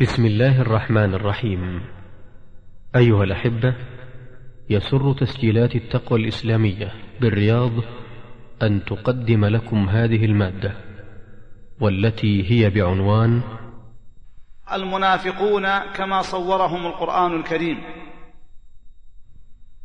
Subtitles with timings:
[0.00, 1.80] بسم الله الرحمن الرحيم.
[2.96, 3.74] أيها الأحبة
[4.70, 7.72] يسر تسجيلات التقوى الإسلامية بالرياض
[8.62, 10.76] أن تقدم لكم هذه المادة
[11.80, 13.42] والتي هي بعنوان
[14.72, 17.78] المنافقون كما صورهم القرآن الكريم.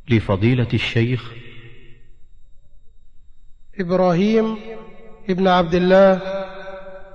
[0.09, 1.34] لفضيلة الشيخ
[3.80, 4.57] إبراهيم
[5.30, 6.21] ابن عبد الله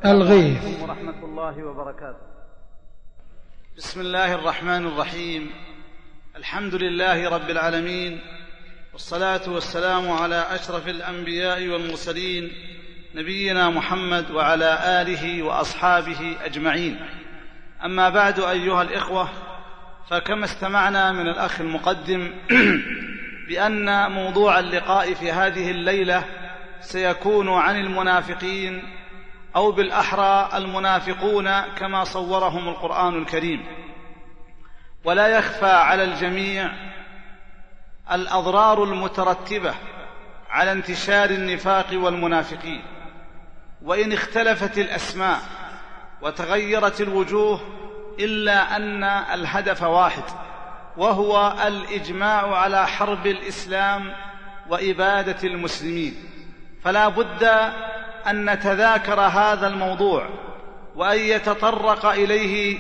[0.05, 0.83] الغيث.
[0.83, 2.36] ورحمة الله وبركاته.
[3.77, 5.50] بسم الله الرحمن الرحيم.
[6.36, 8.21] الحمد لله رب العالمين
[8.93, 12.53] والصلاة والسلام على أشرف الأنبياء والمرسلين
[13.14, 17.00] نبينا محمد وعلى آله وأصحابه أجمعين.
[17.84, 19.29] أما بعد أيها الإخوة
[20.11, 22.31] فكما استمعنا من الأخ المقدم
[23.48, 26.25] بأن موضوع اللقاء في هذه الليلة
[26.81, 28.82] سيكون عن المنافقين
[29.57, 33.67] أو بالأحرى المنافقون كما صورهم القرآن الكريم.
[35.05, 36.70] ولا يخفى على الجميع
[38.13, 39.75] الأضرار المترتبة
[40.51, 42.83] على انتشار النفاق والمنافقين.
[43.83, 45.39] وإن اختلفت الأسماء
[46.23, 47.61] وتغيرت الوجوه
[48.19, 50.25] إلا أن الهدف واحد
[50.97, 54.13] وهو الإجماع على حرب الإسلام
[54.69, 56.15] وإبادة المسلمين.
[56.85, 57.73] فلا بد
[58.31, 60.27] أن نتذاكر هذا الموضوع
[60.97, 62.79] وأن يتطرق إليه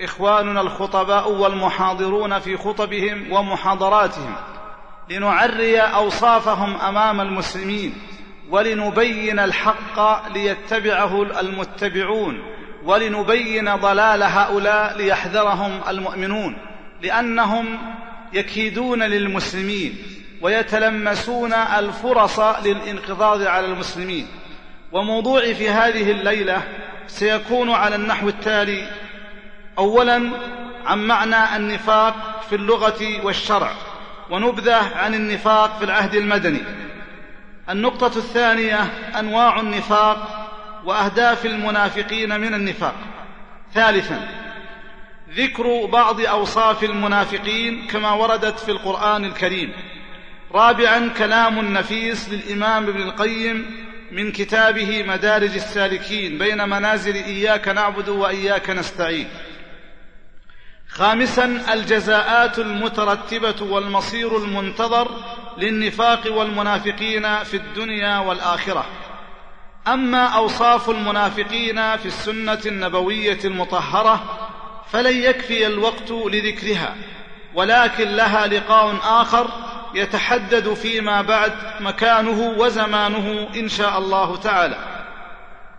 [0.00, 4.34] إخواننا الخطباء والمحاضرون في خطبهم ومحاضراتهم
[5.10, 7.94] لنعري أوصافهم أمام المسلمين
[8.50, 12.42] ولنبين الحق ليتبعه المتبعون
[12.84, 16.56] ولنبين ضلال هؤلاء ليحذرهم المؤمنون
[17.02, 17.78] لأنهم
[18.32, 19.98] يكيدون للمسلمين
[20.42, 24.26] ويتلمسون الفرص للانقضاض على المسلمين
[24.92, 26.62] وموضوعي في هذه الليلة
[27.06, 28.88] سيكون على النحو التالي.
[29.78, 30.30] اولا
[30.86, 33.70] عن معنى النفاق في اللغة والشرع
[34.30, 36.62] ونبذة عن النفاق في العهد المدني.
[37.70, 38.80] النقطة الثانية
[39.18, 40.48] أنواع النفاق
[40.84, 42.94] وأهداف المنافقين من النفاق.
[43.74, 44.28] ثالثا
[45.34, 49.72] ذكر بعض أوصاف المنافقين كما وردت في القرآن الكريم.
[50.52, 58.70] رابعا كلام نفيس للإمام ابن القيم من كتابه مدارج السالكين بين منازل إياك نعبد وإياك
[58.70, 59.28] نستعين.
[60.88, 65.10] خامسا الجزاءات المترتبة والمصير المنتظر
[65.58, 68.86] للنفاق والمنافقين في الدنيا والآخرة.
[69.88, 74.48] أما أوصاف المنافقين في السنة النبوية المطهرة
[74.92, 76.96] فلن يكفي الوقت لذكرها
[77.54, 79.50] ولكن لها لقاء آخر
[79.94, 84.76] يتحدد فيما بعد مكانه وزمانه إن شاء الله تعالى.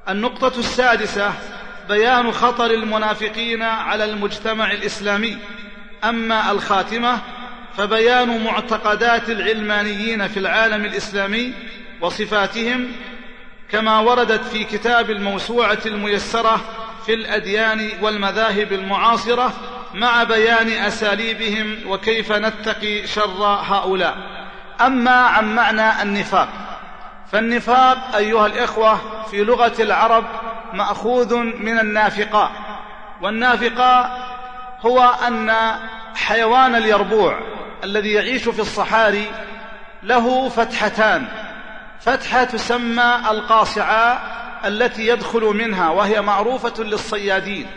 [0.09, 1.33] النقطة السادسة
[1.89, 5.37] بيان خطر المنافقين على المجتمع الإسلامي.
[6.03, 7.19] أما الخاتمة
[7.77, 11.53] فبيان معتقدات العلمانيين في العالم الإسلامي
[12.01, 12.91] وصفاتهم
[13.71, 16.61] كما وردت في كتاب الموسوعة الميسرة
[17.05, 19.53] في الأديان والمذاهب المعاصرة
[19.97, 24.17] مع بيان أساليبهم وكيف نتقي شر هؤلاء.
[24.81, 26.49] أما عن معنى النفاق.
[27.31, 28.99] فالنفاق أيها الإخوة
[29.31, 30.25] في لغة العرب
[30.73, 32.51] مأخوذ من النافقاء.
[33.21, 34.19] والنافقاء
[34.81, 35.55] هو أن
[36.15, 37.39] حيوان اليربوع
[37.83, 39.25] الذي يعيش في الصحاري
[40.03, 41.27] له فتحتان.
[41.99, 44.21] فتحة تسمى القاصعاء
[44.65, 47.67] التي يدخل منها وهي معروفة للصيادين.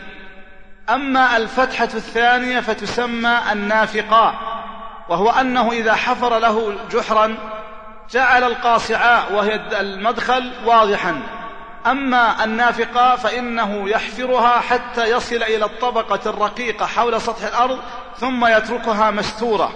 [0.91, 4.33] أما الفتحة الثانية فتسمى النافقاء
[5.09, 7.37] وهو أنه إذا حفر له جحرا
[8.11, 11.21] جعل القاصعاء وهي المدخل واضحا.
[11.87, 17.79] أما النافقاء فإنه يحفرها حتى يصل إلى الطبقة الرقيقة حول سطح الأرض
[18.17, 19.71] ثم يتركها مستورة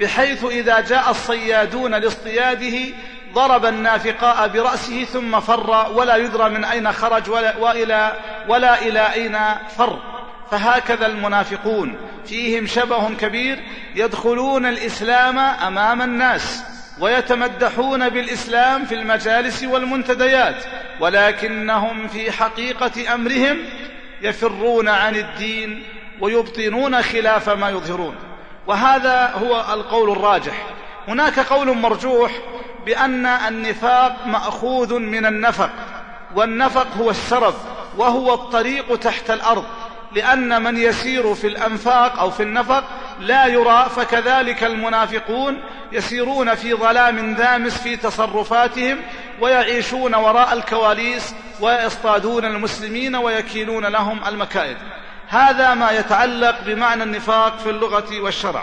[0.00, 2.94] بحيث إذا جاء الصيادون لاصطياده
[3.32, 8.12] ضرب النافقاء برأسه ثم فر ولا يدرى من أين خرج ولا, وإلى
[8.48, 9.38] ولا إلى أين
[9.78, 10.13] فر.
[10.50, 11.96] فهكذا المنافقون
[12.26, 13.58] فيهم شبه كبير
[13.94, 16.62] يدخلون الإسلام أمام الناس
[17.00, 20.64] ويتمدحون بالإسلام في المجالس والمنتديات
[21.00, 23.58] ولكنهم في حقيقة أمرهم
[24.22, 25.82] يفرون عن الدين
[26.20, 28.14] ويبطنون خلاف ما يظهرون.
[28.66, 30.66] وهذا هو القول الراجح.
[31.08, 32.32] هناك قول مرجوح
[32.86, 35.70] بأن النفاق مأخوذ من النفق
[36.36, 37.54] والنفق هو السرب
[37.96, 39.64] وهو الطريق تحت الأرض.
[40.14, 42.84] لأن من يسير في الأنفاق أو في النفق
[43.20, 45.60] لا يرى فكذلك المنافقون
[45.92, 48.98] يسيرون في ظلام دامس في تصرفاتهم
[49.40, 54.76] ويعيشون وراء الكواليس ويصطادون المسلمين ويكيلون لهم المكائد.
[55.28, 58.62] هذا ما يتعلق بمعنى النفاق في اللغة والشرع.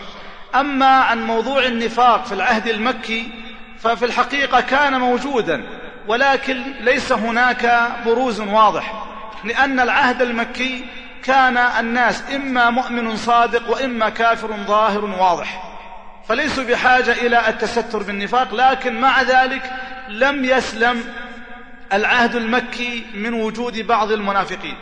[0.55, 3.31] أما عن موضوع النفاق في العهد المكي
[3.79, 5.63] ففي الحقيقة كان موجودا
[6.07, 9.03] ولكن ليس هناك بروز واضح
[9.43, 10.85] لأن العهد المكي
[11.23, 15.77] كان الناس إما مؤمن صادق وإما كافر ظاهر واضح.
[16.27, 19.73] فليسوا بحاجة إلى التستر بالنفاق لكن مع ذلك
[20.09, 21.03] لم يسلم
[21.93, 24.75] العهد المكي من وجود بعض المنافقين.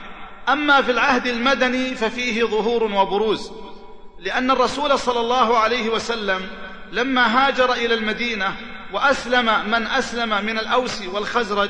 [0.49, 3.51] أما في العهد المدني ففيه ظهور وبروز
[4.19, 6.47] لأن الرسول صلى الله عليه وسلم
[6.91, 8.55] لما هاجر إلى المدينة
[8.93, 11.69] وأسلم من أسلم من الأوس والخزرج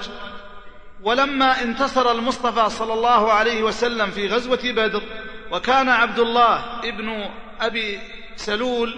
[1.03, 5.03] ولما انتصر المصطفى صلى الله عليه وسلم في غزوة بدر
[5.51, 7.29] وكان عبد الله ابن
[7.61, 7.99] أبي
[8.35, 8.95] سلول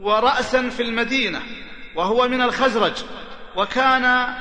[0.00, 1.42] ورأسا في المدينة
[1.94, 2.92] وهو من الخزرج
[3.56, 4.34] وكان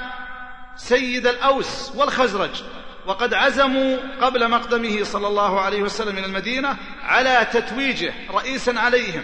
[0.76, 2.64] سيد الأوس والخزرج
[3.08, 9.24] وقد عزموا قبل مقدمه صلى الله عليه وسلم من المدينة على تتويجه رئيسا عليهم.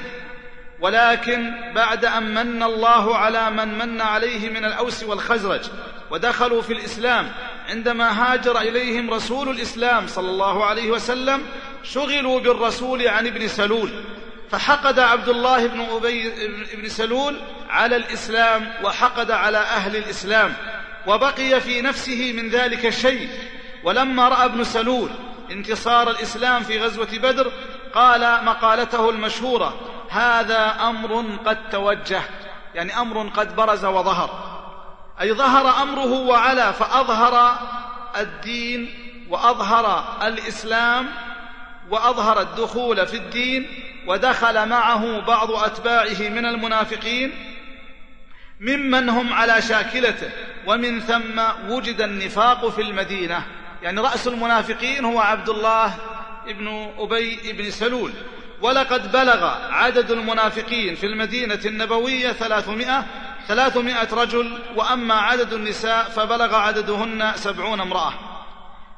[0.79, 5.61] ولكن بعد أن من الله على من من عليه من الأوس والخزرج
[6.11, 7.31] ودخلوا في الإسلام
[7.69, 11.43] عندما هاجر إليهم رسول الإسلام صلى الله عليه وسلم
[11.83, 13.89] شغلوا بالرسول عن ابن سلول.
[14.53, 16.31] فحقد عبد الله بن أبي
[16.75, 17.35] بن سلول
[17.69, 20.53] على الإسلام وحقد على أهل الإسلام
[21.07, 23.29] وبقي في نفسه من ذلك الشيء
[23.83, 25.09] ولما رأى ابن سلول
[25.51, 27.51] انتصار الإسلام في غزوة بدر
[27.93, 32.21] قال مقالته المشهورة هذا أمر قد توجه
[32.75, 34.53] يعني أمر قد برز وظهر.
[35.21, 37.57] أي ظهر أمره وعلا فأظهر
[38.17, 38.93] الدين
[39.29, 41.09] وأظهر الإسلام
[41.89, 43.67] وأظهر الدخول في الدين
[44.07, 47.31] ودخل معه بعض أتباعه من المنافقين
[48.59, 50.29] ممن هم على شاكلته.
[50.67, 53.45] ومن ثم وجد النفاق في المدينة.
[53.81, 55.95] يعني رأس المنافقين هو عبد الله
[56.47, 58.13] ابن أبي بن سلول.
[58.63, 63.05] ولقد بلغ عدد المنافقين في المدينة النبوية ثلاثمائة
[63.47, 68.13] ثلاثمائة رجل وأما عدد النساء فبلغ عددهن سبعون امرأة.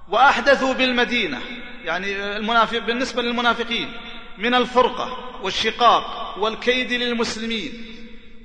[0.10, 1.42] وأحدثوا بالمدينة
[1.84, 3.92] يعني المنافق بالنسبة للمنافقين
[4.38, 7.86] من الفرقة والشقاق والكيد للمسلمين.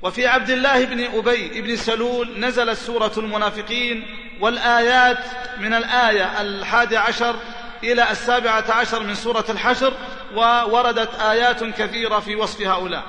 [0.02, 4.06] وفي عبد الله بن أبي بن سلول نزلت سورة المنافقين
[4.40, 5.25] والآيات
[5.61, 7.37] من الآية الحادي عشر
[7.82, 9.93] إلى السابعة عشر من سورة الحشر
[10.35, 13.03] ووردت آيات كثيرة في وصف هؤلاء.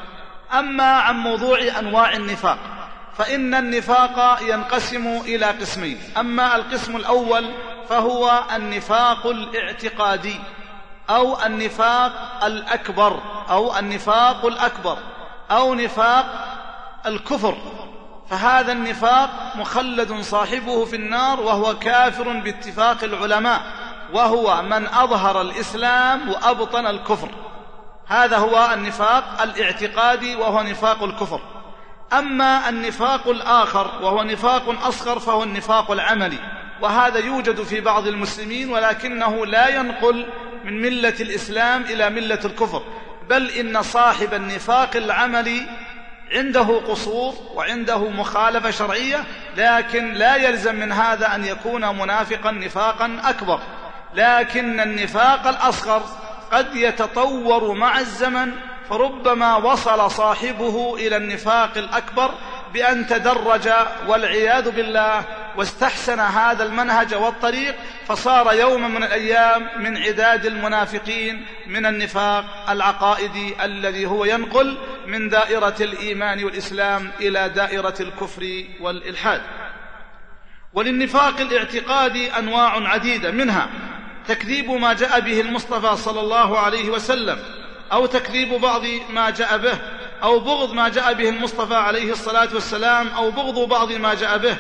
[0.53, 2.57] أما عن موضوع أنواع النفاق
[3.17, 5.99] فإن النفاق ينقسم إلى قسمين.
[6.17, 7.51] أما القسم الأول
[7.89, 10.39] فهو النفاق الاعتقادي
[11.09, 13.19] أو النفاق الأكبر
[13.49, 14.97] أو النفاق الأكبر
[15.51, 16.25] أو نفاق
[17.05, 17.57] الكفر.
[18.29, 23.61] فهذا النفاق مخلد صاحبه في النار وهو كافر باتفاق العلماء.
[24.13, 27.29] وهو من أظهر الإسلام وأبطن الكفر.
[28.07, 31.41] هذا هو النفاق الاعتقادي وهو نفاق الكفر.
[32.13, 36.39] أما النفاق الآخر وهو نفاق أصغر فهو النفاق العملي.
[36.81, 40.25] وهذا يوجد في بعض المسلمين ولكنه لا ينقل
[40.63, 42.83] من ملة الإسلام إلى ملة الكفر.
[43.29, 45.61] بل إن صاحب النفاق العملي
[46.31, 49.23] عنده قصور وعنده مخالفة شرعية
[49.57, 53.59] لكن لا يلزم من هذا أن يكون منافقا نفاقا أكبر.
[54.15, 56.03] لكن النفاق الأصغر
[56.51, 58.51] قد يتطور مع الزمن
[58.89, 62.31] فربما وصل صاحبه إلى النفاق الأكبر
[62.73, 63.69] بأن تدرج
[64.07, 65.23] والعياذ بالله
[65.57, 67.75] واستحسن هذا المنهج والطريق
[68.07, 74.77] فصار يوما من الأيام من عداد المنافقين من النفاق العقائدي الذي هو ينقل
[75.07, 79.41] من دائرة الإيمان والإسلام إلى دائرة الكفر والإلحاد.
[80.73, 83.69] وللنفاق الاعتقادي أنواع عديدة منها.
[84.27, 87.39] تكذيب ما جاء به المصطفى صلى الله عليه وسلم
[87.91, 89.77] أو تكذيب بعض ما جاء به
[90.23, 94.57] أو بغض ما جاء به المصطفى عليه الصلاة والسلام أو بغض بعض ما جاء به.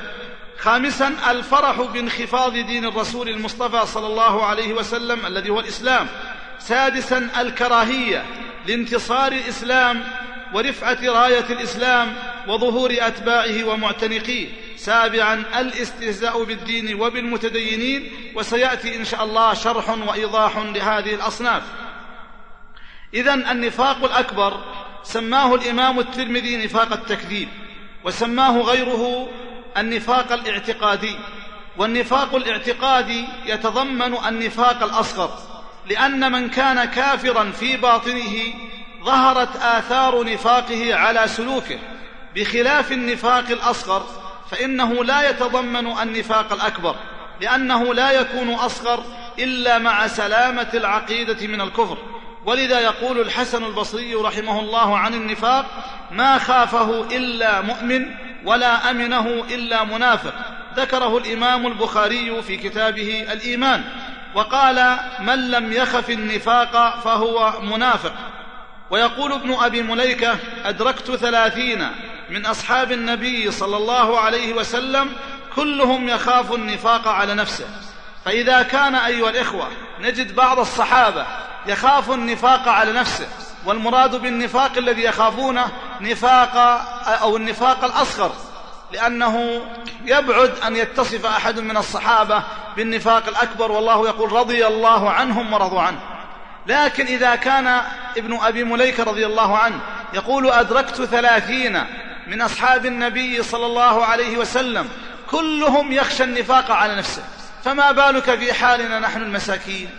[0.59, 6.07] خامسا الفرح بانخفاض دين الرسول المصطفى صلى الله عليه وسلم الذي هو الإسلام.
[6.59, 8.25] سادسا الكراهية
[8.67, 10.03] لانتصار الإسلام
[10.53, 12.13] ورفعة راية الإسلام
[12.47, 14.47] وظهور أتباعه ومعتنقيه.
[14.85, 21.63] سابعا الاستهزاء بالدين وبالمتدينين وسيأتي إن شاء الله شرح وإيضاح لهذه الأصناف.
[23.13, 24.63] إذا النفاق الأكبر
[25.03, 27.47] سماه الإمام الترمذي نفاق التكذيب
[28.03, 29.29] وسماه غيره
[29.77, 31.15] النفاق الاعتقادي.
[31.77, 35.39] والنفاق الاعتقادي يتضمن النفاق الأصغر
[35.89, 38.53] لأن من كان كافرا في باطنه
[39.03, 41.79] ظهرت آثار نفاقه على سلوكه
[42.35, 46.95] بخلاف النفاق الأصغر فإنه لا يتضمن النفاق الأكبر
[47.41, 49.03] لأنه لا يكون أصغر
[49.39, 51.97] إلا مع سلامة العقيدة من الكفر.
[52.45, 55.65] ولذا يقول الحسن البصري رحمه الله عن النفاق
[56.11, 58.05] ما خافه إلا مؤمن
[58.45, 60.33] ولا أمنه إلا منافق
[60.75, 63.83] ذكره الإمام البخاري في كتابه الإيمان
[64.35, 68.13] وقال من لم يخف النفاق فهو منافق
[68.89, 71.87] ويقول ابن أبي مليكة أدركت ثلاثين
[72.31, 75.09] من أصحاب النبي صلى الله عليه وسلم
[75.55, 77.65] كلهم يخاف النفاق على نفسه.
[78.25, 79.67] فإذا كان أيها الإخوة
[79.99, 81.25] نجد بعض الصحابة
[81.67, 83.27] يخاف النفاق على نفسه
[83.65, 85.65] والمراد بالنفاق الذي يخافونه
[86.01, 86.55] نفاق
[87.21, 88.31] أو النفاق الأصغر
[88.93, 89.61] لأنه
[90.05, 92.43] يبعد أن يتصف أحد من الصحابة
[92.75, 95.99] بالنفاق الأكبر والله يقول رضي الله عنهم ورضوا عنه.
[96.67, 97.81] لكن إذا كان
[98.17, 99.79] ابن أبي مليكة رضي الله عنه
[100.13, 101.83] يقول أدركت ثلاثين
[102.27, 104.89] من أصحاب النبي صلى الله عليه وسلم.
[105.31, 107.23] كلهم يخشى النفاق على نفسه.
[107.63, 109.89] فما بالك في حالنا نحن المساكين؟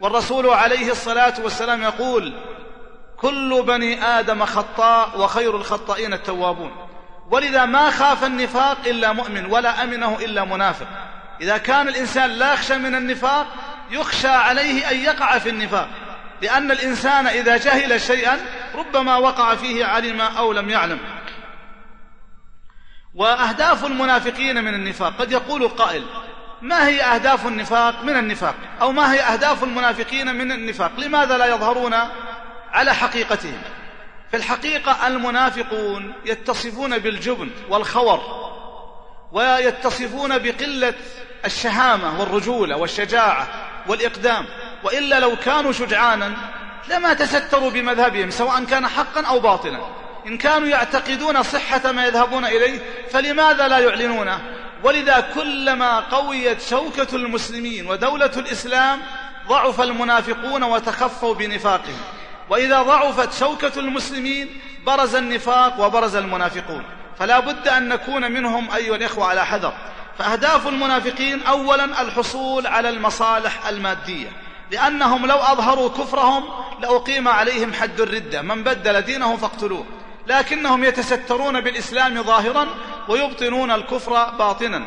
[0.00, 2.32] والرسول عليه الصلاة والسلام يقول
[3.16, 6.72] كل بني آدم خطاء وخير الخطائين التوابون.
[7.30, 10.86] ولذا ما خاف النفاق إلا مؤمن ولا أمنه إلا منافق.
[11.40, 13.46] إذا كان الإنسان لا يخشى من النفاق
[13.90, 15.88] يخشى عليه أن يقع في النفاق.
[16.42, 18.38] لأن الإنسان إذا جهل شيئا
[18.74, 20.98] ربما وقع فيه علم أو لم يعلم.
[23.16, 25.12] وأهداف المنافقين من النفاق.
[25.18, 26.04] قد يقول قائل
[26.62, 31.46] ما هي أهداف النفاق من النفاق؟ أو ما هي أهداف المنافقين من النفاق؟ لماذا لا
[31.46, 31.94] يظهرون
[32.72, 33.62] على حقيقتهم؟
[34.30, 38.20] في الحقيقة المنافقون يتصفون بالجبن والخور
[39.32, 40.94] ويتصفون بقلة
[41.44, 43.48] الشهامة والرجولة والشجاعة
[43.86, 44.46] والإقدام.
[44.84, 46.32] وإلا لو كانوا شجعانا
[46.88, 50.05] لما تستروا بمذهبهم سواء كان حقا أو باطلا.
[50.26, 52.80] إن كانوا يعتقدون صحة ما يذهبون إليه
[53.10, 54.40] فلماذا لا يعلنونه؟
[54.84, 59.00] ولذا كلما قويت شوكة المسلمين ودولة الإسلام
[59.48, 62.00] ضعف المنافقون وتخفوا بنفاقهم.
[62.50, 66.82] وإذا ضعفت شوكة المسلمين برز النفاق وبرز المنافقون.
[67.18, 69.72] فلا بد أن نكون منهم أيها الإخوة على حذر.
[70.18, 74.28] فأهداف المنافقين أولا الحصول على المصالح المادية.
[74.70, 76.44] لأنهم لو أظهروا كفرهم
[76.80, 78.42] لأقيم عليهم حد الردة.
[78.42, 79.86] من بدل دينه فاقتلوه.
[80.26, 82.66] لكنهم يتسترون بالإسلام ظاهرا
[83.08, 84.86] ويبطنون الكفر باطنا.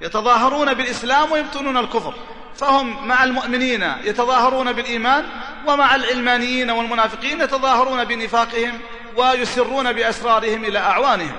[0.00, 2.14] يتظاهرون بالإسلام ويبطنون الكفر.
[2.56, 5.24] فهم مع المؤمنين يتظاهرون بالإيمان
[5.66, 8.80] ومع العلمانيين والمنافقين يتظاهرون بنفاقهم
[9.16, 11.32] ويسرون بأسرارهم إلى أعوانهم.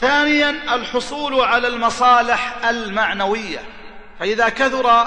[0.00, 3.58] ثانيا الحصول على المصالح المعنوية.
[4.20, 5.06] فإذا كثر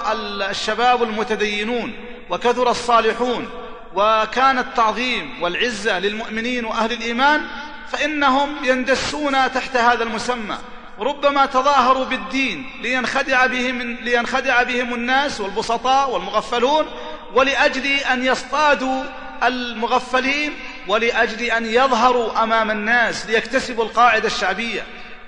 [0.49, 1.93] الشباب المتدينون
[2.29, 3.49] وكثر الصالحون
[3.95, 7.47] وكان التعظيم والعزة للمؤمنين وأهل الإيمان
[7.91, 10.57] فإنهم يندسون تحت هذا المسمى.
[10.99, 16.85] ربما تظاهروا بالدين لينخدع بهم, لينخدع بهم الناس والبسطاء والمغفلون
[17.33, 19.03] ولأجل أن يصطادوا
[19.43, 20.53] المغفلين
[20.87, 24.85] ولأجل أن يظهروا أمام الناس ليكتسبوا القاعدة الشعبية.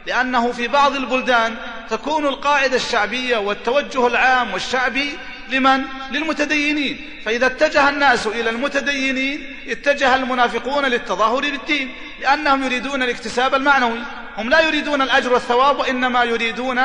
[0.08, 1.56] لأنه في بعض البلدان
[1.89, 5.18] تكون القاعدة الشعبية والتوجه العام والشعبي
[5.51, 7.22] لمن؟ للمتدينين.
[7.25, 14.00] فإذا اتجه الناس إلى المتدينين اتجه المنافقون للتظاهر بالدين لأنهم يريدون الاكتساب المعنوي.
[14.38, 16.79] هم لا يريدون الأجر والثواب وإنما يريدون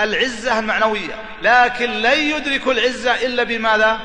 [0.00, 1.14] العزة المعنوية.
[1.42, 4.00] لكن لن يدركوا العزة إلا بماذا؟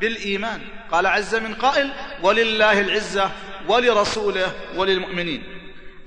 [0.00, 0.60] بالإيمان.
[0.92, 1.90] قال عز من قائل
[2.22, 3.30] ولله العزة
[3.68, 5.42] ولرسوله وللمؤمنين.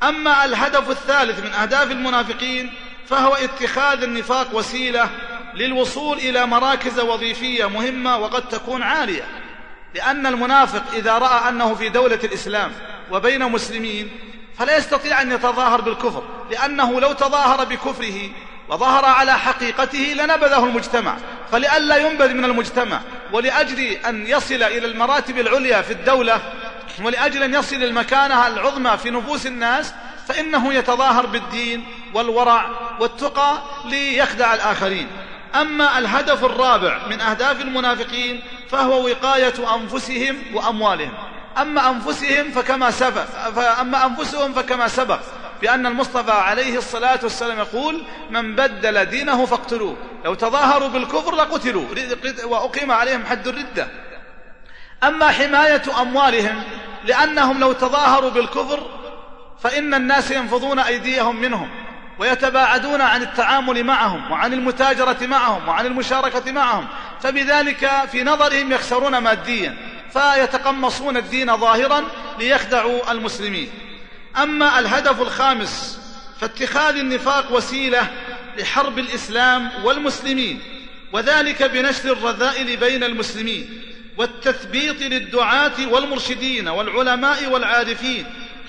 [0.04, 2.74] أما الهدف الثالث من أهداف المنافقين
[3.08, 5.10] فهو اتخاذ النفاق وسيلة
[5.53, 9.24] للوصول إلى مراكز وظيفية مهمة وقد تكون عالية.
[9.96, 12.72] لأن المنافق إذا رأى أنه في دولة الإسلام
[13.12, 14.12] وبين مسلمين
[14.58, 18.29] فلا يستطيع أن يتظاهر بالكفر لأنه لو تظاهر بكفره
[18.70, 21.17] وظهر على حقيقته لنبذه المجتمع.
[21.51, 23.01] فلئلا ينبذ من المجتمع
[23.34, 26.41] ولأجل أن يصل إلى المراتب العليا في الدولة
[27.03, 29.93] ولأجل أن يصل المكانة العظمى في نفوس الناس
[30.27, 35.08] فإنه يتظاهر بالدين والورع والتقى ليخدع الآخرين.
[35.55, 41.13] أما الهدف الرابع من أهداف المنافقين فهو وقاية أنفسهم وأموالهم.
[41.58, 43.25] أما أنفسهم فكما سبق
[43.79, 45.20] أما أنفسهم فكما سبق
[45.62, 51.86] بأن المصطفى عليه الصلاة والسلام يقول من بدل دينه فاقتلوه لو تظاهروا بالكفر لقتلوا
[52.43, 53.88] وأقيم عليهم حد الردة.
[55.03, 56.63] أما حماية أموالهم
[57.05, 58.79] لأنهم لو تظاهروا بالكفر
[59.63, 61.70] فإن الناس ينفضون أيديهم منهم.
[62.22, 66.88] ويتباعدون عن التعامل معهم وعن المتاجرة معهم وعن المشاركة معهم.
[67.22, 69.78] فبذلك في نظرهم يخسرون ماديا
[70.13, 72.04] فيتقمصون الدين ظاهرا
[72.40, 73.70] ليخدعوا المسلمين.
[74.38, 76.00] أما الهدف الخامس
[76.42, 78.08] فاتخاذ النفاق وسيلة
[78.58, 80.60] لحرب الإسلام والمسلمين
[81.13, 83.82] وذلك بنشر الرذائل بين المسلمين
[84.18, 88.25] والتثبيط للدعاة والمرشدين والعلماء والعارفين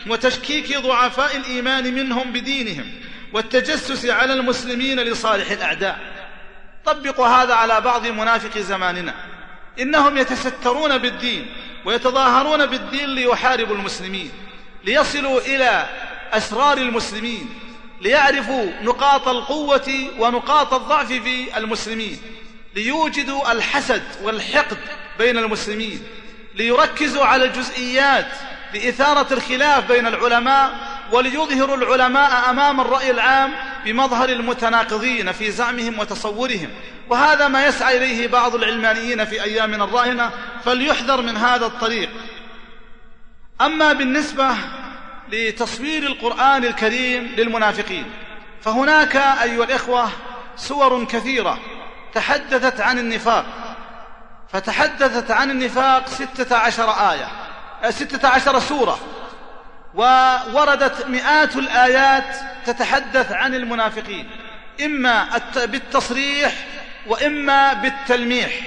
[0.07, 3.03] وتشكيك ضعفاء الإيمان منهم بدينهم.
[3.33, 5.99] والتجسس على المسلمين لصالح الأعداء.
[6.85, 9.15] طبقوا هذا على بعض منافق زماننا.
[9.81, 11.47] إنهم يتسترون بالدين
[11.85, 14.31] ويتظاهرون بالدين ليحاربوا المسلمين
[14.85, 15.87] ليصلوا إلى
[16.33, 17.55] أسرار المسلمين
[18.01, 22.19] ليعرفوا نقاط القوة ونقاط الضعف في المسلمين
[22.75, 24.79] ليوجدوا الحسد والحقد
[25.19, 26.03] بين المسلمين
[26.55, 28.29] ليركزوا على الجزئيات
[28.75, 30.75] لإثارة الخلاف بين العلماء
[31.13, 33.53] وليظهروا العلماء أمام الرأي العام
[33.85, 36.69] بمظهر المتناقضين في زعمهم وتصورهم.
[37.09, 40.31] وهذا ما يسعى إليه بعض العلمانيين في أيامنا الراهنة
[40.65, 42.11] فليحذر من هذا الطريق.
[43.61, 44.57] أما بالنسبة
[45.33, 48.05] لتصوير القرآن الكريم للمنافقين
[48.63, 50.09] فهناك أيها الإخوة
[50.57, 51.59] سور كثيرة
[52.15, 53.45] تحدثت عن النفاق.
[54.53, 57.29] فتحدثت عن النفاق ستة عشر آية
[57.91, 58.99] ستة عشر سورة.
[59.95, 64.31] ووردت مئات الآيات تتحدث عن المنافقين
[64.85, 66.53] إما بالتصريح
[67.07, 68.61] وإما بالتلميح.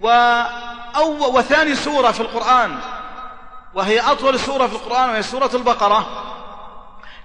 [0.00, 2.78] وأو وثاني سورة في القرآن
[3.74, 6.24] وهي أطول سورة في القرآن وهي سورة البقرة.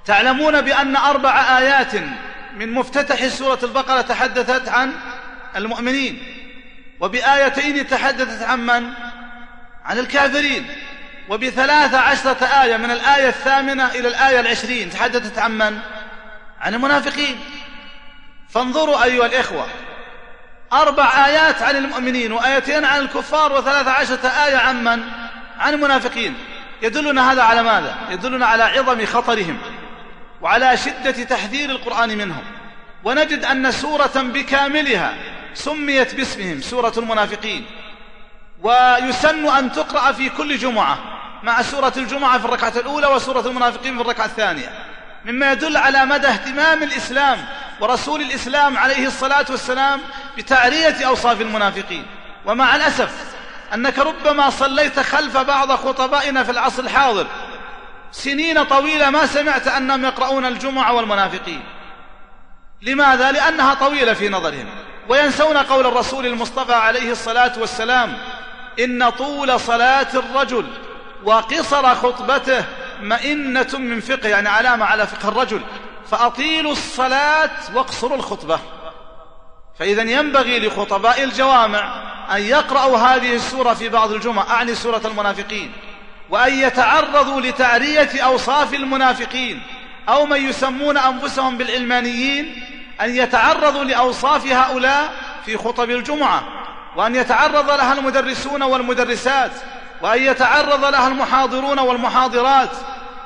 [0.05, 1.95] تعلمون بأن أربع آيات
[2.55, 4.93] من مفتتح سورة البقرة تحدثت عن
[5.55, 6.23] المؤمنين
[6.99, 8.93] وبآيتين تحدثت عن من؟
[9.85, 10.65] عن الكافرين.
[11.29, 14.89] وبثلاث عشرة آية من الآية الثامنة إلى الآية العشرين.
[14.89, 15.79] تحدثت عن من؟
[16.61, 17.39] عن المنافقين.
[18.49, 19.67] فانظروا أيها الإخوة.
[20.73, 25.03] أربع آيات عن المؤمنين وآيتين عن الكفار وثلاث عشرة آية عن من؟
[25.59, 26.35] عن المنافقين.
[26.81, 29.57] يدلنا هذا على ماذا؟ يدلنا على عظم خطرهم
[30.41, 32.43] وعلى شدة تحذير القرآن منهم.
[33.03, 35.13] ونجد أن سورة بكاملها
[35.53, 37.65] سميت باسمهم سورة المنافقين.
[38.61, 41.12] ويسن أن تقرأ في كل جمعة.
[41.43, 44.69] مع سورة الجمعة في الركعة الأولى وسورة المنافقين في الركعة الثانية.
[45.25, 47.45] مما يدل على مدى اهتمام الإسلام
[47.79, 50.01] ورسول الإسلام عليه الصلاة والسلام
[50.37, 52.05] بتعرية أوصاف المنافقين.
[52.45, 53.11] ومع الأسف
[53.73, 57.27] أنك ربما صليت خلف بعض خطبائنا في العصر الحاضر.
[58.11, 61.63] سنين طويلة ما سمعت أنهم يقرؤون الجمعة والمنافقين.
[62.81, 64.69] لماذا؟ لأنها طويلة في نظرهم.
[65.09, 68.17] وينسون قول الرسول المصطفى عليه الصلاة والسلام
[68.79, 70.65] إن طول صلاة الرجل
[71.25, 72.65] وقصر خطبته
[73.01, 75.61] مئنة من فقه يعني علامة على فقه الرجل.
[76.11, 78.59] فأطيلوا الصلاة واقصروا الخطبة.
[79.79, 82.03] فإذا ينبغي لخطباء الجوامع
[82.35, 84.51] أن يقرأوا هذه السورة في بعض الجمع.
[84.51, 85.71] أعني سورة المنافقين.
[86.29, 89.61] وأن يتعرضوا لتعرية أوصاف المنافقين.
[90.09, 92.63] أو من يسمون أنفسهم بالعلمانيين
[93.01, 95.13] أن يتعرضوا لأوصاف هؤلاء
[95.45, 96.43] في خطب الجمعة.
[96.95, 99.51] وأن يتعرض لها المدرسون والمدرسات.
[100.03, 102.69] وأن يتعرض لها المحاضرون والمحاضرات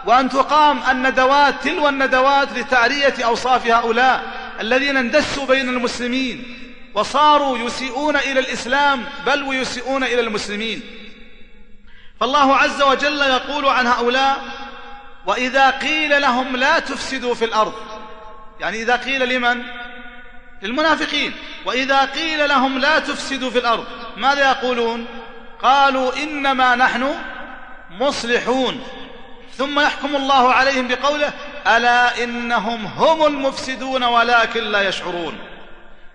[0.06, 4.24] وأن تقام الندوات تلو الندوات لتعرية أوصاف هؤلاء
[4.60, 6.44] الذين اندسوا بين المسلمين
[6.94, 10.82] وصاروا يسيئون إلى الإسلام بل ويسيئون إلى المسلمين.
[12.20, 14.44] فالله عز وجل يقول عن هؤلاء
[15.26, 17.74] وإذا قيل لهم لا تفسدوا في الأرض
[18.60, 19.64] يعني إذا قيل لمن؟
[20.62, 21.34] للمنافقين.
[21.66, 23.86] وإذا قيل لهم لا تفسدوا في الأرض
[24.18, 25.06] ماذا يقولون؟
[25.64, 27.16] قالوا إنما نحن
[27.92, 28.84] مصلحون.
[29.58, 31.34] ثم يحكم الله عليهم بقوله
[31.68, 35.38] ألا إنهم هم المفسدون ولكن لا يشعرون.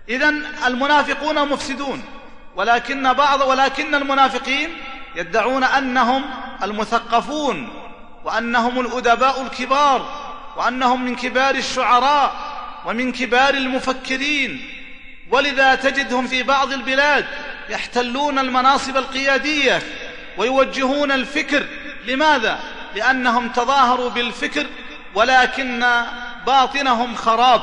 [0.08, 0.28] إذا
[0.66, 2.04] المنافقون مفسدون
[2.56, 4.70] ولكن بعض ولكن المنافقين
[5.16, 6.24] يدعون أنهم
[6.62, 7.68] المثقفون
[8.24, 10.06] وأنهم الأدباء الكبار
[10.56, 12.34] وأنهم من كبار الشعراء
[12.86, 14.81] ومن كبار المفكرين.
[15.32, 17.26] ولذا تجدهم في بعض البلاد
[17.68, 19.82] يحتلون المناصب القيادية
[20.36, 21.66] ويوجهون الفكر.
[22.06, 22.58] لماذا؟
[22.94, 24.66] لأنهم تظاهروا بالفكر
[25.14, 25.84] ولكن
[26.46, 27.62] باطنهم خراب.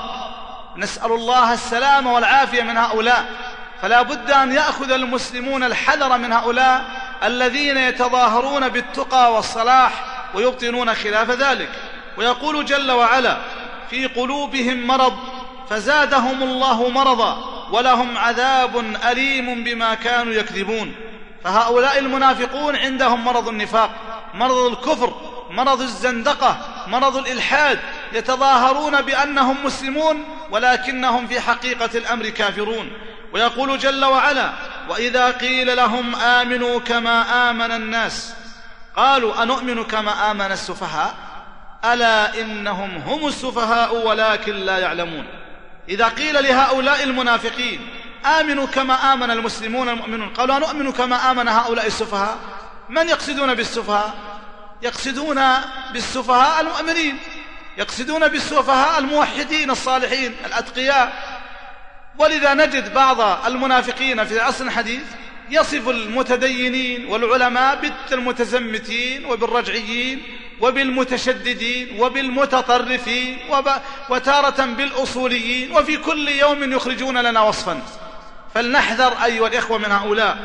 [0.77, 3.25] نسأل الله السلامة والعافية من هؤلاء.
[3.81, 6.85] فلا بد أن يأخذ المسلمون الحذر من هؤلاء
[7.23, 9.91] الذين يتظاهرون بالتقى والصلاح
[10.33, 11.69] ويبطنون خلاف ذلك.
[12.17, 13.37] ويقول جل وعلا
[13.89, 15.17] في قلوبهم مرض
[15.69, 17.58] فزادهم الله مرضا.
[17.71, 18.77] ولهم عذاب
[19.11, 20.95] أليم بما كانوا يكذبون.
[21.43, 23.91] فهؤلاء المنافقون عندهم مرض النفاق
[24.33, 25.13] مرض الكفر
[25.49, 27.79] مرض الزندقة مرض الإلحاد
[28.13, 32.91] يتظاهرون بأنهم مسلمون ولكنهم في حقيقة الأمر كافرون.
[33.33, 34.51] ويقول جل وعلا
[34.89, 38.33] وإذا قيل لهم آمنوا كما آمن الناس
[38.95, 41.13] قالوا أنؤمن كما آمن السفهاء؟
[41.85, 45.25] ألا إنهم هم السفهاء ولكن لا يعلمون.
[45.89, 47.87] إذا قيل لهؤلاء المنافقين
[48.25, 52.37] آمنوا كما آمن المسلمون المؤمنون قالوا نؤمن كما آمن هؤلاء السفهاء؟
[52.89, 54.13] من يقصدون بالسفهاء؟
[54.81, 55.41] يقصدون
[55.93, 57.17] بالسفهاء المؤمنين
[57.77, 61.13] يقصدون بالسفهاء الموحدين الصالحين الأتقياء.
[62.17, 65.03] ولذا نجد بعض المنافقين في العصر الحديث
[65.49, 73.37] يصف المتدينين والعلماء بالمتزمتين وبالرجعيين وبالمتشددين وبالمتطرفين
[74.09, 77.81] وتارة بالأصوليين وفي كل يوم يخرجون لنا وصفا.
[78.55, 80.37] فلنحذر أيها الإخوة من هؤلاء.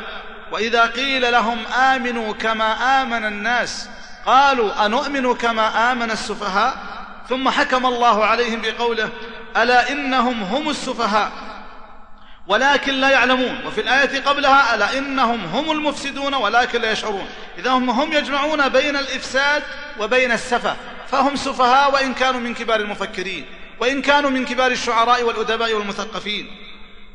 [0.51, 3.89] وإذا قيل لهم آمنوا كما آمن الناس
[4.25, 6.77] قالوا أنؤمن كما آمن السفهاء؟
[7.29, 9.09] ثم حكم الله عليهم بقوله
[9.57, 11.31] ألا إنهم هم السفهاء؟
[12.47, 13.59] ولكن لا يعلمون.
[13.65, 17.27] وفي الآية قبلها ألا إنهم هم المفسدون ولكن لا يشعرون.
[17.57, 19.63] إذا هم, هم يجمعون بين الإفساد
[19.99, 20.75] وبين السفة.
[21.11, 23.45] فهم سفهاء وإن كانوا من كبار المفكرين.
[23.79, 26.47] وإن كانوا من كبار الشعراء والأدباء والمثقفين.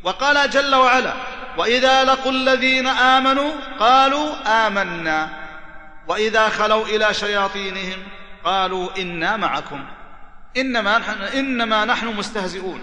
[0.05, 1.13] وقال جل وعلا
[1.59, 4.29] وإذا لقوا الذين آمنوا قالوا
[4.67, 5.29] آمنا.
[6.09, 7.99] وإذا خلوا إلى شياطينهم
[8.45, 9.85] قالوا إنا معكم.
[10.57, 12.81] إنما نحن, إنما نحن مستهزئون.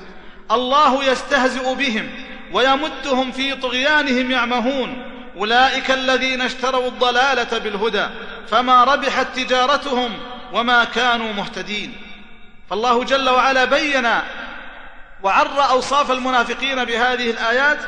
[0.51, 2.09] الله يستهزئ بهم.
[2.51, 5.03] ويمدهم في طغيانهم يعمهون.
[5.37, 8.07] أولئك الذين اشتروا الضلالة بالهدى
[8.47, 10.11] فما ربحت تجارتهم
[10.53, 11.97] وما كانوا مهتدين.
[12.69, 14.07] فالله جل وعلا بين
[15.23, 17.79] وعر أوصاف المنافقين بهذه الآيات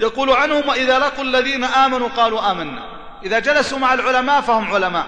[0.00, 2.94] يقول عنهم وإذا لقوا الذين آمنوا قالوا آمنا.
[3.24, 5.06] إذا جلسوا مع العلماء فهم علماء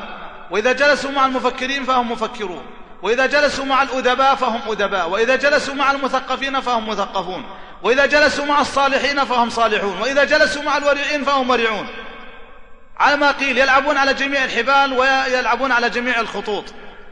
[0.50, 2.66] وإذا جلسوا مع المفكرين فهم مفكرون
[3.02, 7.44] وإذا جلسوا مع الأدباء فهم أدباء وإذا جلسوا مع المثقفين فهم مثقفون.
[7.86, 11.86] وإذا جلسوا مع الصالحين فهم صالحون وإذا جلسوا مع الورعين فهم ورعون
[12.98, 16.64] على ما قيل يلعبون على جميع الحبال ويلعبون على جميع الخطوط.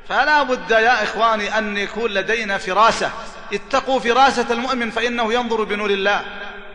[0.09, 3.11] فلا بد يا إخواني أن يكون لدينا فراسة.
[3.53, 6.23] اتقوا فراسة المؤمن فإنه ينظر بنور الله.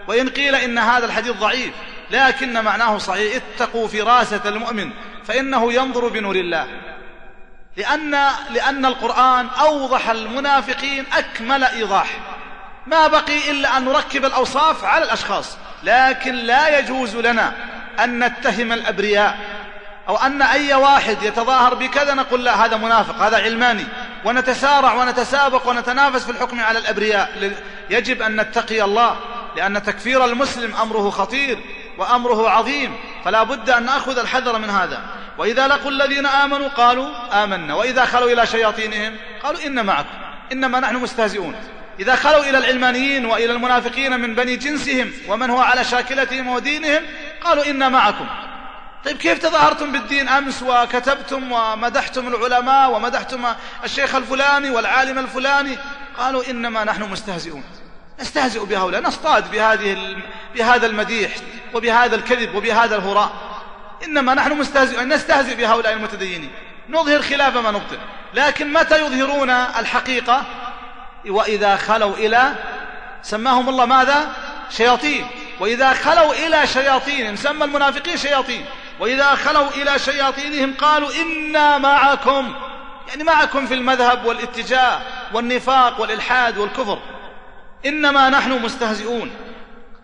[0.07, 1.71] وإن قيل إن هذا الحديث ضعيف
[2.11, 3.35] لكن معناه صحيح.
[3.35, 4.89] اتقوا فراسة المؤمن
[5.25, 6.67] فإنه ينظر بنور الله.
[7.77, 8.11] لأن,
[8.49, 12.38] لأن القرآن أوضح المنافقين أكمل إيضاح.
[12.89, 15.57] ما بقي إلا أن نركب الأوصاف على الأشخاص.
[15.83, 17.53] لكن لا يجوز لنا
[18.03, 19.37] أن نتهم الأبرياء
[20.09, 23.85] أو أن أي واحد يتظاهر بكذا نقول لا هذا منافق هذا علماني.
[24.25, 27.53] ونتسارع ونتسابق ونتنافس في الحكم على الأبرياء.
[27.89, 29.15] يجب أن نتقي الله
[29.55, 31.59] لأن تكفير المسلم أمره خطير
[31.97, 32.95] وأمره عظيم.
[33.25, 35.01] فلا بد أن نأخذ الحذر من هذا.
[35.37, 37.09] وإذا لقوا الذين آمنوا قالوا
[37.43, 37.73] آمنا.
[37.73, 40.17] وإذا خلوا إلى شياطينهم قالوا إن معكم
[40.51, 41.55] إنما نحن مستهزئون.
[41.99, 47.03] إذا خلوا إلى العلمانيين وإلى المنافقين من بني جنسهم ومن هو على شاكلتهم ودينهم
[47.43, 48.27] قالوا إنا معكم.
[49.05, 53.45] طيب كيف تظاهرتم بالدين؟ أمس وكتبتم ومدحتم العلماء ومدحتم
[53.83, 55.77] الشيخ الفلاني والعالم الفلاني.
[56.17, 57.63] قالوا إنما نحن مستهزئون.
[58.19, 60.17] نستهزئ بهؤلاء نصطاد بهذه
[60.55, 61.31] بهذا المديح
[61.73, 63.31] وبهذا الكذب وبهذا الهراء.
[64.03, 66.51] إنما نحن مستهزئون نستهزئ بهؤلاء المتدينين.
[66.89, 67.97] نظهر خلاف ما نبطل.
[68.33, 70.45] لكن متى يظهرون الحقيقة؟
[71.25, 72.51] وإذا خلوا إلى
[73.21, 74.31] سماهم الله ماذا؟
[74.69, 75.27] شياطين.
[75.59, 78.65] وإذا خلوا إلى شياطين سمى المنافقين شياطين.
[78.99, 82.55] وإذا خلوا إلى شياطينهم قالوا إنا معكم.
[83.07, 84.99] يعني معكم في المذهب والاتجاه
[85.33, 86.99] والنفاق والإلحاد والكفر.
[87.85, 89.31] إنما نحن مستهزئون.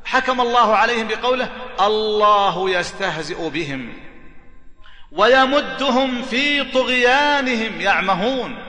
[0.06, 1.50] حكم الله عليهم بقوله
[1.82, 3.94] الله يستهزئ بهم.
[5.12, 8.65] ويمدهم في طغيانهم يعمهون.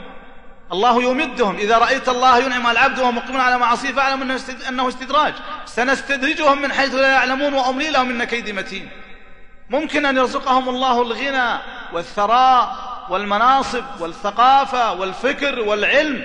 [0.72, 1.56] الله يمدهم.
[1.56, 5.34] إذا رأيت الله ينعم العبد وهو مقيم على معاصيه فاعلم أنه استدراج.
[5.66, 8.90] سنستدرجهم من حيث لا يعلمون وأملي لهم إن كيد متين.
[9.70, 11.58] ممكن أن يرزقهم الله الغنى
[11.92, 12.76] والثراء
[13.10, 16.24] والمناصب والثقافة والفكر والعلم.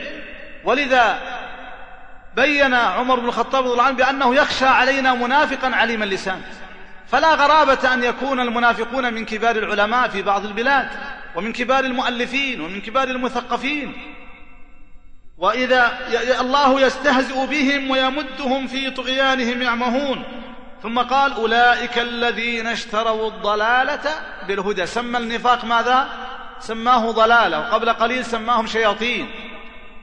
[0.63, 1.21] ولذا
[2.35, 6.41] بين عمر بن الخطاب رضي الله عنه بأنه يخشى علينا منافقا عليم اللسان.
[7.07, 10.89] فلا غرابة أن يكون المنافقون من كبار العلماء في بعض البلاد
[11.35, 14.15] ومن كبار المؤلفين ومن كبار المثقفين.
[15.41, 15.97] وإذا
[16.39, 20.23] الله يستهزئ بهم ويمدهم في طغيانهم يعمهون.
[20.83, 24.01] ثم قال أولئك الذين اشتروا الضلالة
[24.47, 24.85] بالهدى.
[24.85, 26.07] سمى النفاق ماذا؟
[26.59, 27.59] سماه ضلالة.
[27.59, 29.29] وقبل قليل سماهم شياطين.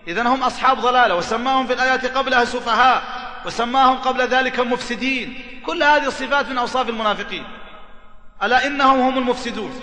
[0.08, 1.14] إذن هم أصحاب ضلالة.
[1.14, 3.02] وسماهم في الآيات قبلها سفهاء.
[3.46, 5.44] وسماهم قبل ذلك مفسدين.
[5.66, 7.44] كل هذه الصفات من أوصاف المنافقين.
[8.42, 9.80] ألا إنهم هم المفسدون؟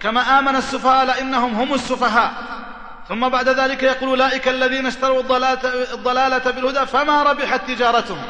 [0.00, 2.32] كما آمن السفهاء ألا إنهم هم السفهاء.
[3.10, 8.22] ثم بعد ذلك يقول أولئك الذين اشتروا الضلالة, الضلالة بالهدى فما ربحت تجارتهم.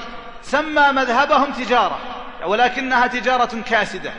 [0.42, 1.98] سمى مذهبهم تجارة
[2.46, 4.12] ولكنها تجارة كاسدة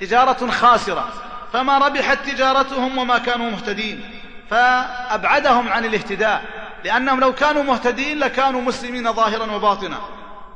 [0.00, 1.08] تجارة خاسرة.
[1.52, 4.10] فما ربحت تجارتهم وما كانوا مهتدين.
[4.50, 6.42] فأبعدهم عن الاهتداء
[6.84, 10.00] لأنهم لو كانوا مهتدين لكانوا مسلمين ظاهرا وباطنا.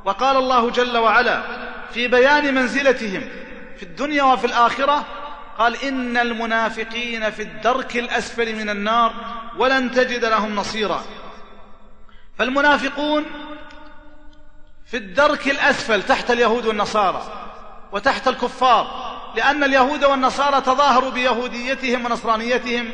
[0.05, 1.41] وقال الله جل وعلا
[1.93, 3.21] في بيان منزلتهم
[3.77, 5.05] في الدنيا وفي الآخرة
[5.59, 9.13] قال إن المنافقين في الدرك الأسفل من النار
[9.57, 11.03] ولن تجد لهم نصيرا.
[12.37, 13.25] فالمنافقون
[14.85, 17.23] في الدرك الأسفل تحت اليهود والنصارى
[17.91, 22.89] وتحت الكفار لأن اليهود والنصارى تظاهروا بيهوديتهم ونصرانيتهم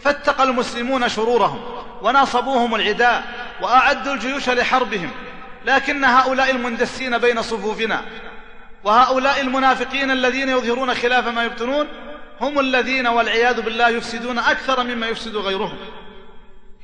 [0.00, 1.60] فاتقى المسلمون شرورهم
[2.02, 3.24] وناصبوهم العداء
[3.62, 5.10] وأعدوا الجيوش لحربهم.
[5.64, 8.04] لكن هؤلاء المندسين بين صفوفنا.
[8.84, 11.86] وهؤلاء المنافقين الذين يظهرون خلاف ما يبطنون
[12.40, 15.78] هم الذين والعياذ بالله يفسدون أكثر مما يفسد غيرهم.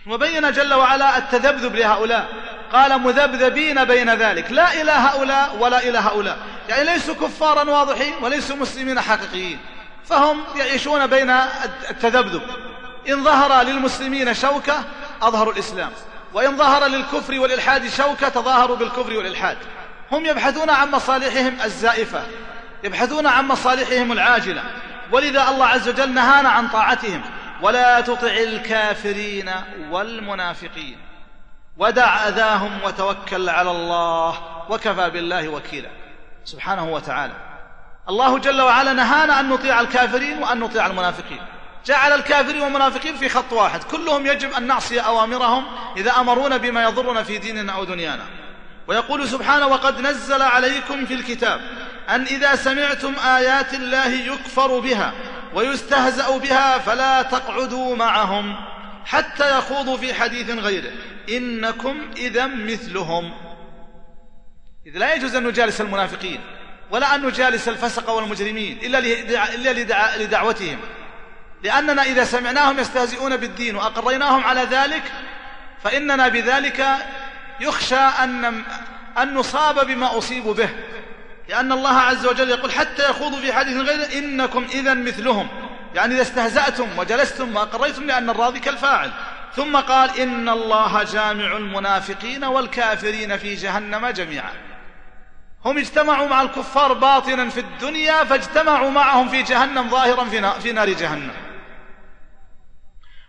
[0.07, 2.29] وبين جل وعلا التذبذب لهؤلاء.
[2.73, 4.51] قال مذبذبين بين ذلك.
[4.51, 6.39] لا إلى هؤلاء ولا إلى هؤلاء.
[6.69, 9.59] يعني ليسوا كفارا واضحين وليسوا مسلمين حقيقيين.
[10.05, 11.31] فهم يعيشون بين
[11.91, 12.43] التذبذب.
[13.09, 14.85] إن ظهر للمسلمين شوكة
[15.23, 15.91] أظهروا الإسلام.
[16.35, 19.59] وإن ظهر للكفر والإلحاد شوكة تظاهروا بالكفر والإلحاد.
[20.13, 22.23] هم يبحثون عن مصالحهم الزائفة
[22.85, 24.63] يبحثون عن مصالحهم العاجلة.
[25.13, 27.23] ولذا الله عز وجل نهانا عن طاعتهم.
[27.63, 29.51] ولا تطع الكافرين
[29.91, 30.99] والمنافقين.
[31.77, 34.39] ودع أذاهم وتوكل على الله
[34.69, 35.89] وكفى بالله وكيلا.
[36.45, 37.33] سبحانه وتعالى.
[38.09, 41.43] الله جل وعلا نهانا أن نطيع الكافرين وأن نطيع المنافقين.
[41.87, 43.83] جعل الكافرين والمنافقين في خط واحد.
[43.83, 45.65] كلهم يجب أن نعصي أوامرهم
[45.97, 48.25] إذا أمرونا بما يضرنا في ديننا أو دنيانا.
[48.89, 51.61] ويقول سبحانه وقد نزل عليكم في الكتاب
[52.09, 55.13] أن إذا سمعتم آيات الله يكفر بها
[55.55, 58.57] ويستهزأ بها فلا تقعدوا معهم
[59.05, 60.91] حتى يخوضوا في حديث غيره.
[61.29, 63.33] إنكم إذا مثلهم.
[64.87, 66.41] إذ لا يجوز أن نجالس المنافقين
[66.91, 68.99] ولا أن نجالس الفسق والمجرمين إلا,
[69.55, 70.79] إلا لدعوتهم.
[71.63, 75.03] لأننا إذا سمعناهم يستهزئون بالدين وأقريناهم على ذلك
[75.85, 76.87] فإننا بذلك
[77.61, 78.63] يخشى أن,
[79.19, 80.69] أن نصاب بما أصيبوا به.
[81.49, 85.49] لأن الله عز وجل يقول حتى يخوضوا في حديث غير إنكم إذا مثلهم.
[85.95, 89.11] يعني إذا استهزأتم وجلستم وأقريتم لأن الراضي كالفاعل.
[89.57, 94.53] ثم قال إن الله جامع المنافقين والكافرين في جهنم جميعا.
[95.65, 100.25] هم اجتمعوا مع الكفار باطنا في الدنيا فاجتمعوا معهم في جهنم ظاهرا
[100.61, 101.33] في نار جهنم.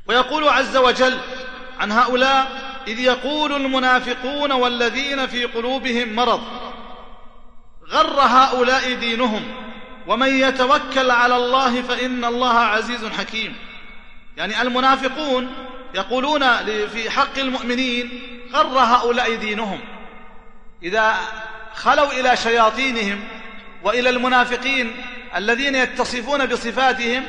[0.07, 1.19] ويقول عز وجل
[1.79, 6.43] عن هؤلاء إذ يقول المنافقون والذين في قلوبهم مرض
[7.89, 9.43] غر هؤلاء دينهم
[10.07, 13.55] ومن يتوكل على الله فإن الله عزيز حكيم.
[14.37, 15.53] يعني المنافقون
[15.95, 18.21] يقولون في حق المؤمنين
[18.53, 19.79] غر هؤلاء دينهم.
[20.83, 21.15] إذا
[21.73, 23.23] خلوا إلى شياطينهم
[23.83, 24.95] وإلى المنافقين
[25.35, 27.23] الذين يتصفون بصفاتهم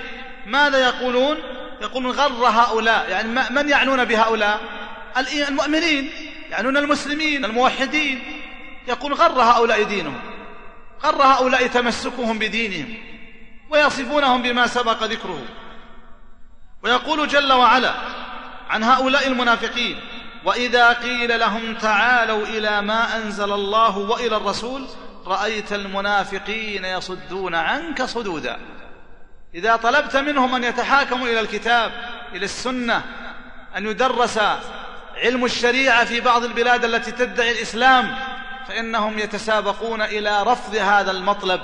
[0.46, 1.36] ماذا يقولون؟
[1.80, 4.77] يقولون غر هؤلاء يعني من يعنون بهؤلاء؟
[5.16, 6.10] المؤمنين
[6.50, 8.42] يعنون المسلمين الموحدين
[8.88, 10.20] يقول غر هؤلاء دينهم.
[11.02, 12.94] غر هؤلاء تمسكهم بدينهم
[13.70, 15.44] ويصفونهم بما سبق ذكره.
[16.82, 17.94] ويقول جل وعلا
[18.70, 20.00] عن هؤلاء المنافقين
[20.44, 24.86] وإذا قيل لهم تعالوا إلى ما أنزل الله وإلى الرسول
[25.26, 28.58] رأيت المنافقين يصدون عنك صدودا.
[29.54, 31.92] إذا طلبت منهم أن يتحاكموا إلى الكتاب
[32.34, 33.04] إلى السنة
[33.76, 34.38] أن يدرس
[35.22, 38.14] علم الشريعة في بعض البلاد التي تدعي الإسلام
[38.68, 41.60] فإنهم يتسابقون إلى رفض هذا المطلب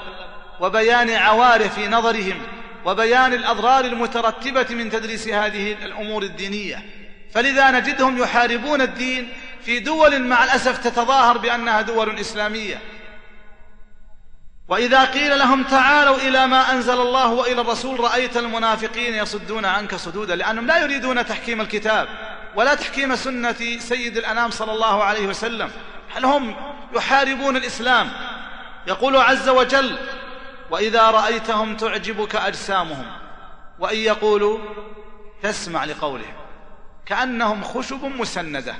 [0.61, 2.43] وبيان عواره في نظرهم
[2.85, 6.83] وبيان الأضرار المترتبة من تدريس هذه الأمور الدينية.
[7.35, 9.33] فلذا نجدهم يحاربون الدين
[9.65, 12.79] في دول مع الأسف تتظاهر بأنها دول إسلامية.
[14.69, 20.37] وإذا قيل لهم تعالوا إلى ما أنزل الله وإلى الرسول رأيت المنافقين يصدون عنك صدودا
[20.37, 22.34] لأنهم لا يريدون تحكيم الكتاب.
[22.57, 25.71] ولا تحكيم سنة سيد الأنام صلى الله عليه وسلم.
[26.15, 26.57] هل هم
[26.97, 28.11] يحاربون الإسلام؟
[28.87, 29.99] يقول عز وجل
[30.71, 33.07] وإذا رأيتهم تعجبك أجسامهم
[33.79, 34.59] وإن يقولوا
[35.43, 36.35] تسمع لقولهم
[37.07, 38.75] كأنهم خشب مسندة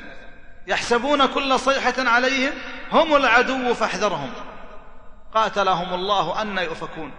[0.67, 2.53] يحسبون كل صيحة عليهم
[2.93, 4.33] هم العدو فاحذرهم.
[5.35, 7.13] قاتلهم الله أن يؤفكون.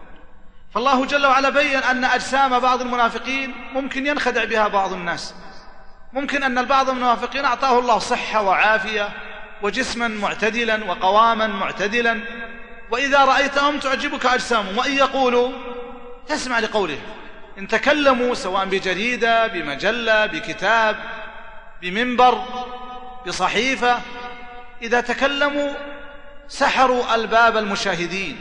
[0.73, 5.35] فالله جل وعلا بين أن أجسام بعض المنافقين ممكن ينخدع بها بعض الناس.
[6.15, 9.09] ممكن أن البعض من المنافقين أعطاه الله صحة وعافية
[9.61, 12.19] وجسما معتدلا وقواما معتدلا.
[12.91, 14.77] وإذا رأيتهم تعجبك أجسامهم.
[14.77, 15.51] وإن يقولوا
[16.27, 17.01] تسمع لقولهم
[17.57, 20.97] إن تكلموا سواء بجريدة بمجلة بكتاب
[21.81, 22.43] بمنبر
[23.27, 24.01] بصحيفة
[24.81, 25.73] إذا تكلموا
[26.47, 28.39] سحروا ألباب المشاهدين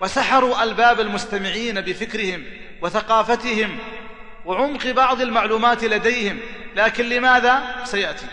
[0.00, 2.44] وسحروا ألباب المستمعين بفكرهم
[2.82, 3.78] وثقافتهم
[4.44, 6.40] وعمق بعض المعلومات لديهم.
[6.76, 8.26] لكن لماذا سيأتي؟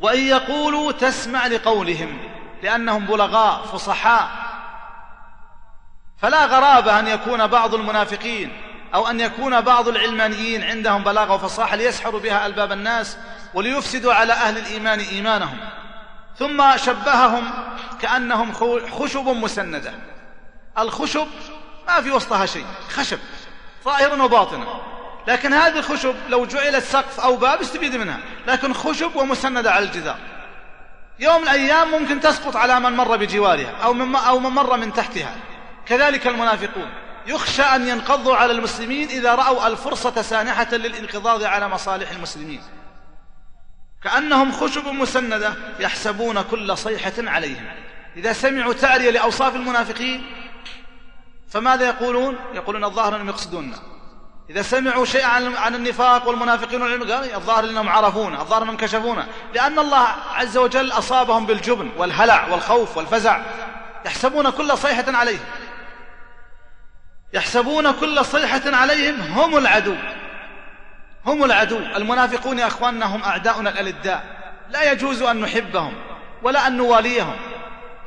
[0.00, 2.18] وإن يقولوا تسمع لقولهم
[2.62, 4.30] لأنهم بلغاء فصحاء.
[6.18, 8.62] فلا غرابة أن يكون بعض المنافقين
[8.94, 13.16] أو أن يكون بعض العلمانيين عندهم بلاغة وفصاحة ليسحروا بها ألباب الناس
[13.54, 15.58] وليفسدوا على أهل الإيمان إيمانهم.
[16.38, 17.50] ثم شبههم
[18.00, 18.52] كأنهم
[18.90, 19.94] خشب مسندة.
[20.78, 21.26] الخشب
[21.88, 23.18] ما في وسطها شيء خشب
[23.84, 24.91] ظاهرا وباطنا
[25.26, 28.18] لكن هذه الخشب لو جعلت سقف أو باب استفيد منها.
[28.46, 30.18] لكن خشب ومسندة على الجدار.
[31.18, 34.92] يوم من الأيام ممكن تسقط على من مر بجوارها أو من, أو من مر من
[34.92, 35.36] تحتها.
[35.86, 36.90] كذلك المنافقون.
[37.26, 42.62] يخشى أن ينقضوا على المسلمين إذا رأوا الفرصة سانحة للانقضاض على مصالح المسلمين.
[44.04, 47.66] كأنهم خشب مسندة يحسبون كل صيحة عليهم.
[48.16, 50.26] إذا سمعوا تعرية لأوصاف المنافقين
[51.48, 53.76] فماذا يقولون؟ يقولون الظاهر أنهم يقصدوننا
[54.50, 59.26] إذا سمعوا شيئا عن, عن النفاق والمنافقين والعلم قال الظاهر أنهم عرفونا الظاهر أنهم كشفونا.
[59.54, 63.40] لأن الله عز وجل أصابهم بالجبن والهلع والخوف والفزع.
[64.06, 65.40] يحسبون كل صيحة عليهم.
[67.32, 69.94] يحسبون كل صيحة عليهم هم العدو.
[71.26, 71.78] هم العدو.
[71.78, 74.24] المنافقون يا أخواننا هم أعداؤنا الألداء.
[74.70, 75.94] لا يجوز أن نحبهم
[76.42, 77.36] ولا أن نواليهم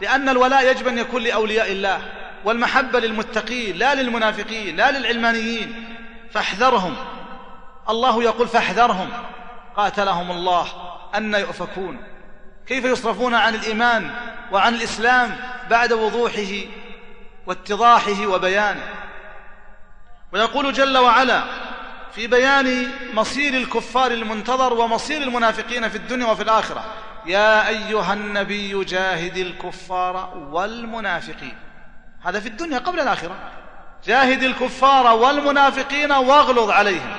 [0.01, 2.01] لأن الولاء يجب أن يكون لأولياء الله
[2.45, 5.84] والمحبة للمتقين لا للمنافقين لا للعلمانيين.
[6.35, 6.95] فاحذرهم.
[7.89, 9.09] الله يقول فاحذرهم.
[9.75, 10.67] قاتلهم الله.
[11.15, 12.03] أن يؤفكون.
[12.67, 14.11] كيف يصرفون عن الإيمان
[14.51, 15.35] وعن الإسلام
[15.69, 16.53] بعد وضوحه
[17.47, 18.83] واتضاحه وبيانه؟
[20.33, 21.43] ويقول جل وعلا
[22.11, 26.85] في بيان مصير الكفار المنتظر ومصير المنافقين في الدنيا وفي الآخرة
[27.25, 31.57] يا أيها النبي جاهد الكفار والمنافقين.
[32.23, 33.35] هذا في الدنيا قبل الآخرة.
[34.07, 37.15] جاهد الكفار والمنافقين واغلظ عليهم.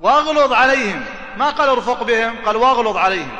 [0.00, 1.04] واغلظ عليهم.
[1.36, 3.36] ما قال ارفق بهم؟ قال واغلظ عليهم.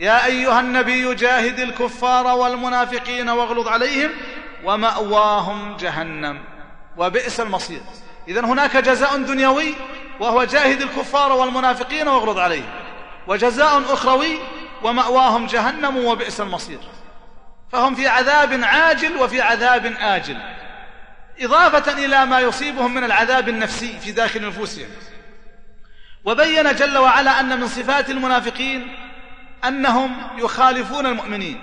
[0.00, 4.10] يا أيها النبي جاهد الكفار والمنافقين واغلظ عليهم
[4.64, 6.40] ومأواهم جهنم.
[6.96, 7.80] وبئس المصير.
[8.28, 9.74] إذن هناك جزاء دنيوي
[10.20, 12.70] وهو جاهد الكفار والمنافقين واغلظ عليهم.
[13.26, 14.38] وجزاء أخروي
[14.82, 16.78] ومأواهم جهنم وبئس المصير.
[17.72, 20.38] فهم في عذاب عاجل وفي عذاب آجل.
[21.40, 24.88] إضافة إلى ما يصيبهم من العذاب النفسي في داخل نفوسهم
[26.24, 28.96] وبين جل وعلا أن من صفات المنافقين
[29.64, 31.60] أنهم يخالفون المؤمنين.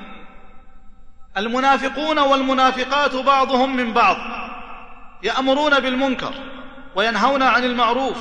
[1.38, 4.18] المنافقون والمنافقات بعضهم من بعض
[5.24, 6.34] يأمرون بالمنكر
[6.96, 8.18] وينهون عن المعروف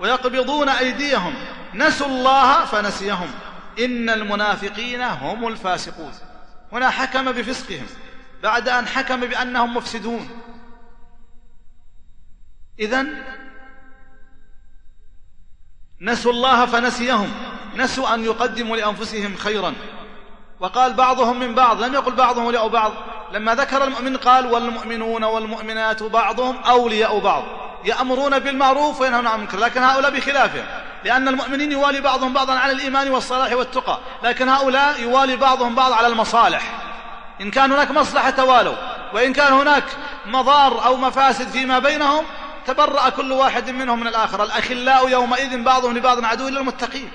[0.00, 1.34] ويقبضون أيديهم.
[1.74, 3.30] نسوا الله فنسيهم.
[3.78, 6.12] إن المنافقين هم الفاسقون.
[6.72, 7.86] هنا حكم بفسقهم
[8.42, 10.28] بعد أن حكم بأنهم مفسدون.
[12.78, 13.06] إذا
[16.00, 17.32] نسوا الله فنسيهم.
[17.76, 19.74] نسوا أن يقدموا لأنفسهم خيرا.
[20.60, 22.92] وقال بعضهم من بعض لم يقل بعضهم أولياء بعض.
[23.32, 27.44] لما ذكر المؤمن قال والمؤمنون والمؤمنات بعضهم أولياء بعض.
[27.84, 29.58] يأمرون بالمعروف وينهون عن المنكر.
[29.58, 30.64] لكن هؤلاء بخلافه
[31.04, 33.98] لأن المؤمنين يوالي بعضهم بعضا على الإيمان والصلاح والتقى.
[34.22, 36.62] لكن هؤلاء يوالي بعضهم بعض على المصالح.
[37.40, 38.74] إن كان هناك مصلحة توالوا
[39.14, 39.84] وإن كان هناك
[40.26, 42.24] مضار أو مفاسد فيما بينهم
[42.66, 44.44] تبرأ كل واحد منهم من الآخر.
[44.44, 47.10] الأخلاء يومئذ بعضهم لبعض عدو إلا المتقين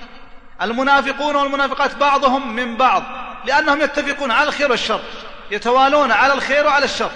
[0.62, 3.04] المنافقون والمنافقات بعضهم من بعض
[3.46, 5.02] لأنهم يتفقون على الخير والشر
[5.52, 7.12] يتوالون على الخير وعلى الشر.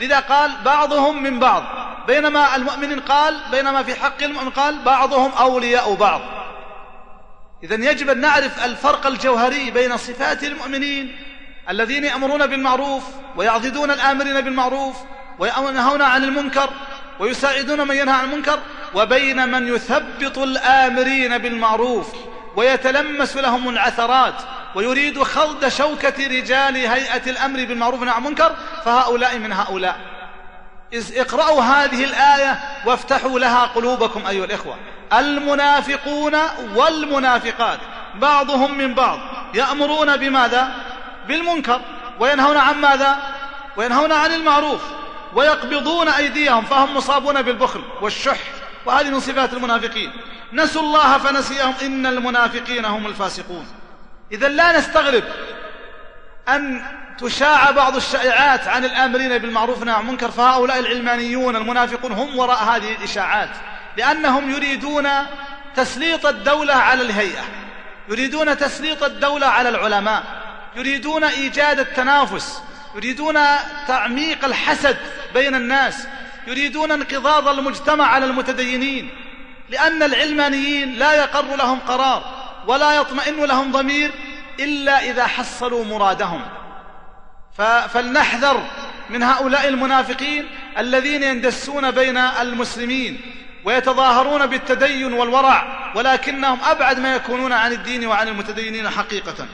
[0.00, 1.62] لذا قال بعضهم من بعض.
[2.06, 6.20] بينما المؤمن قال بينما في حق المؤمن قال بعضهم أولياء بعض.
[7.62, 11.16] إذا يجب أن نعرف الفرق الجوهري بين صفات المؤمنين
[11.70, 13.02] الذين يأمرون بالمعروف
[13.36, 14.96] ويعضدون الآمرين بالمعروف
[15.38, 16.70] وينهون عن المنكر
[17.18, 18.58] ويساعدون من ينهى عن المنكر
[18.94, 22.06] وبين من يثبط الآمرين بالمعروف
[22.56, 24.34] ويتلمس لهم العثرات
[24.74, 29.96] ويريد خلد شوكة رجال هيئة الأمر بالمعروف والنهي عن المنكر فهؤلاء من هؤلاء.
[30.92, 34.76] إذ اقرأوا هذه الآية وافتحوا لها قلوبكم أيها الإخوة.
[35.12, 36.34] المنافقون
[36.74, 37.78] والمنافقات
[38.14, 39.18] بعضهم من بعض
[39.54, 40.68] يأمرون بماذا؟
[41.28, 41.80] بالمنكر
[42.20, 43.16] وينهون عن ماذا؟
[43.76, 44.80] وينهون عن المعروف.
[45.34, 48.38] ويقبضون أيديهم فهم مصابون بالبخل والشح
[48.86, 50.12] وهذه من صفات المنافقين.
[50.52, 53.66] نسوا الله فنسيهم إن المنافقين هم الفاسقون.
[54.32, 55.24] إذا لا نستغرب
[56.48, 56.84] أن
[57.18, 62.94] تشاع بعض الشائعات عن الآمرين بالمعروف والنهي عن المنكر فهؤلاء العلمانيون المنافقون هم وراء هذه
[62.94, 63.50] الإشاعات
[63.96, 65.08] لأنهم يريدون
[65.76, 67.42] تسليط الدولة على الهيئة
[68.08, 70.22] يريدون تسليط الدولة على العلماء
[70.76, 72.62] يريدون إيجاد التنافس
[72.94, 73.38] يريدون
[73.88, 74.96] تعميق الحسد
[75.34, 76.06] بين الناس
[76.46, 79.10] يريدون انقضاض المجتمع على المتدينين
[79.70, 84.10] لأن العلمانيين لا يقر لهم قرار ولا يطمئن لهم ضمير
[84.60, 86.42] إلا إذا حصلوا مرادهم.
[87.88, 88.62] فلنحذر
[89.10, 90.46] من هؤلاء المنافقين
[90.78, 93.20] الذين يندسون بين المسلمين
[93.64, 99.46] ويتظاهرون بالتدين والورع ولكنهم أبعد ما يكونون عن الدين وعن المتدينين حقيقة.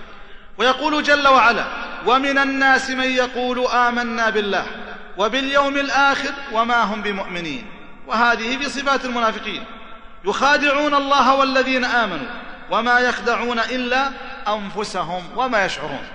[0.59, 1.64] ويقول جل وعلا
[2.07, 4.66] ومن الناس من يقول آمنا بالله
[5.18, 7.66] وباليوم الآخر وما هم بمؤمنين.
[8.07, 9.64] وهذه في صفات المنافقين.
[10.24, 12.26] يخادعون الله والذين آمنوا
[12.70, 14.11] وما يخدعون إلا
[14.48, 16.07] أنفسهم وما يشعرون.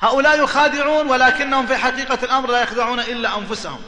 [0.00, 3.80] هؤلاء يخادعون ولكنهم في حقيقة الأمر لا يخدعون إلا أنفسهم.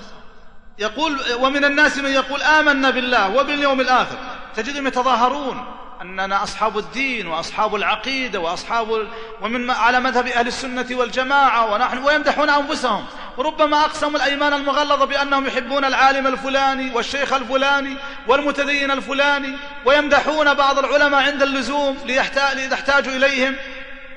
[0.78, 4.16] يقول ومن الناس من يقول آمنا بالله وباليوم الآخر.
[4.57, 5.80] تجدهم يتظاهرون.
[6.01, 9.09] أننا أصحاب الدين وأصحاب العقيدة وأصحاب
[9.40, 13.07] ومن على مذهب أهل السنة والجماعة ونحن ويمدحون أنفسهم.
[13.36, 17.96] وربما أقسموا الأيمان المغلظة بأنهم يحبون العالم الفلاني والشيخ الفلاني
[18.26, 23.57] والمتدين الفلاني ويمدحون بعض العلماء عند اللزوم لإذا احتاجوا إليهم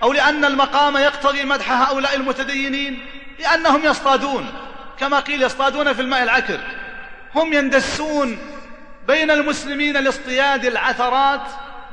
[0.04, 3.06] أو لأن المقام يقتضي مدح هؤلاء المتدينين
[3.40, 4.54] لأنهم يصطادون.
[5.00, 6.60] كما قيل يصطادون في الماء العكر.
[7.36, 8.38] هم يندسون
[9.08, 11.42] بين المسلمين لاصطياد العثرات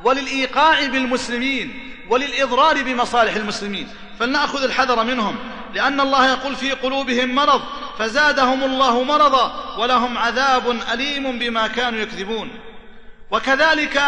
[0.05, 3.89] وللإيقاع بالمسلمين وللإضرار بمصالح المسلمين.
[4.21, 5.37] فلنأخذ الحذر منهم
[5.75, 7.63] لأن الله يقول في قلوبهم مرض
[7.99, 12.51] فزادهم الله مرضا ولهم عذاب أليم بما كانوا يكذبون.
[13.31, 14.03] وكذلك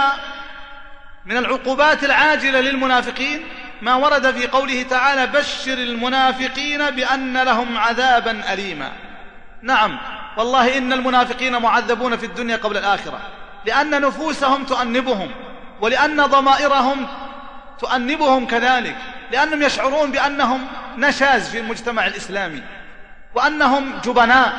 [1.27, 3.43] من العقوبات العاجلة للمنافقين
[3.83, 8.93] ما ورد في قوله تعالى بشر المنافقين بأن لهم عذابا أليما
[9.63, 9.99] نعم
[10.37, 13.19] والله إن المنافقين معذبون في الدنيا قبل الآخرة
[13.67, 15.31] لأن نفوسهم تؤنبهم.
[15.83, 17.07] ولأن ضمائرهم
[17.81, 18.97] تؤنبهم كذلك
[19.33, 20.67] لأنهم يشعرون بأنهم
[20.97, 22.63] نشاز في المجتمع الإسلامي
[23.35, 24.53] وأنهم جبناء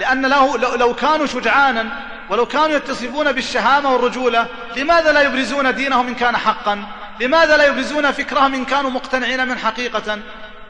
[0.00, 1.86] لأن له لو كانوا شجعانا
[2.30, 4.46] ولو كانوا يتصفون بالشهامة والرجولة
[4.76, 6.84] لماذا لا يبرزون دينهم إن كان حقا؟
[7.20, 10.18] لماذا لا يبرزون فكرهم إن كانوا مقتنعين من حقيقة؟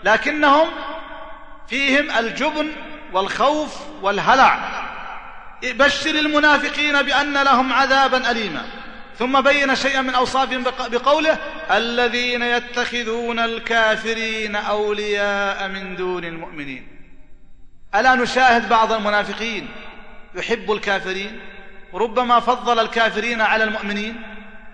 [0.04, 0.68] لكنهم
[1.68, 2.72] فيهم الجبن
[3.12, 4.58] والخوف والهلع.
[5.62, 8.62] بشر المنافقين بأن لهم عذابا أليما.
[9.18, 11.38] ثم بين شيئا من أوصافهم بقوله
[11.70, 16.88] الذين يتخذون الكافرين أولياء من دون المؤمنين.
[17.94, 19.68] ألا نشاهد بعض المنافقين
[20.34, 21.40] يحب الكافرين؟
[21.92, 24.22] وربما فضل الكافرين على المؤمنين؟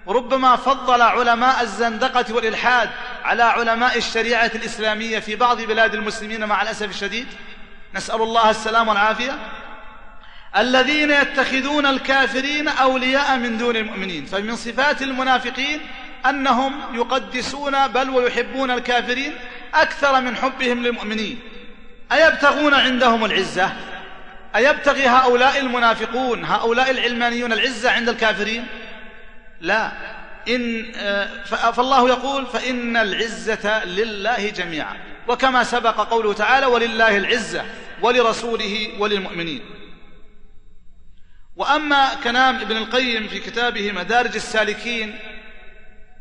[0.07, 2.91] وربما فضل علماء الزندقة والإلحاد
[3.25, 7.27] على علماء الشريعة الإسلامية في بعض بلاد المسلمين مع الأسف الشديد؟
[7.95, 9.39] نسأل الله السلام والعافية.
[10.57, 14.27] الذين يتخذون الكافرين أولياء من دون المؤمنين.
[14.27, 15.81] فمن صفات المنافقين
[16.27, 19.35] أنهم يقدسون بل ويحبون الكافرين
[19.75, 21.41] أكثر من حبهم للمؤمنين.
[22.13, 23.73] أيبتغون عندهم العزة؟
[24.57, 28.67] أيبتغي هؤلاء المنافقون هؤلاء العلمانيون العزة عند الكافرين؟
[29.61, 29.93] لا.
[30.49, 30.93] إن
[31.47, 34.97] فالله يقول فإن العزة لله جميعا.
[35.29, 37.65] وكما سبق قوله تعالى ولله العزة
[38.03, 39.61] ولرسوله وللمؤمنين.
[41.57, 45.19] وأما كلام ابن القيم في كتابه مدارج السالكين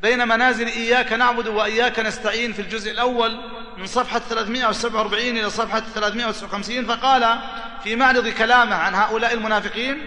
[0.01, 3.37] بين منازل إياك نعبد وإياك نستعين في الجزء الأول
[3.77, 7.39] من صفحة 347 إلى صفحة 359 فقال
[7.83, 10.05] في معرض كلامه عن هؤلاء المنافقين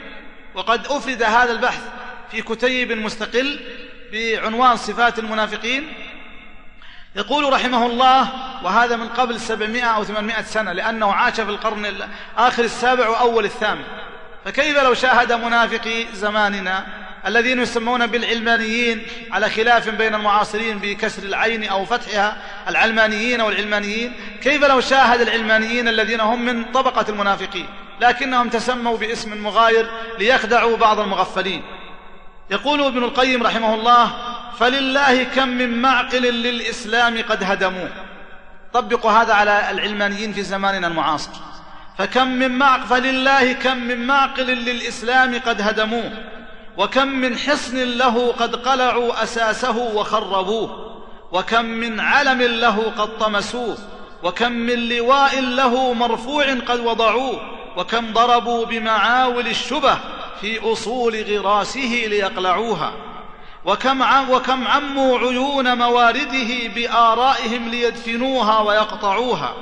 [0.54, 1.82] وقد أفرد هذا البحث
[2.30, 3.60] في كتيب مستقل
[4.12, 5.92] بعنوان صفات المنافقين
[7.16, 8.28] يقول رحمه الله
[8.64, 13.84] وهذا من قبل 700 أو 800 سنة لأنه عاش في القرن آخر السابع وأول الثامن
[14.44, 16.86] فكيف لو شاهد منافقي زماننا
[17.26, 22.36] الذين يسمون بالعلمانيين على خلاف بين المعاصرين بكسر العين أو فتحها؟
[22.68, 27.66] العلمانيين أو العلمانيين كيف لو شاهد العلمانيين الذين هم من طبقة المنافقين؟
[28.00, 31.62] لكنهم تسموا باسم مغاير ليخدعوا بعض المغفلين.
[32.50, 34.12] يقول ابن القيم رحمه الله
[34.58, 37.90] فلله كم من معقل للإسلام قد هدموه.
[38.72, 41.30] طبقوا هذا على العلمانيين في زماننا المعاصر.
[41.98, 46.12] فكم من معقل فلله كم من معقل للإسلام قد هدموه
[46.76, 50.94] وكم من حصن له قد قلعوا أساسه وخربوه
[51.32, 53.78] وكم من علم له قد طمسوه
[54.22, 57.40] وكم من لواء له مرفوع قد وضعوه
[57.76, 59.98] وكم ضربوا بمعاول الشبه
[60.40, 62.92] في أصول غراسه ليقلعوها
[63.64, 69.54] وكم وكم عموا عيون موارده بآرائهم ليدفنوها ويقطعوها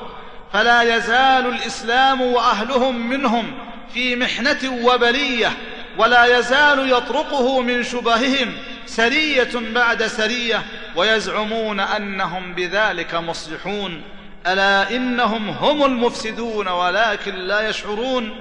[0.52, 3.52] فلا يزال الإسلام وأهلهم منهم
[3.94, 5.52] في محنة وبلية
[5.98, 8.52] ولا يزال يطرقه من شبههم
[8.86, 10.62] سرية بعد سرية
[10.96, 14.02] ويزعمون أنهم بذلك مصلحون.
[14.46, 18.36] ألا إنهم هم المفسدون ولكن لا يشعرون.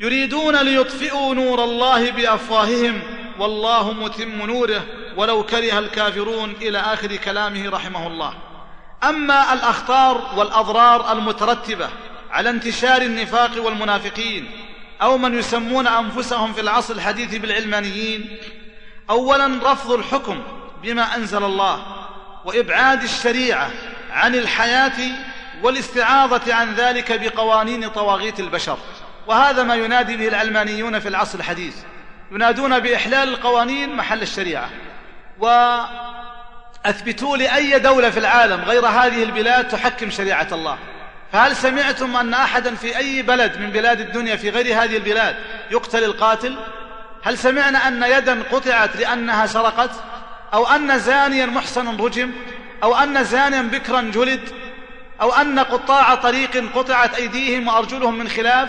[0.00, 3.02] يريدون ليطفئوا نور الله بأفواههم
[3.38, 4.84] والله متم نوره
[5.16, 8.34] ولو كره الكافرون إلى آخر كلامه رحمه الله.
[9.08, 11.88] أما الأخطار والأضرار المترتبة
[12.30, 14.50] على انتشار النفاق والمنافقين
[15.02, 18.38] أو من يسمون أنفسهم في العصر الحديث بالعلمانيين
[19.10, 20.42] اولا رفض الحكم
[20.82, 21.82] بما أنزل الله
[22.44, 23.70] وإبعاد الشريعة
[24.10, 25.12] عن الحياة
[25.62, 28.78] والاستعاضة عن ذلك بقوانين طواغيت البشر.
[29.26, 31.76] وهذا ما ينادي به العلمانيون في العصر الحديث.
[32.32, 34.70] ينادون بإحلال القوانين محل الشريعة.
[36.84, 40.78] واثبتوا لي أي دولة في العالم غير هذه البلاد تحكم شريعة الله.
[41.32, 45.36] فهل سمعتم أن أحدا في أي بلد من بلاد الدنيا في غير هذه البلاد
[45.70, 46.56] يقتل القاتل؟
[47.22, 49.90] هل سمعنا أن يدا قطعت لأنها سرقت؟
[50.54, 52.30] أو أن زانيا محسنا رجم؟
[52.82, 54.48] أو أن زانيا بكرا جلد؟
[55.20, 58.68] أو أن قطاع طريق قطعت أيديهم وأرجلهم من خلاف؟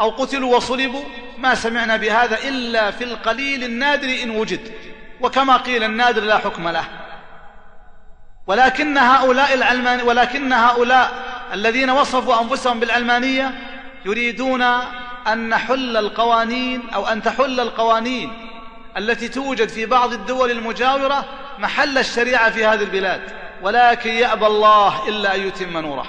[0.00, 1.04] أو قتلوا وصلبوا؟
[1.38, 4.72] ما سمعنا بهذا إلا في القليل النادر إن وجد.
[5.20, 6.84] وكما قيل النادر لا حكم له.
[8.46, 11.12] ولكن هؤلاء العلمان ولكن هؤلاء
[11.52, 13.54] الذين وصفوا أنفسهم بالعلمانيه
[14.04, 14.62] يريدون
[15.26, 18.32] أن نحل القوانين أو أن تحل القوانين
[18.96, 21.24] التي توجد في بعض الدول المجاورة
[21.58, 23.20] محل الشريعة في هذه البلاد.
[23.62, 26.06] ولكن يأبى الله إلا أن يتم نوره.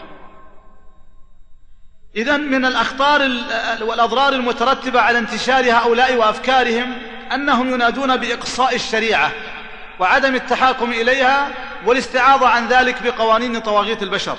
[2.15, 3.21] اذا من الأخطار
[3.81, 6.97] والأضرار المترتبة على انتشار هؤلاء وأفكارهم
[7.33, 9.31] أنهم ينادون بإقصاء الشريعة.
[9.99, 11.49] وعدم التحاكم إليها
[11.85, 14.37] والاستعاضة عن ذلك بقوانين طواغيت البشر.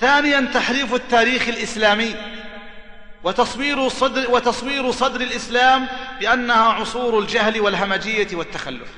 [0.00, 2.14] ثانيا تحريف التاريخ الإسلامي
[3.24, 5.86] وتصوير صدر, وتصوير صدر الإسلام
[6.20, 8.88] بأنها عصور الجهل والهمجية والتخلف.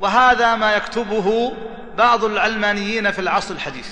[0.00, 1.56] وهذا ما يكتبه
[1.98, 3.88] بعض العلمانيين في العصر الحديث.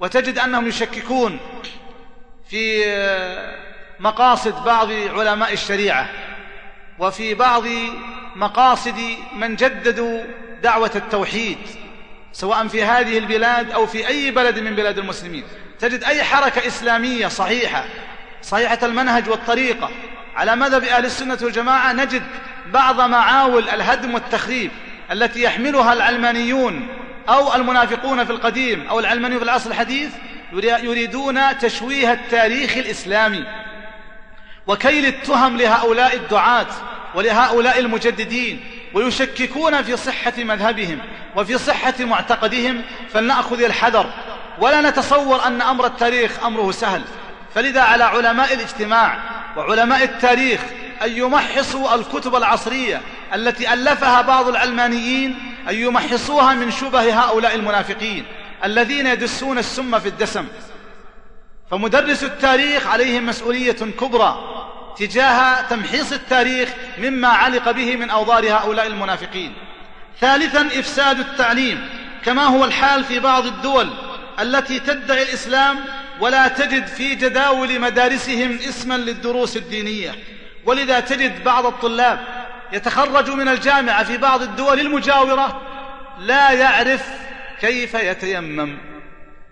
[0.00, 1.38] وتجد أنهم يشككون
[2.50, 2.84] في
[4.00, 6.08] مقاصد بعض علماء الشريعة.
[6.98, 7.64] وفي بعض
[8.36, 9.00] مقاصد
[9.36, 10.22] من جددوا
[10.62, 11.58] دعوة التوحيد
[12.32, 15.44] سواء في هذه البلاد أو في أي بلد من بلاد المسلمين.
[15.80, 17.84] تجد أي حركة إسلامية صحيحة
[18.42, 19.90] صحيحة المنهج والطريقة.
[20.36, 22.22] على مذهب أهل السنة والجماعة نجد
[22.72, 24.70] بعض معاول الهدم والتخريب
[25.12, 26.88] التي يحملها العلمانيون
[27.28, 30.10] أو المنافقون في القديم أو العلمانيون في العصر الحديث
[30.52, 33.44] يريدون تشويه التاريخ الإسلامي.
[34.66, 36.66] وكيل التهم لهؤلاء الدعاة
[37.14, 38.60] ولهؤلاء المجددين.
[38.98, 40.98] ويشككون في صحة مذهبهم
[41.36, 42.82] وفي صحة معتقدهم
[43.12, 44.10] فلنأخذ الحذر.
[44.60, 47.02] ولا نتصور أن أمر التاريخ أمره سهل.
[47.54, 49.18] فلذا على علماء الاجتماع
[49.56, 50.60] وعلماء التاريخ
[51.02, 53.00] أن يمحصوا الكتب العصرية
[53.34, 55.38] التي ألفها بعض العلمانيين
[55.68, 58.24] أن يمحصوها من شبه هؤلاء المنافقين
[58.64, 60.46] الذين يدسون السم في الدسم.
[61.70, 64.57] فمدرس التاريخ عليهم مسؤولية كبرى.
[64.98, 66.68] تجاه تمحيص التاريخ
[66.98, 69.54] مما علق به من أوضار هؤلاء المنافقين.
[70.20, 71.88] ثالثا إفساد التعليم
[72.24, 73.90] كما هو الحال في بعض الدول
[74.40, 75.78] التي تدعي الإسلام
[76.20, 80.14] ولا تجد في جداول مدارسهم اسما للدروس الدينية.
[80.64, 82.20] ولذا تجد بعض الطلاب
[82.72, 85.62] يتخرج من الجامعة في بعض الدول المجاورة
[86.18, 87.08] لا يعرف
[87.60, 88.78] كيف يتيمم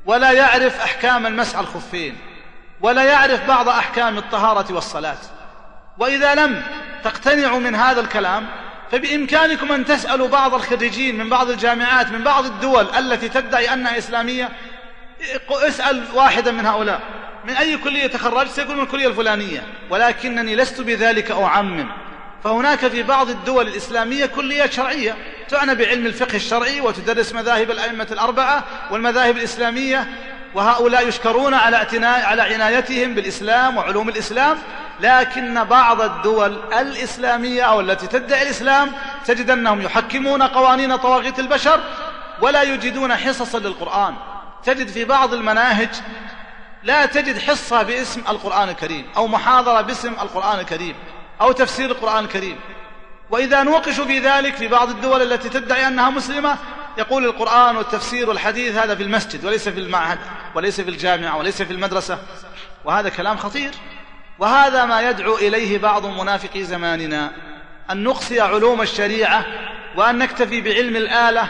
[0.07, 2.17] ولا يعرف أحكام المسح الخفين
[2.81, 5.19] ولا يعرف بعض أحكام الطهارة والصلاة.
[5.99, 6.63] وإذا لم
[7.05, 8.47] تقتنعوا من هذا الكلام
[8.93, 14.49] فبإمكانكم أن تسألوا بعض الخريجين من بعض الجامعات من بعض الدول التي تدعي أنها إسلامية
[15.51, 17.01] اسأل واحدا من هؤلاء.
[17.45, 19.63] من أي كلية تخرجت؟ سيقول من الكلية الفلانية.
[19.91, 21.89] ولكنني لست بذلك أعمم.
[22.45, 25.17] فهناك في بعض الدول الإسلامية كليات شرعية.
[25.49, 30.09] تعنى بعلم الفقه الشرعي وتدرس مذاهب الأئمة الأربعة والمذاهب الإسلامية
[30.55, 34.59] وهؤلاء يشكرون على على عنايتهم بالإسلام وعلوم الإسلام.
[35.01, 38.93] لكن بعض الدول الإسلامية أو التي تدعي الإسلام
[39.27, 41.81] تجد أنهم يحكمون قوانين طواغيت البشر
[42.41, 44.15] ولا يجدون حصصا للقرآن.
[44.65, 45.89] تجد في بعض المناهج
[46.83, 50.95] لا تجد حصة باسم القرآن الكريم أو محاضرة باسم القرآن الكريم
[51.41, 52.61] أو تفسير القرآن الكريم.
[53.31, 56.57] وإذا نوقشوا في ذلك في بعض الدول التي تدعي أنها مسلمة
[56.99, 60.19] يقول القرآن والتفسير والحديث هذا في المسجد وليس في المعهد
[60.55, 62.19] وليس في الجامعة وليس في المدرسة.
[62.85, 63.71] وهذا كلام خطير.
[64.39, 67.33] وهذا ما يدعو إليه بعض منافقي زماننا.
[67.91, 69.47] أن نقصي علوم الشريعة
[69.97, 71.49] وأن نكتفي بعلم الآلة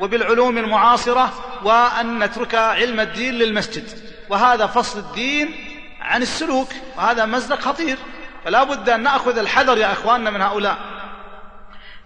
[0.00, 1.32] وبالعلوم المعاصرة
[1.64, 3.84] وأن نترك علم الدين للمسجد.
[4.28, 5.54] وهذا فصل الدين
[6.00, 7.98] عن السلوك وهذا مزلق خطير.
[8.44, 10.78] فلا بد أن نأخذ الحذر يا أخواننا من هؤلاء.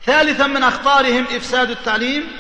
[0.05, 2.33] ثالثا من أخطارهم إفساد التعليم.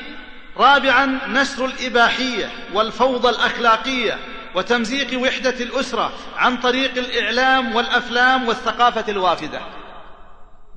[0.56, 4.18] رابعا نشر الإباحية والفوضى الأخلاقية.
[4.54, 9.60] وتمزيق وحدة الأسرة عن طريق الإعلام والأفلام والثقافة الوافدة.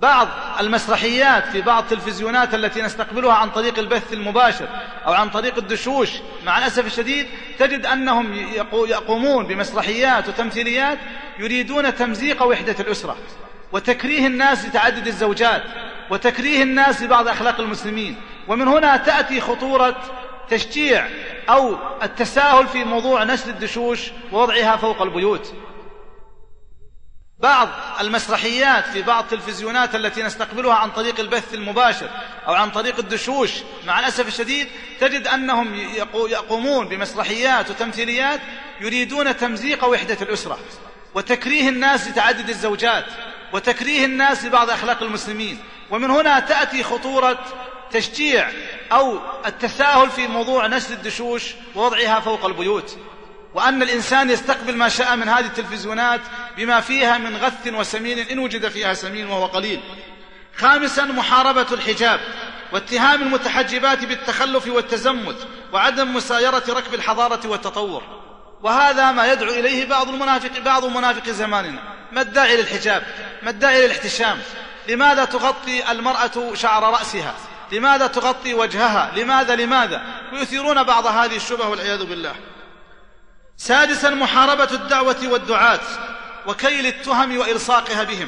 [0.01, 0.27] بعض
[0.59, 4.67] المسرحيات في بعض التلفزيونات التي نستقبلها عن طريق البث المباشر
[5.05, 6.09] أو عن طريق الدشوش
[6.45, 7.27] مع الأسف الشديد
[7.59, 8.33] تجد أنهم
[8.73, 10.97] يقومون بمسرحيات وتمثيليات
[11.39, 13.17] يريدون تمزيق وحدة الأسرة
[13.71, 15.63] وتكريه الناس لتعدد الزوجات
[16.09, 18.15] وتكريه الناس لبعض أخلاق المسلمين.
[18.47, 19.95] ومن هنا تأتي خطورة
[20.49, 21.07] تشجيع
[21.49, 25.53] أو التساهل في موضوع نشر الدشوش ووضعها فوق البيوت.
[27.39, 27.69] بعض
[28.01, 32.09] المسرحيات في بعض التلفزيونات التي نستقبلها عن طريق البث المباشر
[32.47, 33.51] أو عن طريق الدشوش
[33.85, 34.67] مع الأسف الشديد
[34.99, 35.75] تجد أنهم
[36.13, 38.39] يقومون بمسرحيات وتمثيليات
[38.81, 40.59] يريدون تمزيق وحدة الأسرة
[41.15, 43.05] وتكريه الناس لتعدد الزوجات
[43.53, 45.59] وتكريه الناس لبعض أخلاق المسلمين.
[45.91, 47.39] ومن هنا تأتي خطورة
[47.91, 48.49] تشجيع
[48.91, 51.43] أو التساهل في موضوع نشر الدشوش
[51.75, 52.97] ووضعها فوق البيوت.
[53.53, 56.21] وأن الإنسان يستقبل ما شاء من هذه التلفزيونات
[56.57, 59.81] بما فيها من غث وسمين إن وجد فيها سمين وهو قليل.
[60.57, 62.19] خامسا محاربة الحجاب
[62.71, 68.03] واتهام المتحجبات بالتخلف والتزمت وعدم مسايرة ركب الحضارة والتطور.
[68.63, 71.81] وهذا ما يدعو إليه بعض المنافق بعض منافق زماننا.
[72.11, 73.03] ما الداعي للحجاب؟
[73.43, 74.37] ما الداعي للاحتشام؟
[74.89, 77.35] لماذا تغطي المرأة شعر رأسها؟
[77.71, 80.03] لماذا تغطي وجهها؟ لماذا؟ لماذا؟
[80.33, 82.35] ويثيرون بعض هذه الشبه والعياذ بالله.
[83.57, 85.79] سادسا محاربة الدعوة والدعاة
[86.47, 88.27] وكيل التهم وإلصاقها بهم.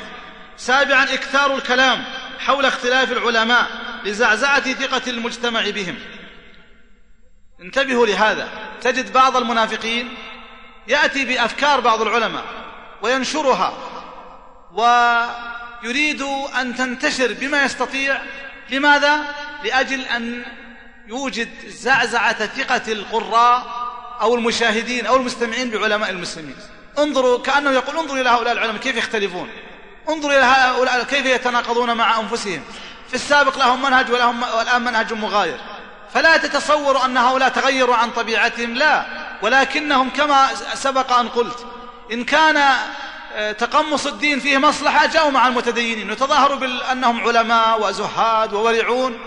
[0.57, 2.03] سابعا إكثار الكلام
[2.39, 3.67] حول اختلاف العلماء
[4.05, 5.95] لزعزعة ثقة المجتمع بهم.
[7.61, 8.49] انتبهوا لهذا.
[8.81, 10.17] تجد بعض المنافقين
[10.87, 12.43] يأتي بأفكار بعض العلماء
[13.01, 13.73] وينشرها
[14.73, 16.21] ويريد
[16.61, 18.21] أن تنتشر بما يستطيع
[18.71, 19.21] لماذا؟
[19.63, 20.45] لأجل أن
[21.07, 23.89] يوجد زعزعة ثقة القراء
[24.21, 26.55] أو المشاهدين أو المستمعين بعلماء المسلمين.
[26.99, 29.49] انظروا كأنه يقول انظروا إلى هؤلاء العلماء كيف يختلفون.
[30.09, 32.61] انظروا إلى هؤلاء كيف يتناقضون مع أنفسهم.
[33.07, 35.57] في السابق لهم منهج ولهم والآن منهج مغاير.
[36.13, 39.05] فلا تتصوروا أن هؤلاء تغيروا عن طبيعتهم لا.
[39.41, 41.65] ولكنهم كما سبق أن قلت
[42.11, 42.75] إن كان
[43.57, 46.11] تقمص الدين فيه مصلحة جاءوا مع المتدينين.
[46.11, 49.19] وتظاهروا بأنهم علماء وزهاد وورعون.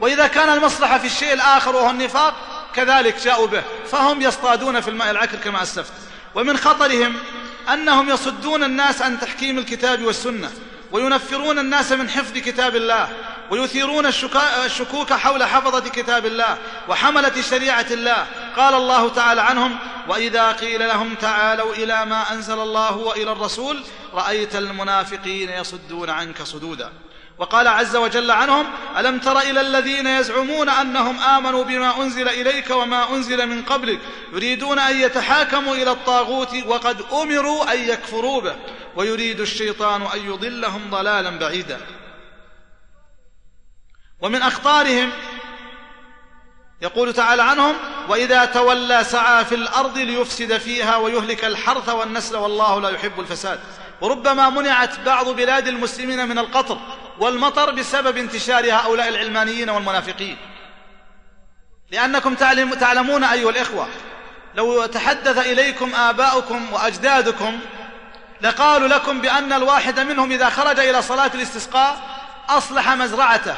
[0.00, 2.34] وإذا كان المصلحة في الشيء الآخر وهو النفاق
[2.74, 3.62] كذلك جاءوا به.
[3.90, 5.92] فهم يصطادون في الماء العكر كما أسلفت.
[6.34, 7.16] ومن خطرهم
[7.72, 10.50] أنهم يصدون الناس عن تحكيم الكتاب والسنة.
[10.92, 13.08] وينفرون الناس من حفظ كتاب الله
[13.50, 14.06] ويثيرون
[14.64, 16.58] الشكوك حول حفظة كتاب الله
[16.88, 18.26] وحملة شريعة الله.
[18.56, 19.78] قال الله تعالى عنهم
[20.08, 23.82] وإذا قيل لهم تعالوا إلى ما أنزل الله وإلى الرسول
[24.14, 26.92] رأيت المنافقين يصدون عنك صدودا.
[27.38, 28.66] وقال عز وجل عنهم
[28.98, 34.00] ألم تر إلى الذين يزعمون أنهم آمنوا بما أنزل إليك وما أنزل من قبلك
[34.32, 38.56] يريدون أن يتحاكموا إلى الطاغوت وقد أمروا أن يكفروا به
[38.96, 41.80] ويريد الشيطان أن يضلهم ضلالا بعيدا.
[44.20, 45.10] ومن أخطارهم
[46.82, 47.74] يقول تعالى عنهم
[48.08, 53.60] وإذا تولى سعى في الأرض ليفسد فيها ويهلك الحرث والنسل والله لا يحب الفساد.
[54.00, 56.78] وربما منعت بعض بلاد المسلمين من القطر
[57.20, 60.36] والمطر بسبب انتشار هؤلاء العلمانيين والمنافقين.
[61.90, 62.34] لأنكم
[62.80, 63.88] تعلمون أيها الإخوة
[64.54, 67.60] لو تحدث إليكم آباؤكم وأجدادكم
[68.40, 71.96] لقالوا لكم بأن الواحد منهم إذا خرج إلى صلاة الاستسقاء
[72.48, 73.54] أصلح مزرعته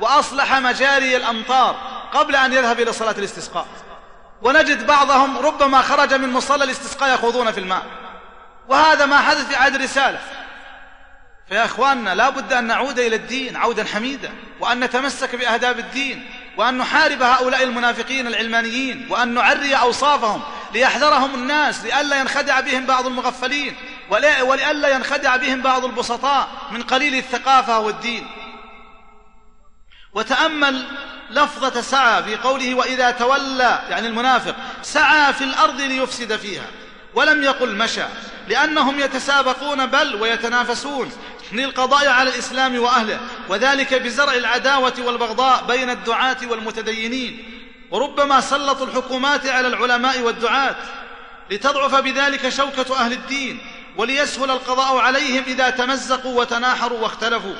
[0.00, 1.76] وأصلح مجاري الأمطار
[2.12, 3.66] قبل أن يذهب إلى صلاة الاستسقاء.
[4.42, 7.82] ونجد بعضهم ربما خرج من مصلى الاستسقاء يخوضون في الماء.
[8.68, 10.20] وهذا ما حدث في عهد الرسالة.
[11.48, 16.78] فيا إخواننا لا بد أن نعود إلى الدين عودا حميدا وأن نتمسك بأهداب الدين وأن
[16.78, 20.42] نحارب هؤلاء المنافقين العلمانيين وأن نعري أوصافهم
[20.74, 23.76] ليحذرهم الناس لئلا ينخدع بهم بعض المغفلين
[24.42, 28.26] ولئلا ينخدع بهم بعض البسطاء من قليل الثقافة والدين.
[30.14, 30.86] وتأمل
[31.30, 36.66] لفظة سعى في قوله وإذا تولى يعني المنافق سعى في الأرض ليفسد فيها
[37.14, 38.04] ولم يقل مشى
[38.48, 41.12] لأنهم يتسابقون بل ويتنافسون
[41.56, 47.50] للقضاء على الإسلام وأهله وذلك بزرع العداوة والبغضاء بين الدعاة والمتدينين.
[47.90, 50.76] وربما سلطوا الحكومات على العلماء والدعاة.
[51.50, 53.58] لتضعف بذلك شوكة أهل الدين
[53.96, 57.54] وليسهل القضاء عليهم إذا تمزقوا وتناحروا واختلفوا.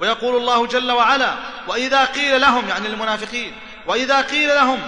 [0.00, 1.34] ويقول الله جل وعلا
[1.68, 3.52] وإذا قيل لهم يعني المنافقين
[3.86, 4.78] وإذا قيل لهم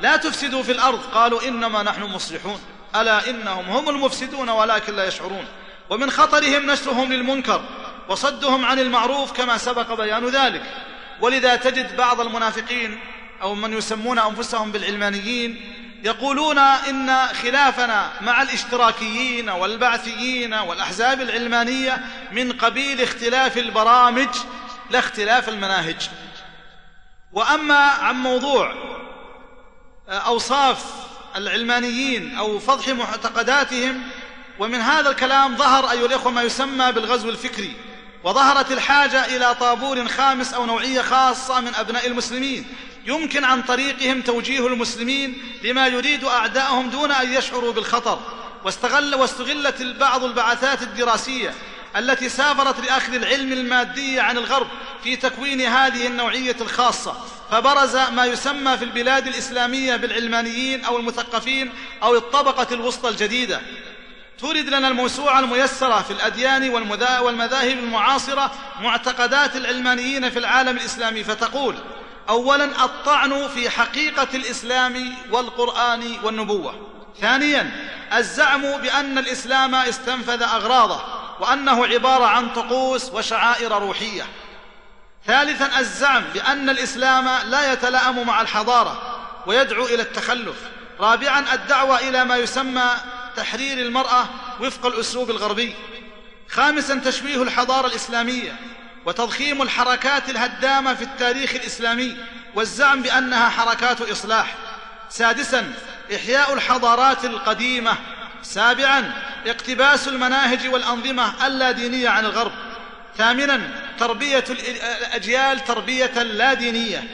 [0.00, 2.60] لا تفسدوا في الأرض قالوا إنما نحن مصلحون.
[2.96, 5.44] ألا إنهم هم المفسدون ولكن لا يشعرون.
[5.90, 7.60] ومن خطرهم نشرهم للمنكر.
[8.08, 10.62] وصدهم عن المعروف كما سبق بيان ذلك.
[11.20, 13.00] ولذا تجد بعض المنافقين
[13.42, 15.72] أو من يسمون أنفسهم بالعلمانيين
[16.04, 24.28] يقولون إن خلافنا مع الاشتراكيين والبعثيين والأحزاب العلمانية من قبيل اختلاف البرامج
[24.90, 26.10] لا اختلاف المناهج.
[27.32, 28.74] وأما عن موضوع
[30.08, 30.84] أوصاف
[31.36, 34.02] العلمانيين أو فضح معتقداتهم
[34.58, 37.76] ومن هذا الكلام ظهر أيها الإخوة ما يسمى بالغزو الفكري.
[38.24, 42.66] وظهرت الحاجة إلى طابور خامس أو نوعية خاصة من أبناء المسلمين.
[43.06, 48.18] يمكن عن طريقهم توجيه المسلمين لما يريد اعداؤهم دون أن يشعروا بالخطر.
[48.64, 51.54] واستغل واستغلت بعض البعثات الدراسية
[51.96, 54.66] التي سافرت لأخذ العلم المادي عن الغرب
[55.04, 57.14] في تكوين هذه النوعية الخاصة.
[57.50, 63.60] فبرز ما يسمى في البلاد الإسلامية بالعلمانيين أو المثقفين أو الطبقة الوسطى الجديدة.
[64.38, 66.70] تورد لنا الموسوعة الميسرة في الأديان
[67.20, 71.76] والمذاهب المعاصرة معتقدات العلمانيين في العالم الإسلامي فتقول
[72.28, 76.74] أولا الطعن في حقيقة الإسلام والقرآن والنبوة.
[77.20, 77.70] ثانيا
[78.12, 81.00] الزعم بأن الإسلام استنفذ أغراضه
[81.40, 84.26] وأنه عبارة عن طقوس وشعائر روحية.
[85.26, 90.56] ثالثا الزعم بأن الإسلام لا يتلائم مع الحضارة ويدعو إلى التخلف.
[91.00, 92.90] رابعا الدعوة إلى ما يسمى
[93.36, 94.28] تحرير المرأة
[94.60, 95.74] وفق الأسلوب الغربي.
[96.48, 98.56] خامسا تشويه الحضارة الإسلامية
[99.06, 102.16] وتضخيم الحركات الهدامة في التاريخ الإسلامي
[102.54, 104.54] والزعم بأنها حركات إصلاح.
[105.10, 105.72] سادسا
[106.14, 107.94] إحياء الحضارات القديمة.
[108.42, 109.12] سابعا
[109.46, 112.52] اقتباس المناهج والأنظمة اللادينية عن الغرب.
[113.18, 113.60] ثامنا
[113.98, 117.04] تربية الأجيال تربية لا دينية.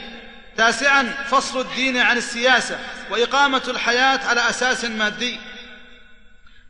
[0.57, 2.79] تاسعا فصل الدين عن السياسة
[3.11, 5.41] وإقامة الحياة على أساس مادي.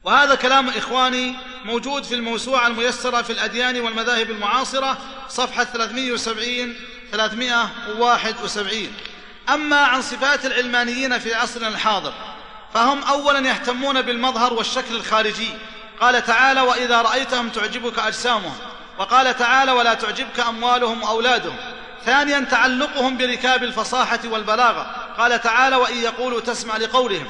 [0.05, 1.35] وهذا كلام إخواني
[1.65, 4.99] موجود في الموسوعة الميسرة في الأديان والمذاهب المعاصرة
[5.29, 6.75] صفحة 370
[7.13, 8.93] 371
[9.49, 12.13] أما عن صفات العلمانيين في عصرنا الحاضر
[12.75, 15.49] فهم أولا يهتمون بالمظهر والشكل الخارجي.
[16.01, 18.55] قال تعالى وإذا رأيتهم تعجبك أجسامهم.
[18.99, 21.57] وقال تعالى ولا تعجبك أموالهم وأولادهم.
[22.05, 24.83] ثانيا تعلقهم بركاب الفصاحة والبلاغة.
[25.19, 27.27] قال تعالى وإن يقولوا تسمع لقولهم.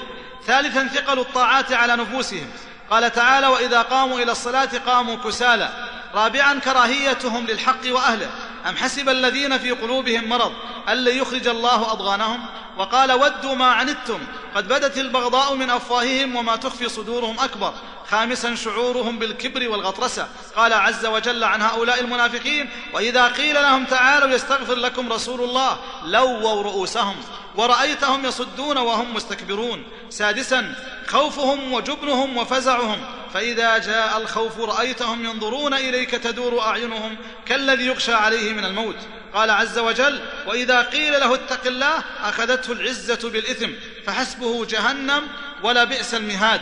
[0.46, 2.50] ثالثا ثقل الطاعات على نفوسهم.
[2.90, 8.30] قال تعالى وإذا قاموا إلى الصلاة قاموا كسالى رابعا كراهيتهم للحق وأهله.
[8.68, 10.52] أم حسب الذين في قلوبهم مرض؟
[10.88, 14.18] ان لن يخرج الله أضغانهم؟ وقال ودوا ما عنتم.
[14.54, 17.74] قد بدت البغضاء من أفواههم وما تخفي صدورهم أكبر.
[18.12, 20.28] خامسا شعورهم بالكبر والغطرسة.
[20.56, 26.62] قال عز وجل عن هؤلاء المنافقين وإذا قيل لهم تعالوا يستغفر لكم رسول الله لووا
[26.62, 27.16] رؤوسهم
[27.56, 29.84] ورأيتهم يصدون وهم مستكبرون.
[30.10, 30.74] سادسا
[31.06, 32.98] خوفهم وجبنهم وفزعهم.
[33.34, 38.96] فإذا جاء الخوف رأيتهم ينظرون إليك تدور أعينهم كالذي يغشى عليه من الموت.
[39.34, 43.70] قال عز وجل وإذا قيل له اتق الله أخذته العزة بالإثم
[44.06, 45.28] فحسبه جهنم
[45.62, 46.60] ولا بئس المهاد.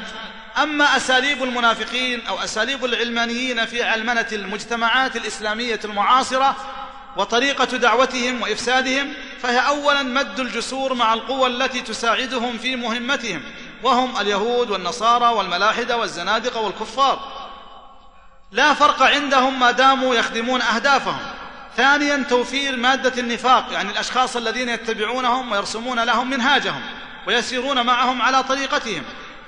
[0.59, 6.57] أما أساليب المنافقين أو أساليب العلمانيين في علمنة المجتمعات الإسلامية المعاصرة
[7.16, 13.42] وطريقة دعوتهم وإفسادهم فهي أولا مد الجسور مع القوى التي تساعدهم في مهمتهم
[13.82, 17.51] وهم اليهود والنصارى والملاحدة والزنادقة والكفار.
[18.53, 21.18] لا فرق عندهم ما داموا يخدمون أهدافهم.
[21.76, 26.82] ثانيا توفير مادة النفاق يعني الأشخاص الذين يتبعونهم ويرسمون لهم منهاجهم
[27.26, 29.03] ويسيرون معهم على طريقتهم.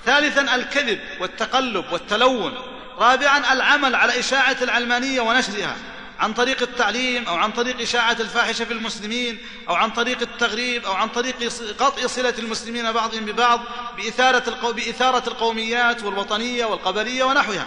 [0.06, 2.54] ثالثا الكذب والتقلب والتلون
[2.98, 5.76] رابعا العمل على إشاعة العلمانية ونشرها
[6.20, 9.38] عن طريق التعليم أو عن طريق إشاعة الفاحشة في المسلمين
[9.68, 11.36] أو عن طريق التغريب أو عن طريق
[11.78, 13.60] قطع صلة المسلمين بعضهم ببعض
[13.96, 14.72] بإثارة القو...
[14.72, 17.66] بإثارة القوميات والوطنية والقبلية ونحوها.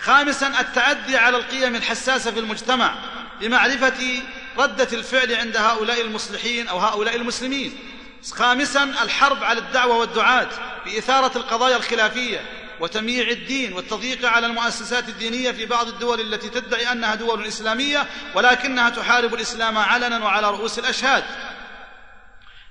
[0.00, 2.94] خامسا التعدي على القيم الحساسة في المجتمع
[3.40, 4.22] لمعرفه
[4.58, 7.78] ردة الفعل عند هؤلاء المصلحين أو هؤلاء المسلمين.
[8.32, 10.48] خامسا الحرب على الدعوة والدعاة
[10.86, 12.40] بإثارة القضايا الخلافية
[12.80, 18.90] وتمييع الدين والتضييق على المؤسسات الدينية في بعض الدول التي تدعي أنها دول إسلامية ولكنها
[18.90, 21.24] تحارب الإسلام علنا وعلى رؤوس الأشهاد.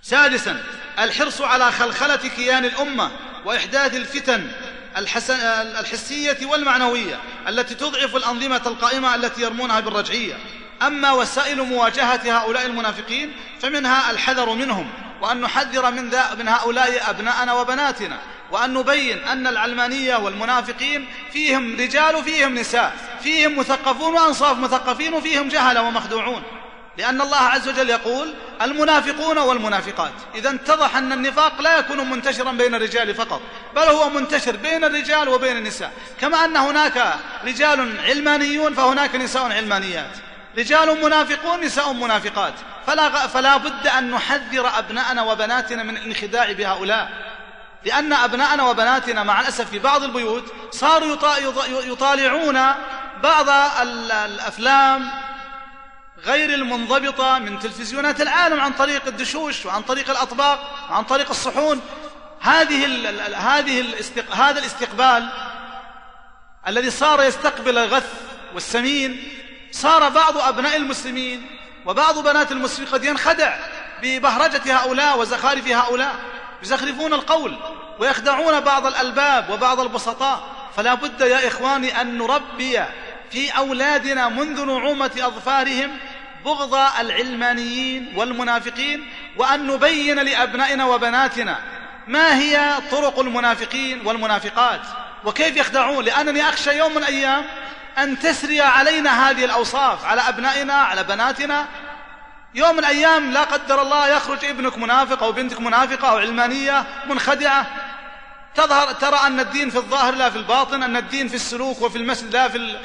[0.02, 0.64] سادسا
[1.00, 3.12] الحرص على خلخلة كيان الأمة
[3.46, 4.52] وإحداث الفتن
[4.98, 5.40] الحسن
[5.80, 10.38] الحسية والمعنوية التي تضعف الأنظمة القائمة التي يرمونها بالرجعية.
[10.82, 15.05] أما وسائل مواجهة هؤلاء المنافقين فمنها الحذر منهم.
[15.26, 16.04] وأن نحذر من,
[16.40, 18.20] من هؤلاء أبناءنا وبناتنا
[18.52, 25.82] وأن نبين أن العلمانية والمنافقين فيهم رجال وفيهم نساء فيهم مثقفون وأنصاف مثقفين وفيهم جهلة
[25.82, 26.44] ومخدوعون.
[26.98, 30.14] لأن الله عز وجل يقول المنافقون والمنافقات.
[30.36, 33.42] إذا اتضح أن النفاق لا يكون منتشرا بين الرجال فقط
[33.76, 35.92] بل هو منتشر بين الرجال وبين النساء.
[36.22, 37.14] كما أن هناك
[37.46, 40.12] رجال علمانيون فهناك نساء علمانيات.
[40.58, 42.54] رجال منافقون نساء منافقات.
[42.88, 47.10] فلا, فلا بد أن نحذر أبناءنا وبناتنا من الانخداع بهؤلاء.
[47.86, 51.18] لأن أبناءنا وبناتنا مع الأسف في بعض البيوت صاروا
[51.86, 52.60] يطالعون
[53.24, 53.50] بعض
[54.12, 55.10] الأفلام
[56.26, 61.82] غير المنضبطة من تلفزيونات العالم عن طريق الدشوش وعن طريق الأطباق وعن طريق الصحون.
[62.42, 64.36] هذه ال هذه الاستق...
[64.36, 65.30] هذا الاستقبال
[66.68, 68.14] الذي صار يستقبل الغث
[68.54, 69.32] والسمين
[69.76, 71.48] صار بعض أبناء المسلمين
[71.86, 73.56] وبعض بنات المسلمين قد ينخدع
[74.04, 76.16] ببهرجة هؤلاء وزخارف هؤلاء
[76.64, 77.58] يزخرفون القول
[78.00, 80.56] ويخدعون بعض الألباب وبعض البسطاء.
[80.78, 82.80] فلا بد يا إخواني أن نربي
[83.32, 85.98] في أولادنا منذ نعومة أظفارهم
[86.46, 91.60] بغض العلمانيين والمنافقين وأن نبين لأبنائنا وبناتنا
[92.08, 94.82] ما هي طرق المنافقين والمنافقات
[95.26, 96.06] وكيف يخدعون.
[96.06, 97.46] لأنني أخشى يوم من الأيام
[97.98, 101.66] أن تسري علينا هذه الأوصاف على أبنائنا على بناتنا.
[102.56, 107.66] يوم من الأيام لا قدر الله يخرج ابنك منافق أو بنتك منافقة أو علمانية منخدعة.
[108.56, 112.34] تظهر ترى أن الدين في الظاهر لا في الباطن أن الدين في السلوك وفي المسجد
[112.34, 112.78] لا في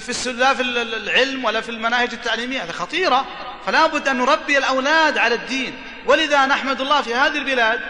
[0.00, 2.64] في لا في العلم ولا في المناهج التعليمية.
[2.64, 3.26] هذه خطيرة.
[3.66, 5.78] فلا بد أن نربي الأولاد على الدين.
[6.06, 7.80] ولذا نحمد الله في هذه البلاد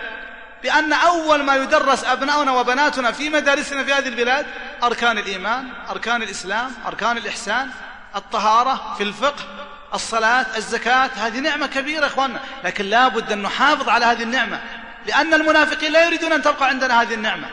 [0.64, 4.46] بأن أول ما يدرس أبناؤنا وبناتنا في مدارسنا في هذه البلاد
[4.82, 7.70] أركان الإيمان أركان الإسلام أركان الإحسان
[8.16, 9.44] الطهارة في الفقه
[9.94, 12.40] الصلاة الزكاة هذه نعمة كبيرة إخواننا.
[12.64, 14.60] لكن لا بد أن نحافظ على هذه النعمة
[15.06, 17.46] لأن المنافقين لا يريدون أن تبقى عندنا هذه النعمة.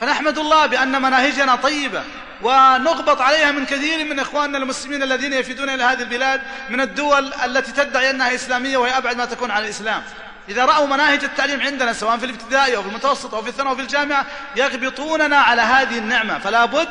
[0.00, 2.02] فنحمد الله بأن مناهجنا طيبة
[2.42, 7.72] ونغبط عليها من كثير من إخواننا المسلمين الذين يفيدون إلى هذه البلاد من الدول التي
[7.72, 10.02] تدعي أنها إسلامية وهي أبعد ما تكون عن الإسلام.
[10.48, 13.76] إذا رأوا مناهج التعليم عندنا سواء في الابتدائي أو في المتوسط أو في الثانوي أو
[13.76, 14.26] في الجامعة
[14.56, 16.38] يغبطوننا على هذه النعمة.
[16.38, 16.88] فلا بد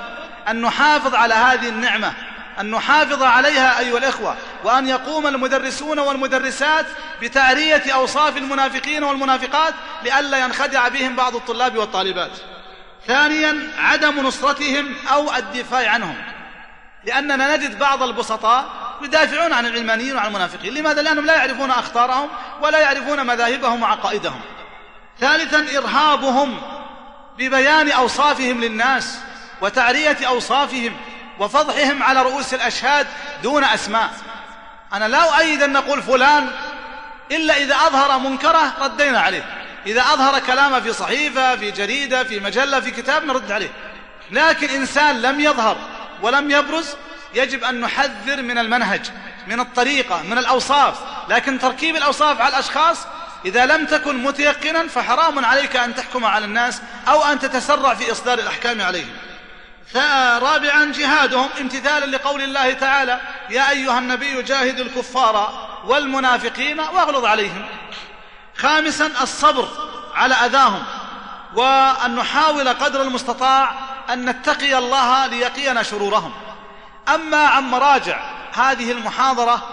[0.48, 2.14] أن نحافظ على هذه النعمة
[2.60, 6.86] أن نحافظ عليها أيها الإخوة وأن يقوم المدرسون والمدرسات
[7.22, 12.32] بتعرية أوصاف المنافقين والمنافقات لئلا ينخدع بهم بعض الطلاب والطالبات.
[13.08, 16.16] ثانيا عدم نصرتهم أو الدفاع عنهم.
[17.04, 20.74] لأننا نجد بعض البسطاء يدافعون عن العلمانيين وعن المنافقين.
[20.74, 22.30] لماذا؟ لأنهم لا يعرفون أخطارهم
[22.62, 24.42] ولا يعرفون مذاهبهم وعقائدهم.
[25.20, 26.62] ثالثا إرهابهم
[27.38, 29.20] ببيان أوصافهم للناس
[29.62, 30.98] وتعرية أوصافهم
[31.40, 33.08] وفضحهم على رؤوس الأشهاد
[33.44, 34.10] دون أسماء.
[34.94, 36.48] أنا لا أؤيد أن نقول فلان
[37.32, 39.46] إلا إذا أظهر منكره ردينا عليه.
[39.86, 43.70] إذا أظهر كلامه في صحيفة في جريدة في مجلة في كتاب نرد عليه.
[44.32, 45.78] لكن إنسان لم يظهر
[46.22, 46.96] ولم يبرز
[47.36, 49.12] يجب أن نحذر من المنهج
[49.48, 51.00] من الطريقة من الأوصاف.
[51.30, 52.98] لكن تركيب الأوصاف على الأشخاص
[53.46, 58.40] إذا لم تكن متيقنا فحرام عليك أن تحكم على الناس أو أن تتسرع في إصدار
[58.40, 59.14] الأحكام عليهم.
[60.42, 63.20] رابعا جهادهم امتثالا لقول الله تعالى
[63.50, 67.66] يا أيها النبي جاهد الكفار والمنافقين واغلظ عليهم.
[68.58, 69.68] خامسا الصبر
[70.16, 70.84] على أذاهم
[71.56, 73.72] وأن نحاول قدر المستطاع
[74.10, 76.34] أن نتقي الله ليقينا شرورهم.
[77.08, 78.20] أما عن مراجع
[78.54, 79.64] هذه المحاضرة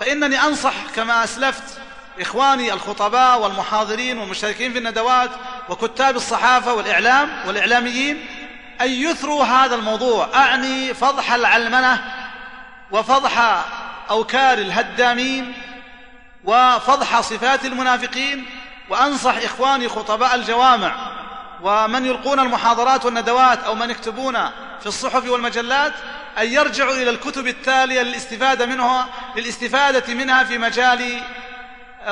[0.00, 1.80] فإنني أنصح كما أسلفت
[2.20, 5.30] إخواني الخطباء والمحاضرين والمشاركين في الندوات
[5.68, 8.26] وكتاب الصحافة والإعلام والإعلاميين
[8.80, 10.28] أن يثروا هذا الموضوع.
[10.34, 12.04] أعني فضح العلمنة
[12.90, 13.64] وفضح
[14.10, 15.52] أوكار الهدامين
[16.44, 18.46] وفضح صفات المنافقين
[18.88, 20.94] وأنصح إخواني خطباء الجوامع
[21.62, 24.34] ومن يلقون المحاضرات والندوات أو من يكتبون
[24.80, 25.92] في الصحف والمجلات
[26.38, 31.20] أن يرجعوا إلى الكتب التالية للاستفادة منها للاستفادة منها في مجال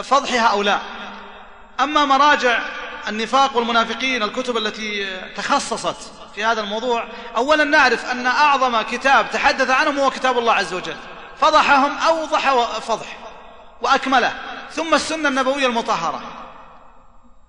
[0.02, 0.82] فضح هؤلاء
[1.80, 2.62] أما مراجع
[3.08, 7.04] النفاق والمنافقين الكتب التي تخصصت في هذا الموضوع
[7.36, 10.96] أولا نعرف أن أعظم كتاب تحدث عنهم هو كتاب الله عز وجل.
[11.40, 13.16] فضحهم أوضح فضح
[13.80, 14.32] وأكمله.
[14.70, 16.22] ثم السنة النبوية المطهرة.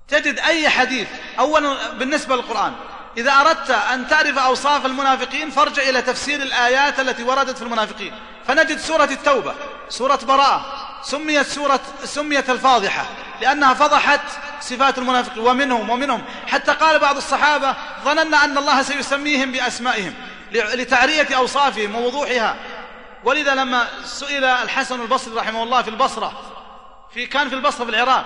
[0.07, 1.07] تجد أي حديث
[1.39, 2.73] أولا بالنسبة للقرآن
[3.17, 8.13] إذا أردت أن تعرف أوصاف المنافقين فارجع إلى تفسير الآيات التي وردت في المنافقين.
[8.47, 9.55] فنجد سورة التوبة
[9.89, 10.65] سورة براءة
[11.03, 13.05] سميت سورة سميت الفاضحة
[13.41, 14.21] لأنها فضحت
[14.61, 16.21] صفات المنافقين ومنهم ومنهم.
[16.47, 20.13] حتى قال بعض الصحابة ظننا أن الله سيسميهم بأسمائهم
[20.51, 22.55] لتعرية أوصافهم ووضوحها.
[23.23, 26.41] ولذا لما سئل الحسن البصري رحمه الله في البصرة
[27.13, 28.25] في كان في البصرة في العراق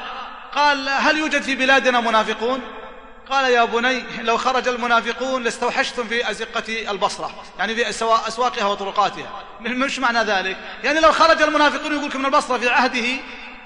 [0.56, 2.62] قال هل يوجد في بلادنا منافقون؟
[3.34, 7.90] قال يا بني لو خرج المنافقون لاستوحشتم في أزقة البصرة يعني في
[8.28, 9.44] أسواقها وطرقاتها.
[9.60, 13.08] مش معنى ذلك؟ يعني لو خرج المنافقون يقول من البصرة في عهده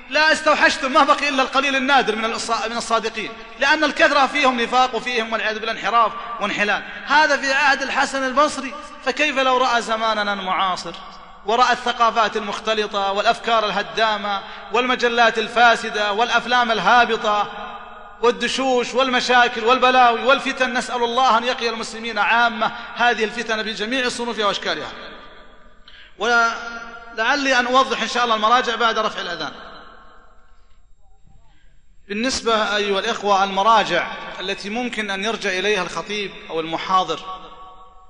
[0.09, 2.23] لا استوحشتم ما بقي إلا القليل النادر من
[2.69, 3.31] من الصادقين.
[3.59, 6.11] لأن الكثرة فيهم نفاق وفيهم والعياذ بالله انحراف
[6.41, 6.83] وانحلال.
[7.05, 8.73] هذا في عهد الحسن البصري.
[9.05, 10.93] فكيف لو رأى زماننا المعاصر؟
[11.45, 14.41] ورأى الثقافات المختلطة والأفكار الهدامة
[14.73, 17.66] والمجلات الفاسدة والأفلام الهابطة
[18.21, 24.91] والدشوش والمشاكل والبلاوي والفتن نسأل الله أن يقي المسلمين عامة هذه الفتن بجميع صنوفها وأشكالها.
[26.17, 29.51] ولعلي أن أوضح إن شاء الله المراجع بعد رفع الأذان.
[32.07, 37.19] بالنسبة أيها الإخوة المراجع التي ممكن أن يرجع إليها الخطيب أو المحاضر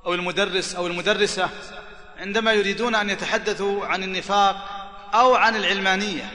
[0.06, 1.50] أو المدرس أو المدرسة
[2.18, 4.56] عندما يريدون أن يتحدثوا عن النفاق
[5.14, 6.32] أو عن العلمانية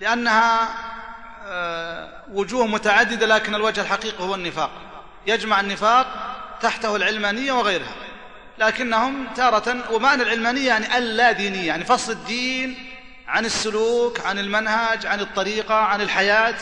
[0.00, 0.68] لأنها
[2.32, 4.70] وجوه متعددة لكن الوجه الحقيقي هو النفاق.
[5.26, 6.06] يجمع النفاق
[6.60, 7.94] تحته العلمانية وغيرها.
[8.58, 12.86] لكنهم تارة ومعنى العلمانية يعني اللا دينية يعني فصل الدين
[13.28, 16.54] عن السلوك عن المنهج عن الطريقة عن الحياة.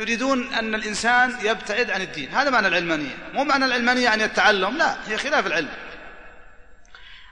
[0.00, 2.34] يريدون أن الإنسان يبتعد عن الدين.
[2.34, 3.16] هذا معنى العلمانية.
[3.34, 5.68] مو معنى العلمانية يعني التعلم لا هي خلاف العلم.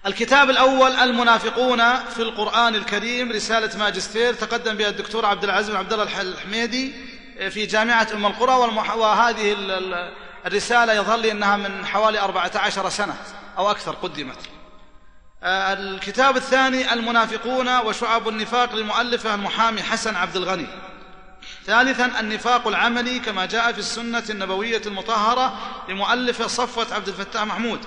[0.06, 5.92] الكتاب الأول المنافقون في القرآن الكريم رسالة ماجستير تقدم بها الدكتور عبد العزيز بن عبد
[5.92, 6.92] الله الحميدي
[7.50, 8.54] في جامعة أم القرى
[8.96, 9.56] وهذه
[10.46, 13.14] الرسالة يظهر لي أنها من حوالي أربعة عشر سنة
[13.58, 14.38] أو أكثر قدمت.
[15.42, 20.66] آه، الكتاب الثاني المنافقون وشعب النفاق لمؤلفه المحامي حسن عبد الغني.
[21.66, 27.80] ثالثا النفاق العملي كما جاء في السنة النبوية المطهرة لمؤلفه صفوة عبد الفتاح محمود.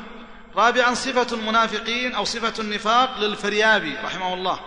[0.56, 4.60] رابعا صفة المنافقين أو صفة النفاق للفريابي رحمه الله.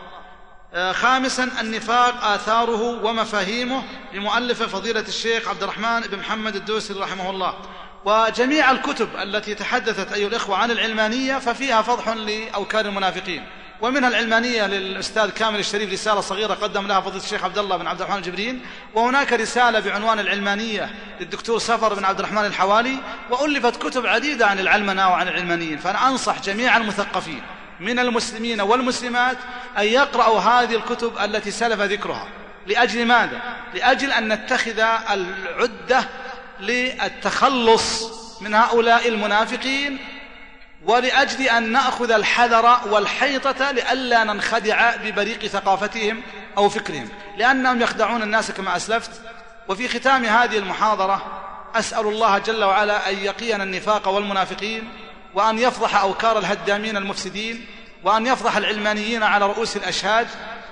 [0.74, 7.54] آه، خامسا النفاق آثاره ومفاهيمه لمؤلف فضيلة الشيخ عبد الرحمن بن محمد الدوسري رحمه الله.
[8.04, 13.46] وجميع الكتب التي تحدثت أيها الإخوة عن العلمانية ففيها فضح لأوكار المنافقين.
[13.82, 18.00] ومنها العلمانية للأستاذ كامل الشريف رسالة صغيرة قدم لها فضيلة الشيخ عبد الله بن عبد
[18.00, 18.60] الرحمن الجبرين
[18.94, 22.96] وهناك رسالة بعنوان العلمانية للدكتور سفر بن عبد الرحمن الحوالي
[23.30, 27.42] وألفت كتب عديدة عن العلمنة وعن العلمانيين فأنا أنصح جميع المثقفين
[27.80, 29.36] من المسلمين والمسلمات
[29.78, 32.28] أن يقرأوا هذه الكتب التي سلف ذكرها
[32.66, 33.40] لأجل ماذا؟
[33.74, 34.80] لأجل أن نتخذ
[35.10, 36.08] العدة
[36.60, 39.98] للتخلص من هؤلاء المنافقين
[40.84, 46.22] ولأجل أن نأخذ الحذر والحيطة لئلا ننخدع ببريق ثقافتهم
[46.56, 47.08] أو فكرهم.
[47.36, 49.10] لأنهم يخدعون الناس كما أسلفت.
[49.68, 51.42] وفي ختام هذه المحاضرة
[51.74, 54.92] أسأل الله جل وعلا أن يقينا النفاق والمنافقين
[55.34, 57.66] وأن يفضح أوكار الهدامين المفسدين
[58.04, 60.26] وأن يفضح العلمانيين على رؤوس الأشهاد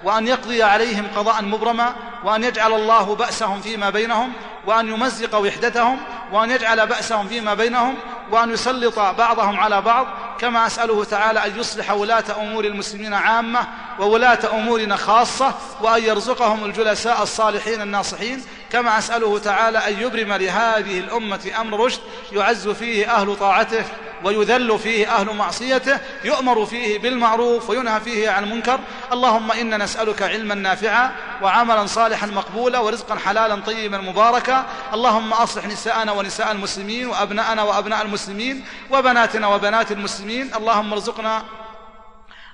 [0.05, 1.95] وأن يقضي عليهم قضاء مبرما
[2.25, 4.33] وأن يجعل الله بأسهم فيما بينهم
[4.67, 5.99] وأن يمزق وحدتهم
[6.33, 7.95] وأن يجعل بأسهم فيما بينهم
[8.31, 10.07] وأن يسلط بعضهم على بعض
[10.41, 13.67] كما أسأله تعالى أن يصلح ولاة أمور المسلمين عامة
[13.99, 18.45] وولاة أمورنا خاصة وأن يرزقهم الجلساء الصالحين الناصحين.
[18.73, 22.01] كما أسأله تعالى أن يبرم لهذه الأمة أمر رشد
[22.33, 23.85] يعز فيه أهل طاعته
[24.25, 28.81] ويذل فيه أهل معصيته يؤمر فيه بالمعروف وينهى فيه عن المنكر.
[29.13, 31.13] اللهم إنا نسألك علما نافعا
[31.43, 34.67] وعملا صالحا مقبولا ورزقا حلالا طيبا مباركا.
[34.95, 40.55] اللهم أصلح نساءنا ونساء المسلمين وأبناءنا وأبناء المسلمين وبناتنا وبنات المسلمين.
[40.55, 41.43] اللهم ارزقنا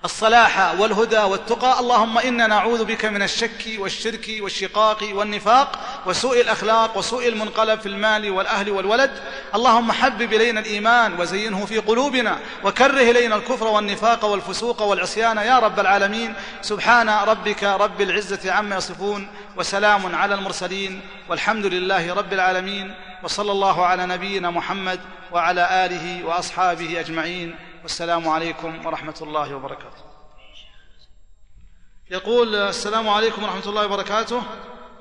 [0.07, 1.81] الصلاح والهدى والتقى.
[1.81, 8.31] اللهم إنا نعوذ بك من الشك والشرك والشقاق والنفاق وسوء الأخلاق وسوء المنقلب في المال
[8.31, 9.11] والأهل والولد.
[9.55, 15.37] اللهم حبب إلينا الإيمان وزينه في قلوبنا وكره إلينا الكفر والنفاق والفسوق والعصيان.
[15.37, 21.01] يا رب العالمين سبحان ربك رب العزة عما يصفون وسلام على المرسلين.
[21.29, 22.95] والحمد لله رب العالمين.
[23.23, 25.01] وصلى الله على نبينا محمد
[25.33, 27.55] وعلى آله وأصحابه أجمعين.
[27.87, 30.05] والسلام عليكم ورحمة الله وبركاته.
[32.11, 34.43] يقول السلام عليكم ورحمة الله وبركاته.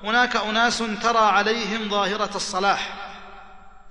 [0.03, 3.09] هناك أناس ترى عليهم ظاهرة الصلاح.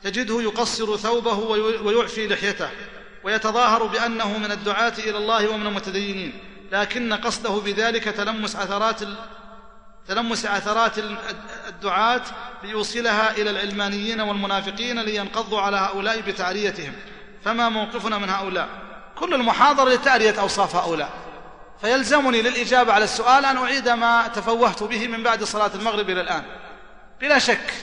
[0.03, 1.39] تجده يقصر ثوبه
[1.83, 2.71] ويعفي لحيته.
[3.25, 6.33] ويتظاهر بأنه من الدعاة إلى الله ومن المتدينين.
[6.73, 9.01] لكن قصده بذلك تلمس عثرات
[10.09, 10.99] تلمس عثرات
[11.69, 12.23] الدعاة
[12.63, 16.93] ليوصلها إلى العلمانيين والمنافقين لينقضوا على هؤلاء بتعريتهم.
[17.45, 18.84] فما موقفنا من هؤلاء؟
[19.19, 21.09] كل المحاضرة لتعرية أوصاف هؤلاء.
[21.81, 26.43] فيلزمني للإجابة على السؤال أن أعيد ما تفوهت به من بعد صلاة المغرب إلى الآن.
[27.21, 27.75] بلا شك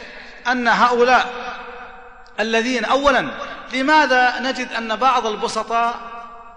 [0.48, 1.30] أن هؤلاء
[2.40, 3.32] الذين أولا
[3.74, 5.96] لماذا نجد أن بعض البسطاء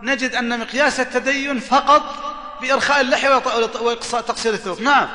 [0.02, 2.02] نجد أن مقياس التدين فقط
[2.60, 3.42] بإرخاء اللحية
[3.80, 5.08] وتقصير الثوب؟ نعم.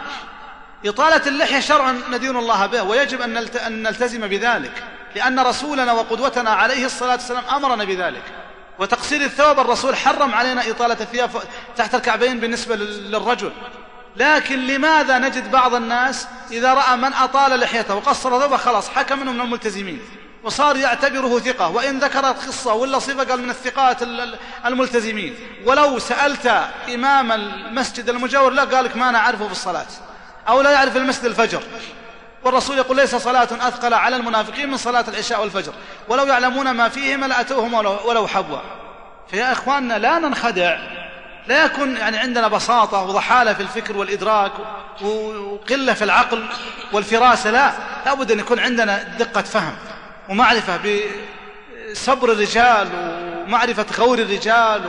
[0.85, 4.83] إطالة اللحية شرعا ندين الله به ويجب أن نلتزم بذلك
[5.15, 8.23] لأن رسولنا وقدوتنا عليه الصلاة والسلام أمرنا بذلك.
[8.79, 11.29] وتقصير الثوب الرسول حرم علينا إطالة الثياب
[11.77, 13.51] تحت الكعبين بالنسبة للرجل.
[14.15, 19.31] لكن لماذا نجد بعض الناس إذا رأى من أطال لحيته وقصر ثوبه خلاص حكم منه
[19.31, 19.99] من الملتزمين.
[20.43, 21.69] وصار يعتبره ثقة.
[21.69, 23.97] وإن ذكرت قصة ولا صفة قال من الثقات
[24.65, 25.35] الملتزمين.
[25.65, 26.47] ولو سألت
[26.93, 29.87] إمام المسجد المجاور لا قال لك ما نعرفه في الصلاة.
[30.47, 31.63] أو لا يعرف المسجد الفجر.
[32.43, 35.73] والرسول يقول ليس صلاة أثقل على المنافقين من صلاة العشاء والفجر.
[36.07, 38.59] ولو يعلمون ما فيهما لأتوهم ولو, حبوا
[39.31, 40.77] فيا إخواننا لا ننخدع.
[41.47, 44.51] لا يكون يعني عندنا بساطة وضحالة في الفكر والإدراك
[45.01, 46.45] وقلة في العقل
[46.93, 47.51] والفراسة.
[47.51, 47.73] لا
[48.05, 49.75] لابد أن يكون عندنا دقة فهم
[50.29, 50.79] ومعرفة
[51.91, 52.89] بصبر الرجال
[53.45, 54.81] ومعرفة غور الرجال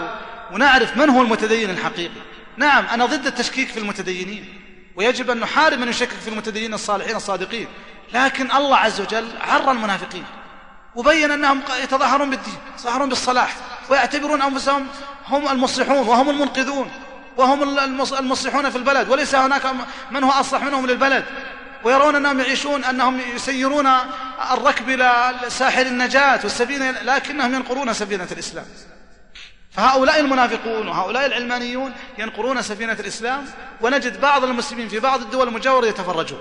[0.53, 2.20] ونعرف من هو المتدين الحقيقي.
[2.57, 4.61] نعم أنا ضد التشكيك في المتدينين.
[5.01, 7.68] ويجب أن نحارب من يشكك في المتدينين الصالحين الصادقين.
[8.14, 10.24] لكن الله عز وجل عر المنافقين.
[10.94, 13.57] وبين أنهم يتظاهرون بالدين يتظاهرون بالصلاح
[13.88, 14.86] ويعتبرون أنفسهم
[15.26, 16.90] هم المصلحون وهم المنقذون
[17.36, 19.09] وهم المصلحون في البلد.
[19.09, 19.62] وليس هناك
[20.11, 21.24] من هو أصلح منهم للبلد.
[21.84, 23.88] ويرون أنهم يعيشون أنهم يسيرون
[24.51, 28.64] الركب إلى ساحل النجاة والسفينة لكنهم ينقرون سفينة الإسلام.
[29.71, 33.47] فهؤلاء المنافقون وهؤلاء العلمانيون ينقرون سفينة الإسلام
[33.81, 36.41] ونجد بعض المسلمين في بعض الدول المجاورة يتفرجون.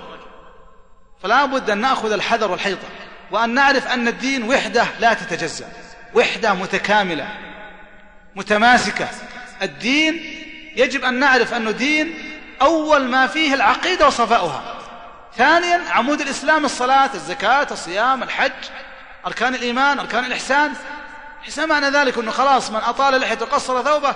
[1.23, 2.87] فلا بد أن نأخذ الحذر والحيطة
[3.31, 5.67] وأن نعرف أن الدين وحدة لا تتجزأ
[6.15, 7.27] وحدة متكاملة
[8.35, 9.07] متماسكة.
[9.61, 10.35] الدين
[10.75, 12.13] يجب أن نعرف أنه دين
[12.61, 14.75] أول ما فيه العقيدة وصفاؤها.
[15.37, 18.51] ثانيا عمود الإسلام الصلاة الزكاة الصيام الحج
[19.27, 20.73] أركان الإيمان أركان الإحسان.
[21.45, 24.15] ليس معنى ذلك؟ أنه خلاص من أطال لحيته وقصر ثوبه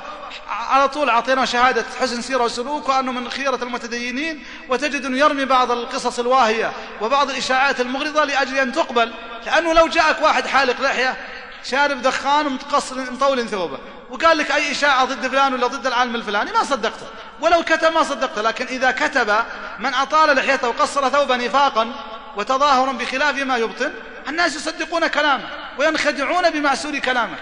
[0.49, 5.71] على طول أعطينا شهادة حسن سيرة وسلوك وأنه من خيرة المتدينين وتجد أنه يرمي بعض
[5.71, 6.71] القصص الواهية
[7.01, 9.13] وبعض الإشاعات المغرضة لأجل أن تقبل.
[9.45, 11.17] لأنه لو جاءك واحد حالق لحية
[11.63, 13.77] شارب دخان ومتقصر مطول ثوبه
[14.09, 17.07] وقال لك أي إشاعة ضد فلان ولا ضد العالم الفلاني ما صدقته.
[17.41, 19.35] ولو كتب ما صدقته لكن إذا كتب
[19.79, 21.93] من أطال لحيته وقصر ثوبه نفاقا
[22.37, 23.93] وتظاهرا بخلاف ما يبطن
[24.27, 25.62] الناس يصدقون كلامه.
[25.77, 27.37] وينخدعون بمعسول كلامه.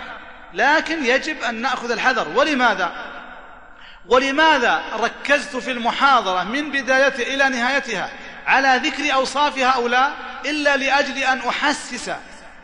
[0.53, 2.27] لكن يجب أن نأخذ الحذر.
[2.29, 2.91] ولماذا؟
[4.07, 8.09] ولماذا ركزت في المحاضرة من بدايتها إلى نهايتها
[8.47, 10.11] على ذكر أوصاف هؤلاء
[10.45, 12.11] إلا لأجل أن أحسس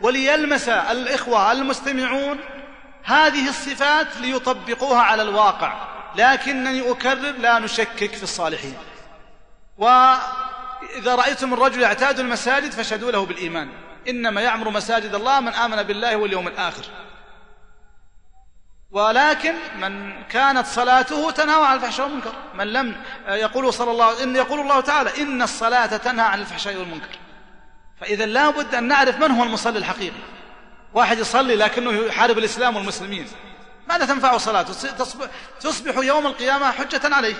[0.00, 2.38] وليلمس الإخوة المستمعون
[3.04, 5.88] هذه الصفات ليطبقوها على الواقع.
[6.16, 8.76] لكنني أكرر لا نشكك في الصالحين.
[9.78, 13.68] وإذا رأيتم الرجل يعتاد المساجد فاشهدوا له بالإيمان.
[14.08, 16.84] إنما يعمر مساجد الله من آمن بالله واليوم الآخر.
[18.90, 22.32] ولكن من كانت صلاته تنهى عن الفحشاء والمنكر.
[22.54, 27.18] من لم يقول صلى الله إن يقول الله تعالى إن الصلاة تنهى عن الفحشاء والمنكر.
[28.00, 30.20] فإذا لا بد أن نعرف من هو المصلي الحقيقي.
[30.94, 33.28] واحد يصلي لكنه يحارب الإسلام والمسلمين.
[33.88, 34.72] ماذا تنفع صلاته؟
[35.60, 37.34] تصبح يوم القيامة حجة عليه.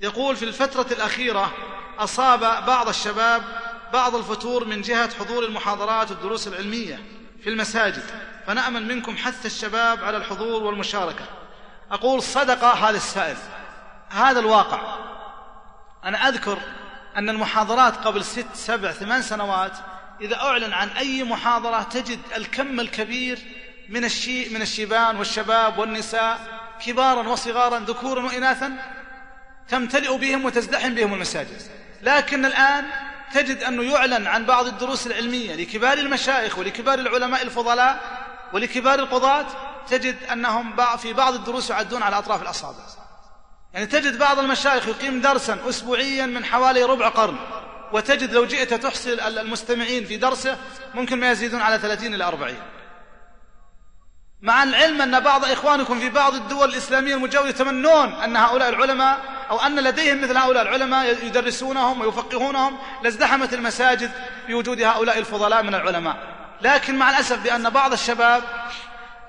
[0.00, 1.52] يقول في الفترة الأخيرة
[1.98, 3.42] أصاب بعض الشباب
[3.92, 7.02] بعض الفتور من جهة حضور المحاضرات والدروس العلمية
[7.42, 8.04] في المساجد.
[8.46, 11.24] فنأمل منكم حث الشباب على الحضور والمشاركة.
[11.90, 13.36] أقول صدق هذا السائل.
[14.10, 14.80] هذا الواقع.
[16.04, 16.58] أنا أذكر
[17.16, 19.72] أن المحاضرات قبل ست سبع ثمان سنوات
[20.20, 23.38] إذا أعلن عن أي محاضرة تجد الكم الكبير
[23.88, 26.40] من الشي من الشيبان والشباب والنساء
[26.86, 28.72] كبارا وصغارا ذكورا وإناثا
[29.68, 31.62] تمتلئ بهم وتزدحم بهم المساجد.
[32.02, 32.84] لكن الآن
[33.34, 38.00] تجد أنه يعلن عن بعض الدروس العلمية لكبار المشايخ ولكبار العلماء الفضلاء
[38.52, 39.46] ولكبار القضاة
[39.88, 42.78] تجد أنهم في بعض الدروس يعدون على أطراف الأصابع.
[43.74, 47.36] يعني تجد بعض المشايخ يقيم درسا أسبوعيا من حوالي ربع قرن
[47.92, 50.58] وتجد لو جئت تحصي المستمعين في درسه
[50.94, 52.62] ممكن ما يزيدون على ثلاثين إلى أربعين.
[54.40, 59.60] مع العلم أن بعض إخوانكم في بعض الدول الإسلامية المجاورة يتمنون أن هؤلاء العلماء أو
[59.60, 64.10] أن لديهم مثل هؤلاء العلماء يدرسونهم ويفقهونهم لازدحمت المساجد
[64.48, 66.16] بوجود هؤلاء الفضلاء من العلماء.
[66.62, 68.42] لكن مع الأسف بأن بعض الشباب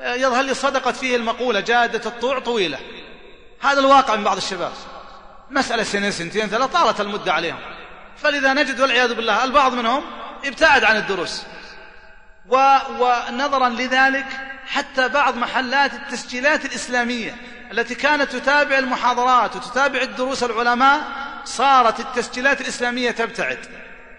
[0.02, 2.80] آه، يظهر لي صدقت فيه المقولة جادة الطوع طويلة.
[3.62, 4.72] هذا الواقع من بعض الشباب.
[5.50, 7.60] مسألة سنة سنتين ثلاث طالت المدة عليهم.
[8.18, 10.04] فلذا نجد والعياذ بالله البعض منهم
[10.46, 11.44] ابتعد عن الدروس.
[12.50, 14.26] ونظرا لذلك
[14.68, 17.36] حتى بعض محلات التسجيلات الإسلامية
[17.72, 21.02] التي كانت تتابع المحاضرات وتتابع الدروس العلماء
[21.46, 23.60] صارت التسجيلات الإسلامية تبتعد.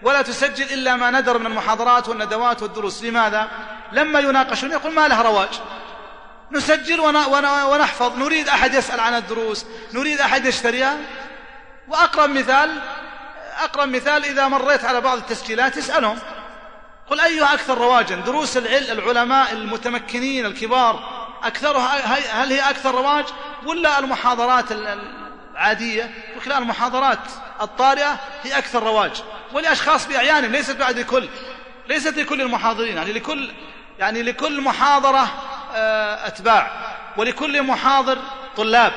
[0.01, 3.03] ولا تسجل إلا ما ندر من المحاضرات والندوات والدروس.
[3.03, 3.47] لماذا؟
[3.91, 5.49] لما يناقشون يقول ما له رواج.
[6.51, 6.99] نسجل
[7.69, 8.17] ونحفظ.
[8.17, 9.65] نريد أحد يسأل عن الدروس.
[9.93, 10.97] نريد أحد يشتريها.
[11.87, 12.81] وأقرب مثال
[13.63, 16.19] أقرب مثال إذا مريت على بعض التسجيلات اسألهم
[17.09, 18.15] قل أيها أكثر رواجا.
[18.15, 21.18] دروس العلماء المتمكنين الكبار.
[21.43, 23.25] أكثرها هل هي أكثر رواج
[23.65, 24.65] ولا المحاضرات
[25.55, 27.19] العادية؟ وكلا المحاضرات
[27.61, 29.23] الطارئة هي أكثر رواج.
[29.53, 31.29] ولأشخاص بأعيانهم ليست بعد لكل
[31.87, 33.51] ليست لكل المحاضرين يعني لكل
[33.99, 35.27] يعني لكل محاضرة
[35.75, 36.71] آه، أتباع.
[37.17, 38.17] ولكل محاضر
[38.57, 38.93] طلاب.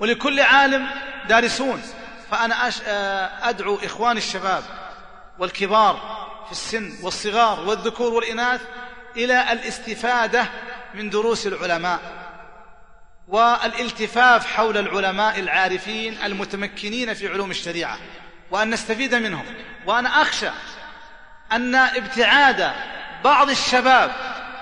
[0.00, 0.86] ولكل عالم
[1.28, 1.82] دارسون.
[2.30, 4.62] فأنا آه، أدعو إخواني الشباب
[5.38, 8.60] والكبار في السن والصغار والذكور والإناث
[9.16, 10.46] إلى الاستفادة
[10.94, 12.00] من دروس العلماء
[13.28, 17.98] والالتفاف حول العلماء العارفين المتمكنين في علوم الشريعة
[18.50, 19.44] وأن نستفيد منهم.
[19.86, 20.50] وأنا أخشى
[21.52, 22.72] أن ابتعاد
[23.24, 24.12] بعض الشباب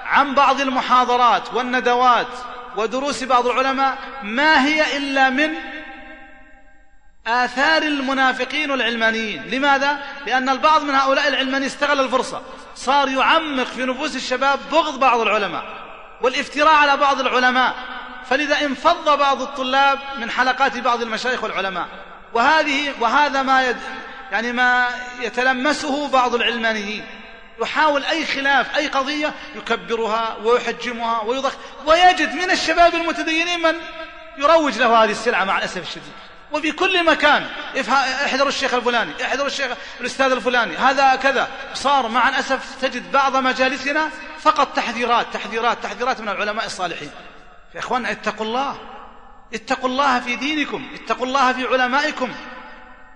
[0.04, 2.28] عن بعض المحاضرات والندوات
[2.76, 5.50] ودروس بعض العلماء ما هي إلا من
[7.26, 12.42] آثار المنافقين والعلمانيين لماذا؟ لأن البعض من هؤلاء العلمانيين استغل الفرصة.
[12.76, 15.64] صار يعمق في نفوس الشباب بغض بعض العلماء
[16.22, 17.74] والافتراء على بعض العلماء.
[18.30, 21.86] فلذا انفض بعض الطلاب من حلقات بعض المشايخ والعلماء.
[22.32, 23.76] وهذه وهذا ما يد
[24.32, 24.88] يعني ما
[25.20, 27.06] يتلمسه بعض العلمانيين.
[27.62, 31.56] يحاول أي خلاف أي قضية يكبرها ويحجمها ويضخ
[31.86, 33.74] ويجد من الشباب المتدينين من
[34.38, 36.12] يروج له هذه السلعة مع الأسف الشديد.
[36.54, 37.46] وفي كل مكان.
[38.24, 39.70] احذروا الشيخ الفلاني احذروا الشيخ
[40.00, 40.76] الأستاذ الفلاني.
[40.76, 41.48] هذا كذا.
[41.74, 44.10] صار مع الأسف تجد بعض مجالسنا
[44.40, 47.10] فقط تحذيرات تحذيرات تحذيرات من العلماء الصالحين.
[47.74, 48.78] يا إخوان اتقوا الله.
[49.54, 52.34] اتقوا الله في دينكم اتقوا الله في علمائكم.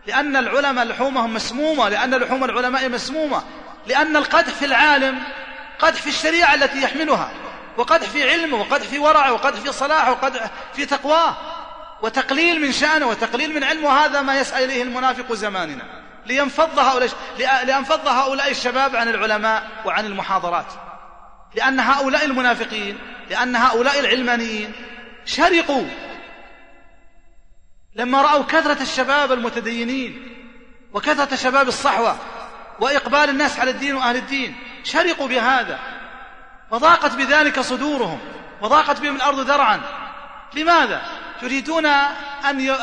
[0.06, 3.42] لأن العلماء لحومهم مسمومة لأن لحوم العلماء مسمومة.
[3.86, 5.22] لأن القدح في العالم
[5.78, 7.30] قدح في الشريعة التي يحملها
[7.76, 11.36] وقدح في علمه وقدح في ورعه وقدح في صلاحه وقدح في تقواه.
[12.02, 15.82] وتقليل من شأنه وتقليل من علمه هذا ما يسعى إليه المنافق زماننا.
[16.26, 17.10] لينفض هؤلاء
[17.64, 20.66] لينفض هؤلاء الشباب عن العلماء وعن المحاضرات.
[21.54, 22.98] لأن هؤلاء المنافقين
[23.30, 24.72] لأن هؤلاء العلمانيين
[25.24, 25.86] شرقوا.
[27.94, 30.34] لما رأوا كثرة الشباب المتدينين
[30.92, 32.16] وكثرة شباب الصحوة
[32.80, 35.78] وإقبال الناس على الدين وأهل الدين شرقوا بهذا.
[36.70, 38.20] وضاقت بذلك صدورهم
[38.60, 39.80] وضاقت بهم الأرض ذرعا.
[40.54, 41.02] لماذا؟
[41.42, 41.86] يريدون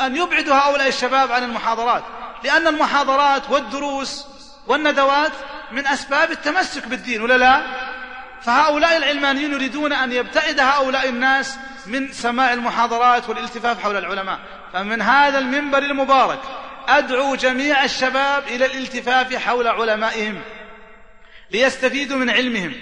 [0.04, 2.02] أن يبعدوا هؤلاء الشباب عن المحاضرات
[2.44, 4.26] لأن المحاضرات والدروس
[4.66, 5.32] والندوات
[5.72, 7.62] من أسباب التمسك بالدين ولا لا؟
[8.42, 14.38] فهؤلاء العلمانيون يريدون أن يبتعد هؤلاء الناس من سماع المحاضرات والالتفاف حول العلماء
[14.72, 16.40] فمن هذا المنبر المبارك
[16.88, 20.42] أدعو جميع الشباب إلى الالتفاف حول علمائهم
[21.50, 22.72] ليستفيدوا من علمهم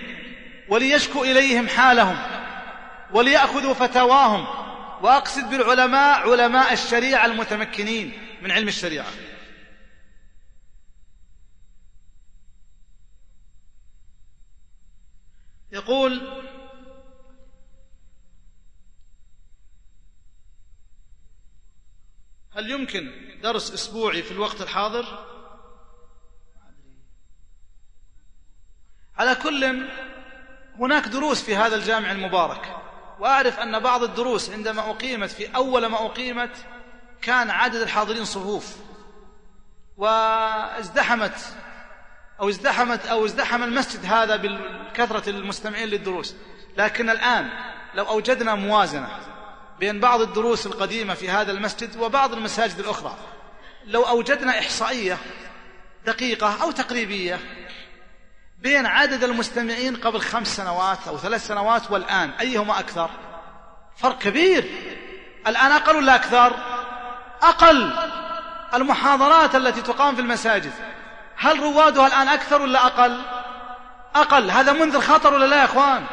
[0.68, 2.16] وليشكوا إليهم حالهم
[3.12, 4.46] وليأخذوا فتواهم
[5.04, 8.12] وأقصد بالعلماء علماء الشريعة المتمكنين
[8.42, 9.06] من علم الشريعة.
[15.72, 16.42] يقول
[22.50, 23.10] هل يمكن
[23.42, 25.26] درس أسبوعي في الوقت الحاضر؟
[29.16, 29.88] على كل
[30.78, 32.83] هناك دروس في هذا الجامع المبارك.
[33.18, 36.50] وأعرف أن بعض الدروس عندما أقيمت في أول ما أقيمت
[37.22, 38.76] كان عدد الحاضرين صفوف.
[39.96, 41.36] وازدحمت
[42.40, 46.34] أو ازدحمت أو ازدحم المسجد هذا بكثره المستمعين للدروس.
[46.76, 47.50] لكن الآن
[47.94, 49.08] لو أوجدنا موازنة
[49.80, 53.16] بين بعض الدروس القديمة في هذا المسجد وبعض المساجد الأخرى
[53.84, 55.18] لو أوجدنا إحصائية
[56.06, 57.40] دقيقة أو تقريبية
[58.64, 63.10] بين عدد المستمعين قبل خمس سنوات أو ثلاث سنوات والآن أيهما أكثر؟
[63.96, 64.64] فرق كبير.
[65.46, 66.56] الآن أقل ولا أكثر؟
[67.42, 67.92] أقل.
[68.74, 70.72] المحاضرات التي تقام في المساجد
[71.36, 73.20] هل روادها الآن أكثر ولا أقل؟
[74.14, 74.50] أقل.
[74.50, 76.04] هذا منذر خطر ولا لا يا أخوان؟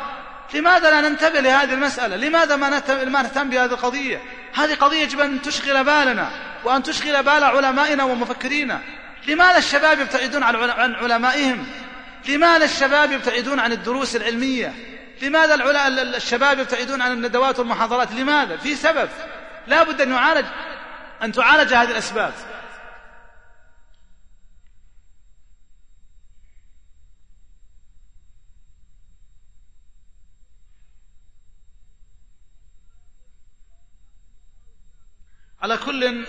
[0.53, 4.21] لماذا لا ننتبه لهذه المسألة؟ لماذا ما نهتم بهذه القضية؟
[4.53, 6.29] هذه قضية يجب أن تشغل بالنا
[6.63, 8.81] وأن تشغل بال علمائنا ومفكرينا.
[9.27, 11.67] لماذا الشباب يبتعدون عن علمائهم؟
[12.29, 14.73] لماذا الشباب يبتعدون عن الدروس العلمية؟
[15.21, 15.55] لماذا
[16.17, 19.09] الشباب يبتعدون عن الندوات والمحاضرات؟ لماذا؟ في سبب.
[19.67, 20.45] لا بد أن يعالج
[21.23, 22.33] أن تعالج هذه الأسباب.
[35.61, 36.25] على كل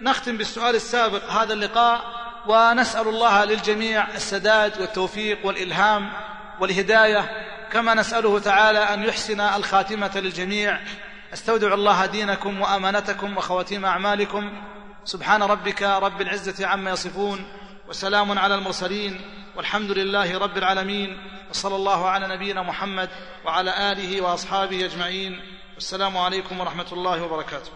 [0.00, 2.23] نختم بالسؤال السابق هذا اللقاء.
[2.46, 6.12] ونسأل الله للجميع السداد والتوفيق والإلهام
[6.60, 7.30] والهداية
[7.72, 10.80] كما نسأله تعالى أن يحسن الخاتمة للجميع.
[11.32, 14.52] أستودع الله دينكم وأمانتكم وخواتيم أعمالكم.
[15.04, 17.46] سبحان ربك رب العزة عما يصفون
[17.88, 19.20] وسلام على المرسلين
[19.56, 21.18] والحمد لله رب العالمين
[21.50, 23.08] وصلى الله على نبينا محمد
[23.44, 25.40] وعلى آله وأصحابه أجمعين.
[25.74, 27.70] والسلام عليكم ورحمة الله وبركاته.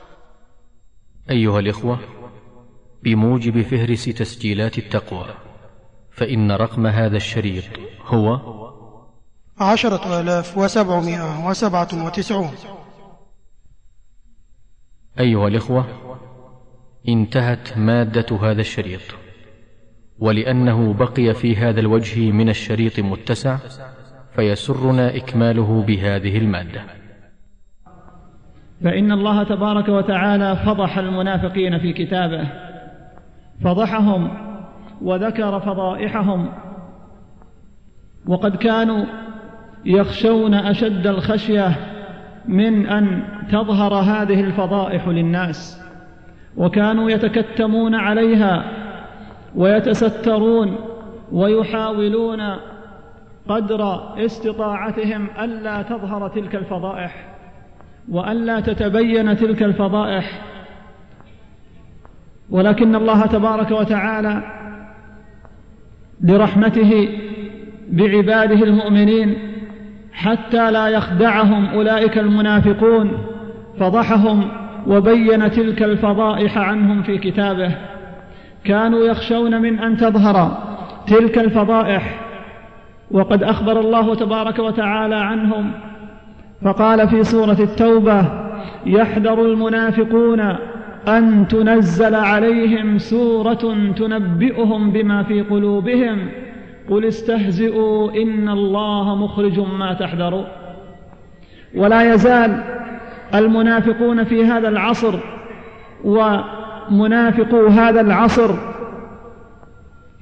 [1.30, 2.00] أيها الإخوة
[3.02, 5.26] بموجب فهرس تسجيلات التقوى
[6.10, 7.64] فإن رقم هذا الشريط
[8.06, 8.40] هو
[9.60, 12.50] عشرة آلاف وسبعمائة وسبعة وتسعون.
[15.20, 15.86] أيها الإخوة
[17.08, 19.00] انتهت مادة هذا الشريط
[20.18, 23.58] ولأنه بقي في هذا الوجه من الشريط متسع
[24.36, 26.82] فيسرنا إكماله بهذه المادة.
[28.84, 32.67] فإن الله تبارك وتعالى فضح المنافقين في كتابه
[33.64, 34.30] فضحهم
[35.02, 36.48] وذكر فضائحهم
[38.26, 39.05] وقد كانوا
[39.85, 41.76] يخشون أشد الخشية
[42.48, 43.22] من أن
[43.52, 45.82] تظهر هذه الفضائح للناس
[46.56, 48.64] وكانوا يتكتمون عليها
[49.55, 50.76] ويتسترون
[51.32, 52.40] ويحاولون
[53.48, 57.35] قدر استطاعتهم ألا تظهر تلك الفضائح
[58.09, 60.43] وألا تتبين تلك الفضائح
[62.50, 64.42] ولكن الله تبارك وتعالى
[66.20, 67.08] لرحمته
[67.90, 69.38] بعباده المؤمنين
[70.12, 73.12] حتى لا يخدعهم أولئك المنافقون
[73.80, 74.48] فضحهم
[74.86, 77.74] وبين تلك الفضائح عنهم في كتابه.
[78.64, 80.58] كانوا يخشون من أن تظهر
[81.06, 82.20] تلك الفضائح
[83.10, 85.72] وقد أخبر الله تبارك وتعالى عنهم.
[86.62, 88.24] فقال في سورة التوبة
[88.86, 90.56] يحذر المنافقون
[91.09, 96.28] أن تنزل عليهم سورة تنبئهم بما في قلوبهم.
[96.90, 100.44] قل استهزئوا إن الله مخرج ما تحذروا
[101.74, 102.64] ولا يزال
[103.35, 105.14] المنافقون في هذا العصر
[106.05, 108.55] ومنافقو هذا العصر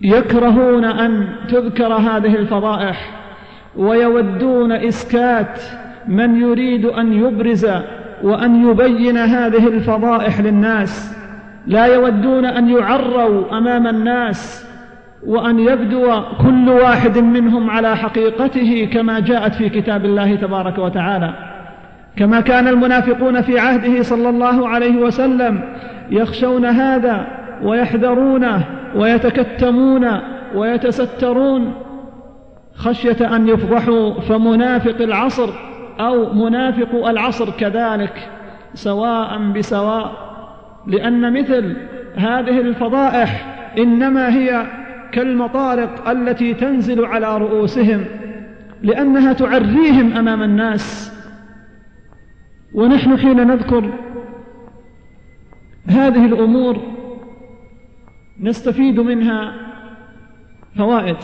[0.01, 3.11] يكرهون أن تذكر هذه الفضائح
[3.77, 5.61] ويودون إسكات
[6.09, 7.67] من يريد أن يبرز
[8.23, 11.17] وأن يبين هذه الفضائح للناس.
[11.67, 14.67] لا يودون أن يعروا أمام الناس
[15.27, 21.35] وأن يبدو كل واحد منهم على حقيقته كما جاءت في كتاب الله تبارك وتعالى.
[22.17, 25.61] كما كان المنافقون في عهده صلى الله عليه وسلم
[26.11, 27.27] يخشون هذا
[27.63, 28.65] ويحذرونه
[28.95, 30.07] ويتكتمون
[30.55, 31.75] ويتسترون.
[32.75, 35.49] خشية أن يفضحوا فمنافق العصر
[36.01, 38.31] أو منافق العصر كذلك
[38.75, 40.27] سواء بسواء
[40.87, 41.77] لأن مثل
[42.17, 44.67] هذه الفضائح إنما هي
[45.13, 48.05] كالمطارق التي تنزل على رؤوسهم
[48.83, 51.13] لأنها تعريهم أمام الناس.
[52.75, 53.91] ونحن حين نذكر
[55.87, 56.83] هذه الأمور
[58.41, 59.53] نستفيد منها
[60.79, 61.17] فوائد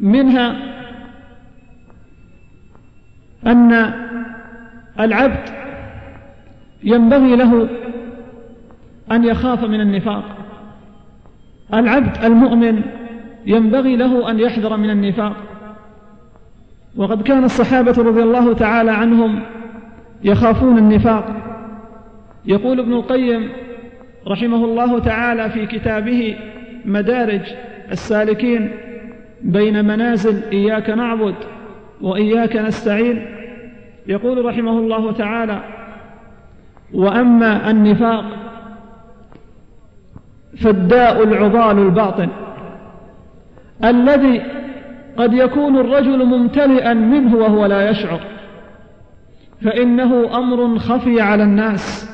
[0.00, 0.77] منها
[3.46, 3.92] أن
[5.00, 5.48] العبد
[6.84, 7.68] ينبغي له
[9.12, 10.24] أن يخاف من النفاق.
[11.74, 12.82] العبد المؤمن
[13.46, 15.36] ينبغي له أن يحذر من النفاق.
[16.96, 19.42] وقد كان الصحابة رضي الله تعالى عنهم
[20.24, 21.36] يخافون النفاق.
[22.44, 23.48] يقول ابن القيم
[24.26, 26.36] رحمه الله تعالى في كتابه
[26.84, 27.40] مدارج
[27.90, 28.70] السالكين
[29.42, 31.34] بين منازل إياك نعبد
[32.00, 33.26] وإياك نستعين.
[34.06, 35.60] يقول رحمه الله تعالى
[36.94, 38.24] وأما النفاق
[40.60, 42.28] فالداء العضال الباطن
[43.84, 44.42] الذي
[45.16, 48.20] قد يكون الرجل ممتلئا منه وهو لا يشعر
[49.64, 52.10] فإنه أمر خفي على الناس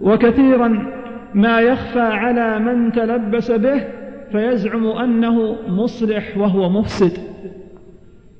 [0.00, 0.92] وكثيرا
[1.34, 3.84] ما يخفى على من تلبس به
[4.32, 7.18] فيزعم أنه مصلح وهو مفسد.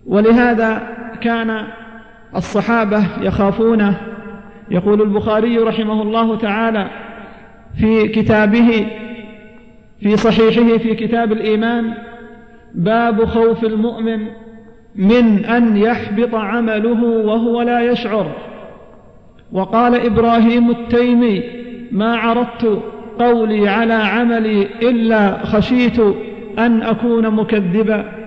[0.06, 0.82] ولهذا
[1.20, 1.66] كان
[2.36, 3.94] الصحابة يخافونه
[4.70, 6.90] يقول البخاري رحمه الله تعالى
[7.78, 8.86] في كتابه
[10.00, 11.94] في صحيحه في كتاب الإيمان
[12.74, 14.26] باب خوف المؤمن
[14.96, 18.32] من أن يحبط عمله وهو لا يشعر.
[19.52, 21.42] وقال إبراهيم التيمي
[21.92, 22.82] ما عرضت
[23.18, 26.00] قولي على عملي إلا خشيت
[26.58, 28.25] أن أكون مكذبا.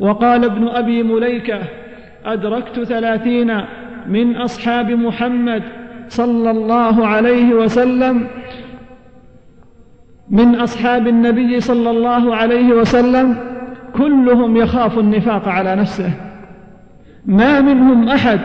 [0.00, 1.58] وقال ابن أبي مليكة
[2.26, 3.60] أدركت ثلاثين
[4.06, 5.62] من أصحاب محمد
[6.08, 8.26] صلى الله عليه وسلم
[10.30, 13.36] من أصحاب النبي صلى الله عليه وسلم
[13.94, 16.10] كلهم يخاف النفاق على نفسه.
[17.26, 18.40] ما منهم أحد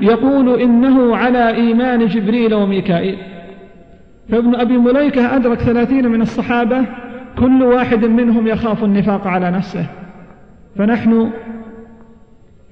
[0.00, 3.18] يقول إنه على إيمان جبريل وميكائيل.
[4.30, 6.84] فابن أبي مليكة أدرك ثلاثين من الصحابة
[7.38, 9.86] كل واحد منهم يخاف النفاق على نفسه.
[10.78, 11.30] فنحن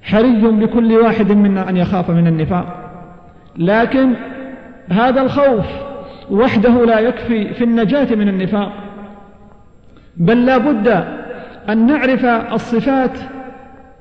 [0.01, 2.91] حري بكل واحد منا أن يخاف من النفاق.
[3.57, 4.13] لكن
[4.89, 5.65] هذا الخوف
[6.29, 8.71] وحده لا يكفي في النجاة من النفاق.
[10.17, 10.87] بل لا بد
[11.69, 13.19] أن نعرف الصفات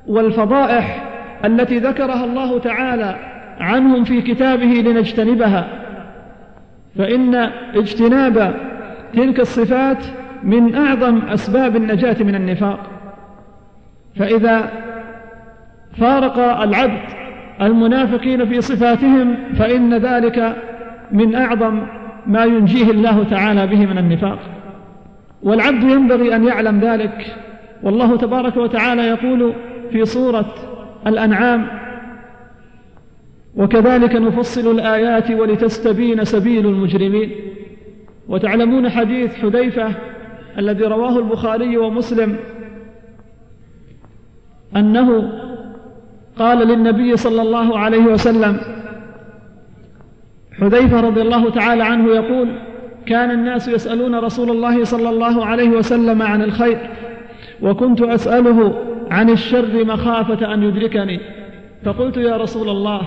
[0.07, 1.05] والفضائح
[1.45, 3.17] التي ذكرها الله تعالى
[3.59, 5.69] عنهم في كتابه لنجتنبها.
[6.99, 7.35] فإن
[7.75, 8.55] اجتناب
[9.13, 10.05] تلك الصفات
[10.43, 12.96] من أعظم أسباب النجاة من النفاق.
[14.19, 14.71] فإذا
[15.99, 17.01] فارق العبد
[17.63, 20.57] المنافقين في صفاتهم فإن ذلك
[21.13, 21.87] من أعظم
[22.27, 24.39] ما ينجيه الله تعالى به من النفاق.
[25.43, 27.37] والعبد ينبغي أن يعلم ذلك.
[27.83, 29.53] والله تبارك وتعالى يقول
[29.91, 30.55] في صورة
[31.07, 31.67] الأنعام
[33.57, 37.31] وكذلك نفصل الآيات ولتستبين سبيل المجرمين.
[38.29, 39.89] وتعلمون حديث حذيفة
[40.59, 42.37] الذي رواه البخاري ومسلم
[44.77, 45.33] أنه
[46.39, 48.57] قال للنبي صلى الله عليه وسلم
[50.61, 52.49] حذيفة رضي الله تعالى عنه يقول
[53.07, 56.79] كان الناس يسألون رسول الله صلى الله عليه وسلم عن الخير
[57.63, 61.21] وكنت أسأله عن الشر مخافة أن يدركني
[61.85, 63.01] فقلت يا رسول الله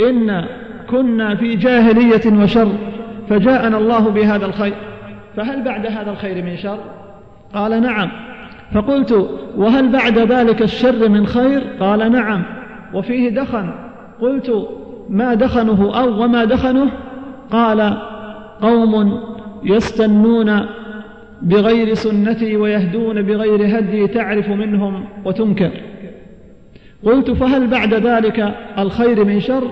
[0.00, 0.44] إن
[0.90, 2.72] كنا في جاهلية وشر
[3.28, 4.74] فجاءنا الله بهذا الخير
[5.36, 6.78] فهل بعد هذا الخير من شر؟
[7.54, 8.10] قال نعم.
[8.72, 12.42] فقلت وهل بعد ذلك الشر من خير؟ قال نعم.
[12.94, 13.70] وفيه دخن.
[14.20, 14.68] قلت
[15.08, 16.90] ما دخنه أو وما دخنه؟
[17.50, 17.98] قال
[18.60, 19.20] قوم
[19.64, 20.66] يستنون
[21.42, 25.70] بغير سنتي ويهدون بغير هدي تعرف منهم وتنكر.
[27.04, 29.70] قلت فهل بعد ذلك الخير من شر؟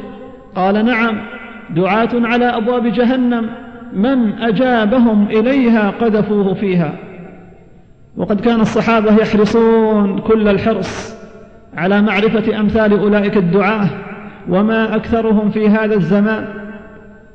[0.55, 1.19] قال نعم.
[1.71, 3.51] دعاة على أبواب جهنم
[3.93, 7.06] من أجابهم إليها قذفوه فيها.
[8.17, 11.17] وقد كان الصحابة يحرصون كل الحرص
[11.77, 13.89] على معرفة أمثال أولئك الدعاة
[14.49, 16.45] وما أكثرهم في هذا الزمان.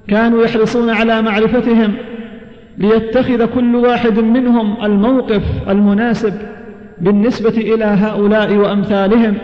[0.08, 1.94] كانوا يحرصون على معرفتهم
[2.78, 6.34] ليتخذ كل واحد منهم الموقف المناسب
[7.02, 9.38] بالنسبة إلى هؤلاء وأمثالهم.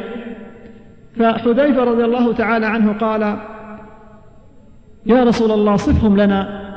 [1.19, 3.37] فحذيفة رضي الله تعالى عنه قال
[5.05, 6.67] يا رسول الله صفهم لنا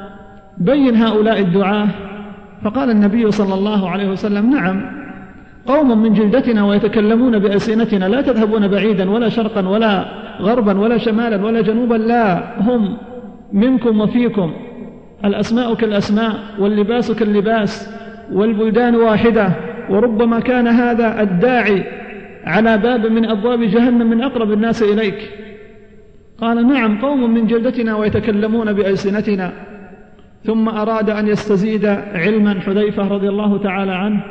[0.59, 1.89] بين هؤلاء الدعاة
[2.65, 5.01] فقال النبي صلى الله عليه وسلم نعم
[5.67, 10.05] قوم من جلدتنا ويتكلمون بألسنتنا لا تذهبون بعيدا ولا شرقا ولا
[10.41, 12.97] غربا ولا شمالا ولا جنوبا لا هم
[13.53, 14.53] منكم وفيكم
[15.25, 17.89] الأسماء كالأسماء واللباس كاللباس
[18.33, 19.53] والبلدان واحدة
[19.91, 21.85] وربما كان هذا الداعي
[22.45, 25.31] على باب من أبواب جهنم من أقرب الناس إليك
[26.41, 29.53] قال نعم قوم من جلدتنا ويتكلمون بألسنتنا
[30.45, 34.25] ثم أراد أن يستزيد علما حذيفة رضي الله تعالى عنه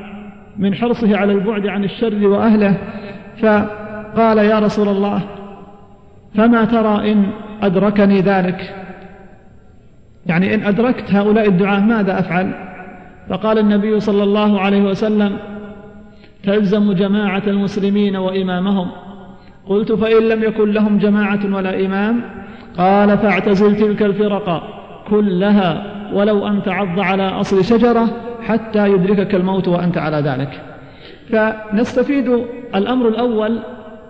[0.58, 2.78] من حرصه على البعد عن الشر وأهله
[3.42, 5.22] فقال يا رسول الله
[6.36, 7.32] فما ترى إن
[7.62, 8.76] أدركني ذلك؟
[10.26, 12.52] يعني إن أدركت هؤلاء الدعاة ماذا أفعل؟
[13.30, 15.38] فقال النبي صلى الله عليه وسلم
[16.44, 18.88] تلزم جماعة المسلمين وإمامهم.
[19.66, 22.22] قلت فإن لم يكن لهم جماعة ولا إمام؟
[22.78, 24.64] قال فاعتزل تلك الفرق
[25.10, 25.99] كلها.
[26.14, 28.08] ولو أن تعض على أصل شجرة
[28.48, 30.62] حتى يدركك الموت وأنت على ذلك.
[31.32, 32.46] فنستفيد
[32.76, 33.60] الأمر الأول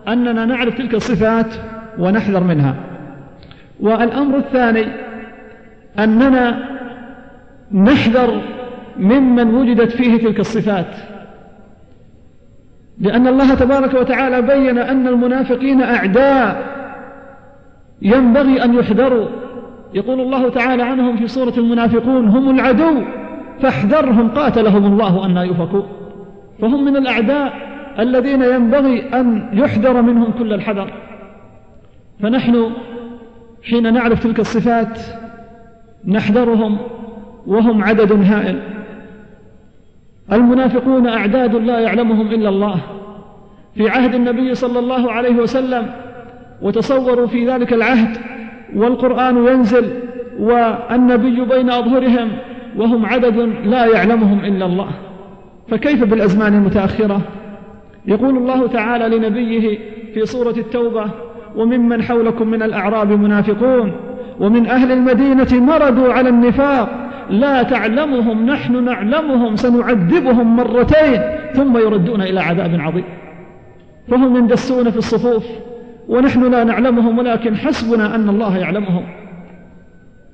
[0.07, 1.53] أننا نعرف تلك الصفات
[1.99, 2.75] ونحذر منها.
[3.79, 4.85] والأمر الثاني
[5.99, 6.69] أننا
[7.73, 8.41] نحذر
[8.97, 10.95] ممن وجدت فيه تلك الصفات.
[12.99, 16.79] لأن الله تبارك وتعالى بين أن المنافقين أعداء.
[18.01, 19.27] ينبغي أن يحذروا
[19.93, 23.03] يقول الله تعالى عنهم في سورة المنافقون هم العدو
[23.61, 25.83] فاحذرهم قاتلهم الله أن يفكوا
[26.61, 27.53] فهم من الأعداء
[27.99, 30.93] الذين ينبغي أن يحذر منهم كل الحذر.
[32.19, 32.71] فنحن
[33.63, 34.99] حين نعرف تلك الصفات
[36.05, 36.77] نحذرهم
[37.47, 38.59] وهم عدد هائل.
[40.31, 42.75] المنافقون أعداد لا يعلمهم إلا الله.
[43.75, 45.91] في عهد النبي صلى الله عليه وسلم
[46.61, 48.17] وتصوروا في ذلك العهد
[48.75, 49.93] والقرآن ينزل
[50.39, 52.29] والنبي بين أظهرهم
[52.77, 54.87] وهم عدد لا يعلمهم إلا الله.
[55.67, 57.21] فكيف بالأزمان المتأخرة؟
[58.05, 59.77] يقول الله تعالى لنبيه
[60.13, 61.05] في سورة التوبة
[61.55, 63.91] وممن حولكم من الأعراب منافقون
[64.39, 66.89] ومن أهل المدينة مردوا على النفاق
[67.29, 71.21] لا تعلمهم نحن نعلمهم سنعذبهم مرتين
[71.53, 73.03] ثم يردون إلى عذاب عظيم.
[74.07, 75.45] فهم يندسون في الصفوف
[76.09, 79.03] ونحن لا نعلمهم ولكن حسبنا أن الله يعلمهم.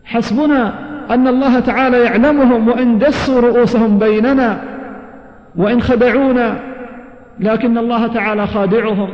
[0.03, 0.73] حسبنا
[1.13, 4.61] أن الله تعالى يعلمهم وإن دسوا رؤوسهم بيننا
[5.55, 6.59] وإن خدعونا
[7.39, 9.09] لكن الله تعالى خادعهم.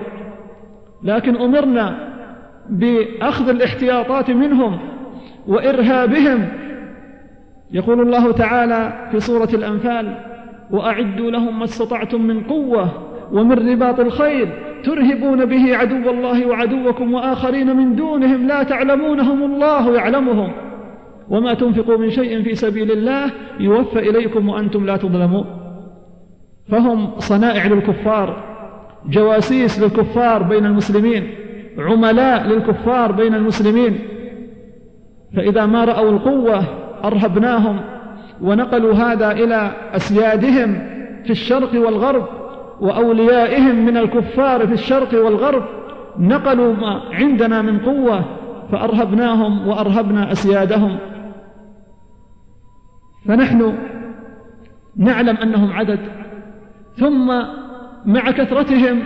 [1.03, 1.95] لكن أمرنا
[2.69, 4.79] بأخذ الاحتياطات منهم
[5.47, 6.47] وإرهابهم.
[7.71, 10.17] يقول الله تعالى في سورة الأنفال
[10.71, 14.49] وأعدوا لهم ما استطعتم من قوة ومن رباط الخيل
[14.83, 20.51] ترهبون به عدو الله وعدوكم وآخرين من دونهم لا تعلمونهم الله يعلمهم.
[21.29, 25.45] وما تنفقوا من شيء في سبيل الله يوفى إليكم وأنتم لا تظلمون.
[26.71, 28.43] فهم صنائع للكفار
[29.09, 31.27] جواسيس للكفار بين المسلمين
[31.77, 33.99] عملاء للكفار بين المسلمين.
[35.35, 36.63] فإذا ما رأوا القوة
[37.03, 37.79] أرهبناهم
[38.41, 40.73] ونقلوا هذا إلى أسيادهم
[41.23, 42.40] في الشرق والغرب.
[42.81, 45.63] وأوليائهم من الكفار في الشرق والغرب
[46.19, 48.25] نقلوا ما عندنا من قوة
[48.71, 50.97] فأرهبناهم وأرهبنا أسيادهم.
[53.27, 53.77] فنحن
[54.97, 55.99] نعلم أنهم عدد.
[56.95, 57.27] ثم
[58.05, 59.03] مع كثرتهم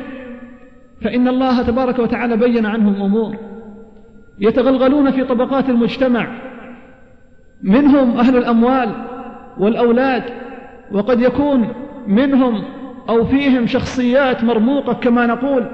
[1.02, 3.36] فإن الله تبارك وتعالى بين عنهم أمور.
[4.40, 6.28] يتغلغلون في طبقات المجتمع.
[7.64, 8.90] منهم أهل الأموال
[9.58, 10.24] والأولاد.
[10.92, 11.68] وقد يكون
[12.08, 12.64] منهم
[13.10, 15.66] أو فيهم شخصيات مرموقة كما نقول.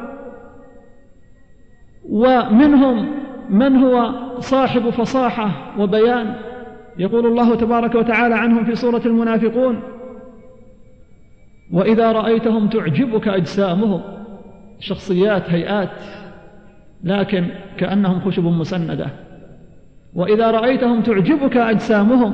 [2.10, 3.10] ومنهم
[3.50, 6.36] من هو صاحب فصاحة وبيان.
[6.98, 9.82] يقول الله تبارك وتعالى عنهم في سورة المنافقون
[11.74, 14.02] وإذا رأيتهم تعجبك أجسامهم.
[14.80, 15.90] شخصيات هيئات
[17.04, 17.48] لكن
[17.78, 19.08] كأنهم خشب مسندة.
[20.16, 22.34] وإذا رأيتهم تعجبك أجسامهم.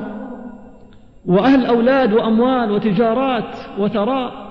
[1.26, 4.47] وأهل أولاد وأموال وتجارات وثراء.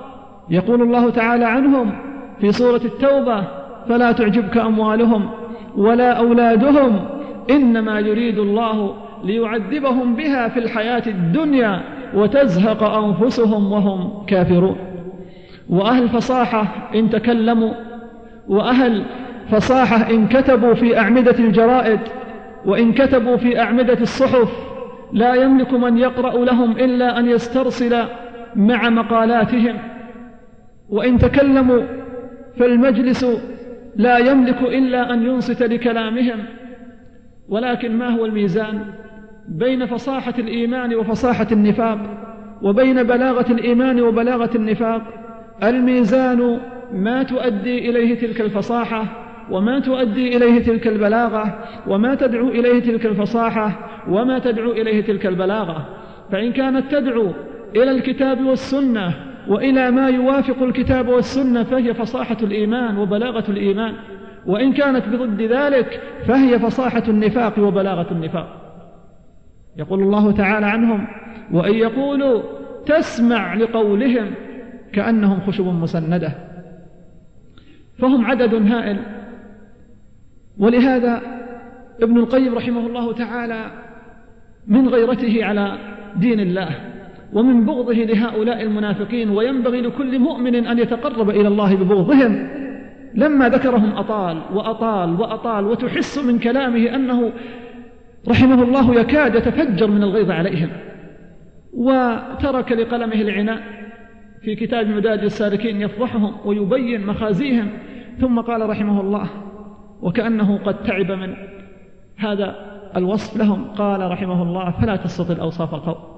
[0.50, 1.92] يقول الله تعالى عنهم
[2.42, 3.44] في سورة التوبة
[3.90, 5.30] فلا تعجبك أموالهم
[5.78, 7.00] ولا أولادهم
[7.50, 8.94] إنما يريد الله
[9.24, 11.82] ليعذبهم بها في الحياة الدنيا
[12.14, 14.78] وتزهق أنفسهم وهم كافرون.
[15.70, 17.72] وأهل فصاحة إن تكلموا
[18.48, 19.04] وأهل
[19.52, 22.00] فصاحة إن كتبوا في أعمدة الجرائد
[22.66, 24.52] وإن كتبوا في أعمدة الصحف
[25.14, 28.06] لا يملك من يقرأ لهم إلا أن يسترسل
[28.56, 29.78] مع مقالاتهم.
[30.90, 31.84] وإن تكلموا
[32.60, 33.26] فالمجلس
[33.96, 36.46] لا يملك إلا أن ينصت لكلامهم
[37.50, 38.86] ولكن ما هو الميزان؟
[39.48, 42.00] بين فصاحة الإيمان وفصاحة النفاق
[42.62, 45.02] وبين بلاغة الإيمان وبلاغة النفاق.
[45.64, 46.60] الميزان
[46.94, 49.06] ما تؤدي إليه تلك الفصاحة
[49.52, 55.86] وما تؤدي إليه تلك البلاغة وما تدعو إليه تلك الفصاحة وما تدعو إليه تلك البلاغة.
[56.32, 57.32] فإن كانت تدعو
[57.76, 59.14] إلى الكتاب والسنة
[59.48, 63.94] وإلى ما يوافق الكتاب والسنة فهي فصاحة الإيمان وبلاغة الإيمان.
[64.46, 68.62] وإن كانت بضد ذلك فهي فصاحة النفاق وبلاغة النفاق.
[69.78, 71.08] يقول الله تعالى عنهم
[71.52, 72.42] وإن يقولوا
[72.86, 74.32] تسمع لقولهم
[74.94, 76.32] كأنهم خشب مسندة.
[78.00, 78.98] فهم عدد هائل.
[80.58, 81.22] ولهذا
[82.02, 83.72] ابن القيم رحمه الله تعالى
[84.68, 85.78] من غيرته على
[86.16, 86.97] دين الله.
[87.34, 92.50] ومن بغضه لهؤلاء المنافقين وينبغي لكل مؤمن أن يتقرب إلى الله ببغضهم.
[93.16, 97.32] لما ذكرهم أطال وأطال وأطال وتحس من كلامه أنه
[98.30, 100.70] رحمه الله يكاد يتفجر من الغيظ عليهم.
[101.74, 103.64] وترك لقلمه العناء
[104.42, 107.70] في كتاب مداد السالكين يفضحهم ويبين مخازيهم.
[108.20, 109.30] ثم قال رحمه الله
[110.02, 111.34] وكأنه قد تعب من
[112.18, 112.56] هذا
[112.96, 116.17] الوصف لهم قال رحمه الله فلا تستطل أوصاف القوم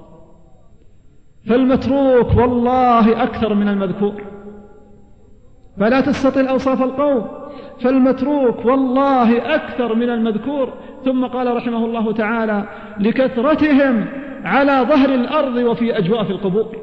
[1.50, 4.22] فالمتروك والله أكثر من المذكور.
[5.80, 7.28] فلا تستطل أوصاف القوم.
[7.82, 10.74] فالمتروك والله أكثر من المذكور.
[11.06, 12.64] ثم قال رحمه الله تعالى
[13.00, 14.06] لكثرتهم
[14.44, 16.76] على ظهر الأرض وفي أجواف القبور.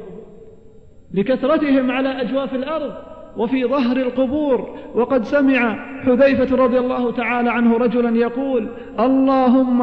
[1.13, 2.93] لكثرتهم على أجواف الأرض
[3.37, 4.69] وفي ظهر القبور.
[4.95, 5.75] وقد سمع
[6.05, 8.69] حذيفة رضي الله تعالى عنه رجلا يقول
[8.99, 9.81] اللهم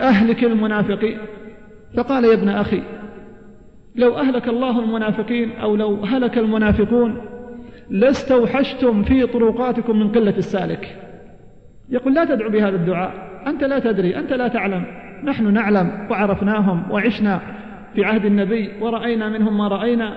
[0.00, 1.18] أهلك المنافقين.
[1.96, 2.82] فقال يا ابن أخي
[3.96, 7.20] لو أهلك الله المنافقين أو لو هلك المنافقون
[7.90, 10.96] لاستوحشتم في طرقاتكم من قلة السالك.
[11.90, 13.12] يقول لا تدعو بهذا الدعاء.
[13.46, 14.84] أنت لا تدري أنت لا تعلم.
[15.24, 17.40] نحن نعلم وعرفناهم وعشنا
[17.94, 20.16] في عهد النبي ورأينا منهم ما رأينا.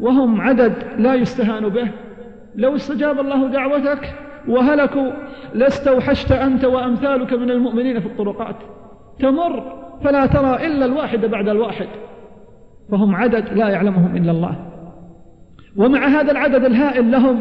[0.00, 1.88] وهم عدد لا يستهان به.
[2.54, 4.14] لو استجاب الله دعوتك
[4.48, 5.10] وهلكوا
[5.54, 8.56] لاستوحشت أنت وأمثالك من المؤمنين في الطرقات.
[9.18, 9.72] تمر
[10.04, 11.86] فلا ترى إلا الواحد بعد الواحد.
[12.90, 14.66] فهم عدد لا يعلمهم إلا الله.
[15.76, 17.40] ومع هذا العدد الهائل لهم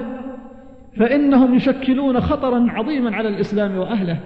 [0.97, 4.19] فإنهم يشكلون خطرا عظيما على الإسلام وأهله.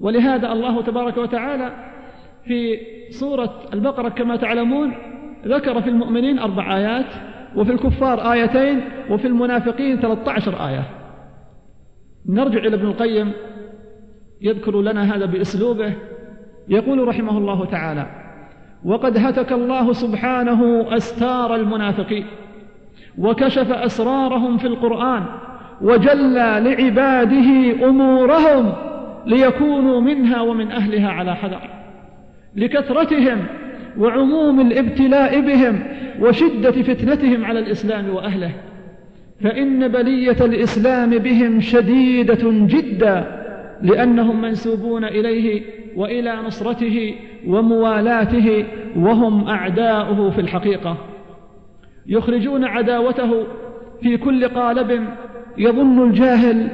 [0.00, 1.70] ولهذا الله تبارك وتعالى
[2.44, 2.78] في
[3.10, 4.92] سورة البقرة كما تعلمون
[5.46, 7.06] ذكر في المؤمنين أربع آيات
[7.56, 8.80] وفي الكفار آيتين
[9.10, 10.84] وفي المنافقين 13 آية.
[12.28, 13.32] نرجع إلى ابن القيم
[14.40, 15.92] يذكر لنا هذا بأسلوبه.
[16.68, 18.23] يقول رحمه الله تعالى
[18.84, 22.26] وقد هتك الله سبحانه أستار المنافقين
[23.18, 25.24] وكشف أسرارهم في القرآن
[25.80, 28.72] وجلى لعباده أمورهم
[29.26, 31.60] ليكونوا منها ومن أهلها على حذر
[32.56, 33.38] لكثرتهم
[33.98, 35.80] وعموم الابتلاء بهم
[36.20, 38.50] وشدة فتنتهم على الإسلام وأهله
[39.40, 43.43] فإن بلية الإسلام بهم شديدة جدا.
[43.82, 45.62] لأنهم منسوبون إليه
[45.96, 47.14] وإلى نصرته
[47.46, 48.64] وموالاته
[48.96, 50.96] وهم أعداؤه في الحقيقة.
[52.06, 53.46] يخرجون عداوته
[54.02, 55.04] في كل قالب
[55.58, 56.68] يظن الجاهل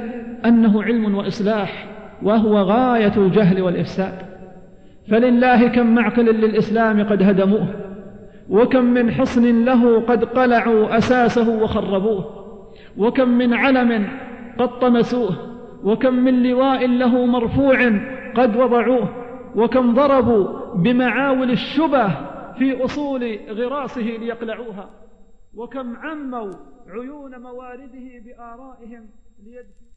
[0.45, 1.87] أنه علم وإصلاح
[2.23, 4.13] وهو غاية الجهل والإفساد.
[5.11, 7.67] فلله كم معقل للإسلام قد هدموه
[8.49, 12.25] وكم من حصن له قد قلعوا أساسه وخربوه
[12.97, 14.07] وكم من علم
[14.57, 15.35] قد طمسوه
[15.83, 17.77] وكم من لواء له مرفوع
[18.35, 19.09] قد وضعوه
[19.55, 22.07] وكم ضربوا بمعاول الشبه
[22.53, 24.89] في أصول غراسه ليقلعوها
[25.55, 26.51] وكم عموا
[26.87, 29.09] عيون موارده بآرائهم
[29.43, 29.90] ليدفعوا